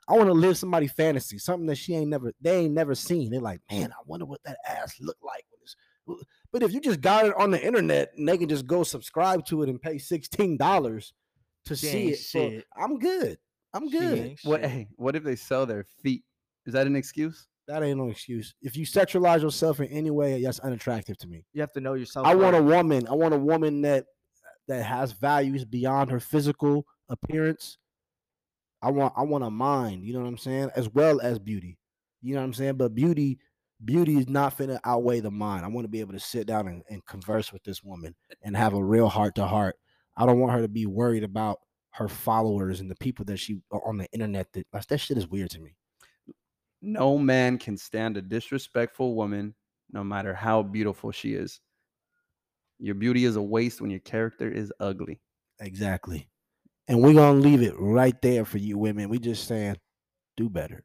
I 0.09 0.13
want 0.15 0.29
to 0.29 0.33
live 0.35 0.57
somebody's 0.57 0.93
fantasy, 0.93 1.37
something 1.39 1.67
that 1.67 1.77
she 1.77 1.95
ain't 1.95 2.09
never 2.11 2.33
they 2.41 2.61
ain't 2.61 2.75
never 2.75 2.95
seen. 2.95 3.31
They're 3.31 3.41
like 3.41 3.61
man 3.71 3.91
I 3.93 4.03
wonder 4.07 4.25
what 4.25 4.43
that 4.45 4.59
ass 4.67 4.95
look 5.01 5.19
like. 5.23 5.45
When 5.51 5.61
it's, 5.63 6.25
but 6.53 6.63
if 6.63 6.73
you 6.73 6.81
just 6.81 7.01
got 7.01 7.27
it 7.27 7.35
on 7.37 7.51
the 7.51 7.63
internet 7.63 8.13
and 8.17 8.27
they 8.29 8.39
can 8.39 8.49
just 8.49 8.67
go 8.67 8.83
subscribe 8.85 9.45
to 9.47 9.63
it 9.63 9.69
and 9.69 9.83
pay 9.83 9.99
sixteen 9.99 10.57
dollars 10.57 11.13
to 11.67 11.77
She 11.77 11.87
see 11.87 12.09
it, 12.13 12.19
so. 12.19 12.53
I'm 12.77 12.99
good. 12.99 13.37
I'm 13.75 13.91
good. 13.91 14.37
what? 14.45 14.65
Hey, 14.65 14.89
what 14.97 15.17
if 15.17 15.25
they 15.25 15.37
sell 15.37 15.67
their 15.67 15.85
feet? 16.03 16.25
Is 16.65 16.73
that 16.73 16.87
an 16.87 16.97
excuse? 16.97 17.47
That 17.69 17.83
ain't 17.83 17.99
no 17.99 18.09
excuse. 18.09 18.55
If 18.63 18.79
you 18.79 18.87
sexualize 18.87 19.43
yourself 19.43 19.79
in 19.79 19.89
any 19.89 20.11
way, 20.11 20.43
that's 20.43 20.59
unattractive 20.61 21.19
to 21.19 21.27
me. 21.27 21.45
You 21.53 21.61
have 21.61 21.73
to 21.73 21.81
know 21.81 21.93
yourself. 21.93 22.27
I 22.27 22.35
want 22.35 22.57
a 22.57 22.63
woman. 22.63 23.07
I 23.07 23.13
want 23.13 23.35
a 23.35 23.39
woman 23.39 23.83
that 23.83 24.07
that 24.69 24.83
has 24.83 25.13
values 25.13 25.67
beyond 25.67 26.11
her 26.11 26.19
physical 26.19 26.87
appearance. 27.11 27.77
I 28.81 28.91
want 28.91 29.13
I 29.17 29.23
want 29.23 29.45
a 29.45 29.51
mind, 29.51 30.03
you 30.03 30.15
know 30.15 30.21
what 30.21 30.29
I'm 30.29 30.39
saying, 30.39 30.71
as 30.77 30.89
well 30.89 31.21
as 31.21 31.39
beauty. 31.39 31.79
You 32.23 32.35
know 32.35 32.41
what 32.41 32.47
I'm 32.47 32.55
saying? 32.55 32.77
But 32.77 32.95
beauty, 32.95 33.39
beauty 33.85 34.17
is 34.17 34.29
not 34.29 34.57
finna 34.57 34.79
outweigh 34.85 35.21
the 35.21 35.31
mind. 35.31 35.65
I 35.65 35.69
want 35.69 35.85
to 35.85 35.91
be 35.91 36.01
able 36.01 36.15
to 36.15 36.21
sit 36.21 36.47
down 36.47 36.69
and, 36.69 36.83
and 36.89 37.05
converse 37.05 37.53
with 37.53 37.63
this 37.65 37.85
woman 37.85 38.15
and 38.43 38.57
have 38.57 38.73
a 38.73 38.83
real 38.83 39.09
heart 39.09 39.35
to 39.35 39.47
heart. 39.47 39.77
I 40.17 40.25
don't 40.25 40.41
want 40.41 40.53
her 40.53 40.63
to 40.63 40.69
be 40.69 40.87
worried 40.87 41.23
about 41.23 41.59
her 41.93 42.09
followers 42.09 42.81
and 42.81 42.91
the 42.91 42.97
people 42.97 43.27
that 43.27 43.39
she 43.39 43.61
on 43.71 43.99
the 43.99 44.11
internet 44.13 44.53
that 44.55 44.67
like, 44.73 44.87
that 44.87 44.99
shit 44.99 45.19
is 45.19 45.29
weird 45.29 45.51
to 45.51 45.61
me. 45.61 45.77
No 46.81 47.19
man 47.19 47.59
can 47.59 47.77
stand 47.77 48.17
a 48.17 48.23
disrespectful 48.23 49.15
woman, 49.15 49.55
no 49.91 50.05
matter 50.05 50.35
how 50.35 50.63
beautiful 50.63 51.11
she 51.11 51.35
is. 51.35 51.61
Your 52.79 52.95
beauty 52.95 53.25
is 53.25 53.37
a 53.37 53.43
waste 53.43 53.81
when 53.81 53.91
your 53.91 54.01
character 54.01 54.49
is 54.49 54.73
ugly. 54.79 55.21
Exactly. 55.61 56.29
And 56.87 57.03
we're 57.03 57.15
gonna 57.15 57.39
leave 57.41 57.63
it 57.63 57.75
right 57.79 58.21
there 58.23 58.45
for 58.45 58.59
you 58.59 58.79
women. 58.79 59.09
We 59.09 59.19
just 59.19 59.49
saying, 59.49 59.77
do 60.37 60.49
better. 60.49 60.85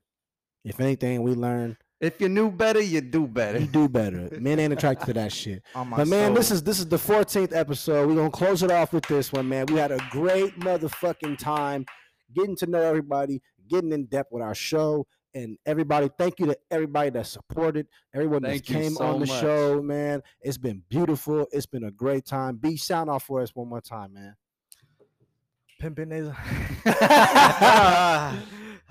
If 0.65 0.79
anything, 0.79 1.21
we 1.23 1.33
learn 1.35 1.77
If 2.01 2.19
you 2.19 2.27
knew 2.29 2.51
better, 2.51 2.81
you 2.81 2.99
do 3.01 3.27
better. 3.27 3.59
you 3.59 3.67
do 3.67 3.87
better. 3.87 4.29
Men 4.39 4.59
ain't 4.59 4.73
attracted 4.73 5.05
to 5.07 5.13
that 5.13 5.31
shit. 5.31 5.61
my 5.75 5.83
But 5.97 6.07
man, 6.07 6.33
this 6.33 6.49
is 6.51 6.63
this 6.63 6.79
is 6.79 6.87
the 6.87 6.97
14th 6.97 7.55
episode. 7.55 8.07
We're 8.07 8.15
gonna 8.15 8.31
close 8.31 8.63
it 8.63 8.71
off 8.71 8.91
with 8.93 9.05
this 9.05 9.31
one, 9.31 9.47
man. 9.47 9.67
We 9.67 9.75
had 9.75 9.91
a 9.91 9.99
great 10.09 10.59
motherfucking 10.59 11.37
time 11.37 11.85
getting 12.33 12.55
to 12.57 12.65
know 12.65 12.81
everybody, 12.81 13.41
getting 13.69 13.91
in 13.91 14.05
depth 14.05 14.31
with 14.31 14.41
our 14.41 14.55
show. 14.55 15.05
And 15.35 15.57
everybody, 15.65 16.09
thank 16.17 16.39
you 16.39 16.45
to 16.47 16.57
everybody 16.69 17.09
that 17.11 17.25
supported, 17.25 17.87
everyone 18.13 18.43
that 18.43 18.63
came 18.63 18.93
so 18.93 19.05
on 19.05 19.19
the 19.19 19.25
much. 19.25 19.39
show, 19.39 19.81
man. 19.81 20.21
It's 20.41 20.59
been 20.59 20.83
beautiful. 20.89 21.47
It's 21.51 21.65
been 21.65 21.85
a 21.85 21.91
great 21.91 22.25
time. 22.25 22.57
Be 22.57 22.77
sound 22.77 23.09
off 23.09 23.23
for 23.23 23.41
us 23.41 23.49
one 23.55 23.67
more 23.67 23.81
time, 23.81 24.13
man. 24.13 24.35
pimping 25.79 26.11
is. 26.11 26.27
oh 26.31 26.33
my 26.85 28.37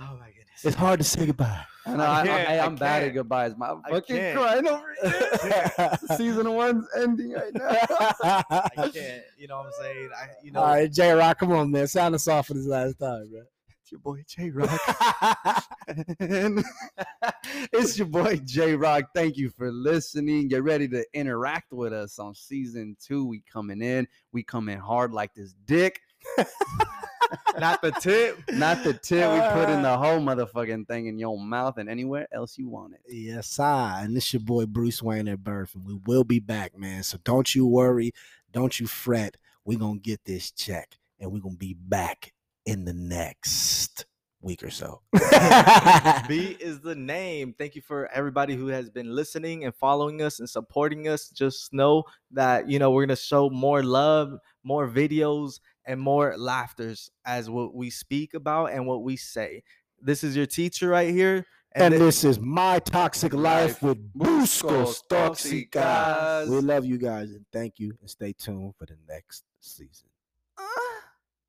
goodness. 0.01 0.65
It's 0.65 0.77
hard 0.77 0.99
to 0.99 1.05
say 1.05 1.27
goodbye. 1.27 1.61
I 1.87 1.97
know, 1.97 2.05
I, 2.05 2.21
I, 2.21 2.27
can't, 2.27 2.49
hey, 2.49 2.59
I 2.59 2.67
I'm 2.67 2.75
bad 2.77 3.03
at 3.05 3.11
goodbyes. 3.11 3.57
My 3.57 3.75
I 3.85 3.91
fucking 3.91 4.17
can't. 4.17 4.39
crying 4.39 4.69
over 4.69 4.95
here. 5.43 5.99
Season 6.17 6.53
one's 6.53 6.87
ending 6.97 7.33
right 7.33 7.53
now. 7.55 7.65
I 7.65 8.91
can't. 8.93 9.23
You 9.37 9.49
know 9.49 9.59
what 9.59 9.67
I'm 9.67 9.73
saying? 9.81 10.11
I, 10.17 10.27
you 10.45 10.53
know. 10.53 10.61
All 10.61 10.67
right, 10.67 10.93
J 10.93 11.13
Rock, 11.13 11.39
come 11.39 11.53
on, 11.53 11.71
man. 11.71 11.87
Sound 11.89 12.15
us 12.15 12.29
off 12.29 12.49
for 12.49 12.55
this 12.55 12.67
last 12.67 12.99
time, 12.99 13.29
bro. 13.31 13.43
It's 13.83 13.91
your 13.91 14.01
boy 14.01 14.25
J 14.29 14.51
Rock. 14.51 14.81
It's 17.73 17.99
your 17.99 18.07
boy 18.07 18.37
J 18.45 18.77
Rock. 18.77 19.07
Thank 19.15 19.37
you 19.37 19.51
for 19.51 19.73
listening. 19.73 20.47
Get 20.49 20.63
ready 20.63 20.87
to 20.89 21.05
interact 21.13 21.73
with 21.73 21.93
us 21.93 22.19
on 22.21 22.35
season 22.35 22.97
two. 23.01 23.27
We 23.27 23.41
coming 23.41 23.83
in. 23.83 24.07
We 24.31 24.45
coming 24.45 24.79
hard 24.79 25.13
like 25.13 25.35
this 25.35 25.55
dick. 25.67 26.01
Not 27.59 27.83
the 27.83 27.91
tip. 27.93 28.39
Not 28.53 28.85
the 28.85 28.95
tip. 28.95 29.33
We 29.33 29.41
put 29.61 29.69
in 29.69 29.85
uh. 29.85 29.91
the 29.91 29.99
whole 29.99 30.21
motherfucking 30.21 30.87
thing 30.87 31.07
in 31.07 31.19
your 31.19 31.39
mouth 31.39 31.77
and 31.79 31.89
anywhere 31.89 32.29
else 32.33 32.57
you 32.57 32.69
want 32.69 32.95
it. 32.95 33.01
Yes, 33.09 33.59
I. 33.59 34.03
And 34.05 34.15
this 34.15 34.33
your 34.33 34.41
boy 34.41 34.67
Bruce 34.67 35.03
Wayne 35.03 35.29
at 35.29 35.43
birth, 35.43 35.75
and 35.75 35.85
we 35.85 35.99
will 36.07 36.25
be 36.25 36.39
back, 36.39 36.79
man. 36.79 37.03
So 37.03 37.19
don't 37.25 37.53
you 37.53 37.67
worry, 37.67 38.13
don't 38.53 38.79
you 38.79 38.87
fret. 38.87 39.37
We're 39.65 39.79
gonna 39.79 39.99
get 39.99 40.25
this 40.25 40.53
check, 40.53 40.99
and 41.19 41.33
we're 41.33 41.41
gonna 41.41 41.57
be 41.57 41.75
back 41.75 42.33
in 42.67 42.85
the 42.85 42.93
next 42.93 44.07
week 44.41 44.63
or 44.63 44.71
so. 44.71 45.01
B 46.29 46.57
is 46.61 46.81
the 46.81 46.95
name. 46.97 47.55
Thank 47.57 47.75
you 47.77 47.83
for 47.83 48.09
everybody 48.13 48.57
who 48.57 48.67
has 48.69 48.91
been 48.91 49.15
listening 49.15 49.65
and 49.65 49.75
following 49.75 50.23
us 50.23 50.41
and 50.41 50.49
supporting 50.49 51.09
us. 51.09 51.29
Just 51.31 51.73
know 51.73 52.05
that 52.33 52.69
you 52.69 52.79
know 52.79 52.91
we're 52.91 53.07
gonna 53.07 53.17
show 53.17 53.49
more 53.51 53.83
love, 53.83 54.37
more 54.65 54.89
videos, 54.89 55.61
and 55.87 56.01
more 56.01 56.37
laughters 56.37 57.11
as 57.25 57.49
what 57.51 57.75
we 57.75 57.91
speak 57.91 58.35
about 58.35 58.73
and 58.73 58.87
what 58.87 59.03
we 59.03 59.17
say. 59.17 59.63
This 60.01 60.25
is 60.25 60.37
your 60.37 60.47
teacher 60.47 60.89
right 60.89 61.13
here. 61.13 61.47
and 61.75 61.95
thi- 61.95 61.99
this 61.99 62.25
is 62.25 62.39
my 62.41 62.79
toxic 62.81 63.33
life 63.33 63.81
Life. 63.81 63.83
with 63.83 64.13
Buscos 64.13 65.01
Toxica. 65.09 65.71
Toxicas. 65.71 66.49
We 66.49 66.57
love 66.61 66.85
you 66.85 66.99
guys 66.99 67.31
and 67.31 67.47
thank 67.53 67.79
you 67.79 67.95
and 68.01 68.11
stay 68.11 68.33
tuned 68.33 68.75
for 68.77 68.87
the 68.87 68.97
next 69.09 69.45
season. 69.61 70.09
Ah. 70.59 70.92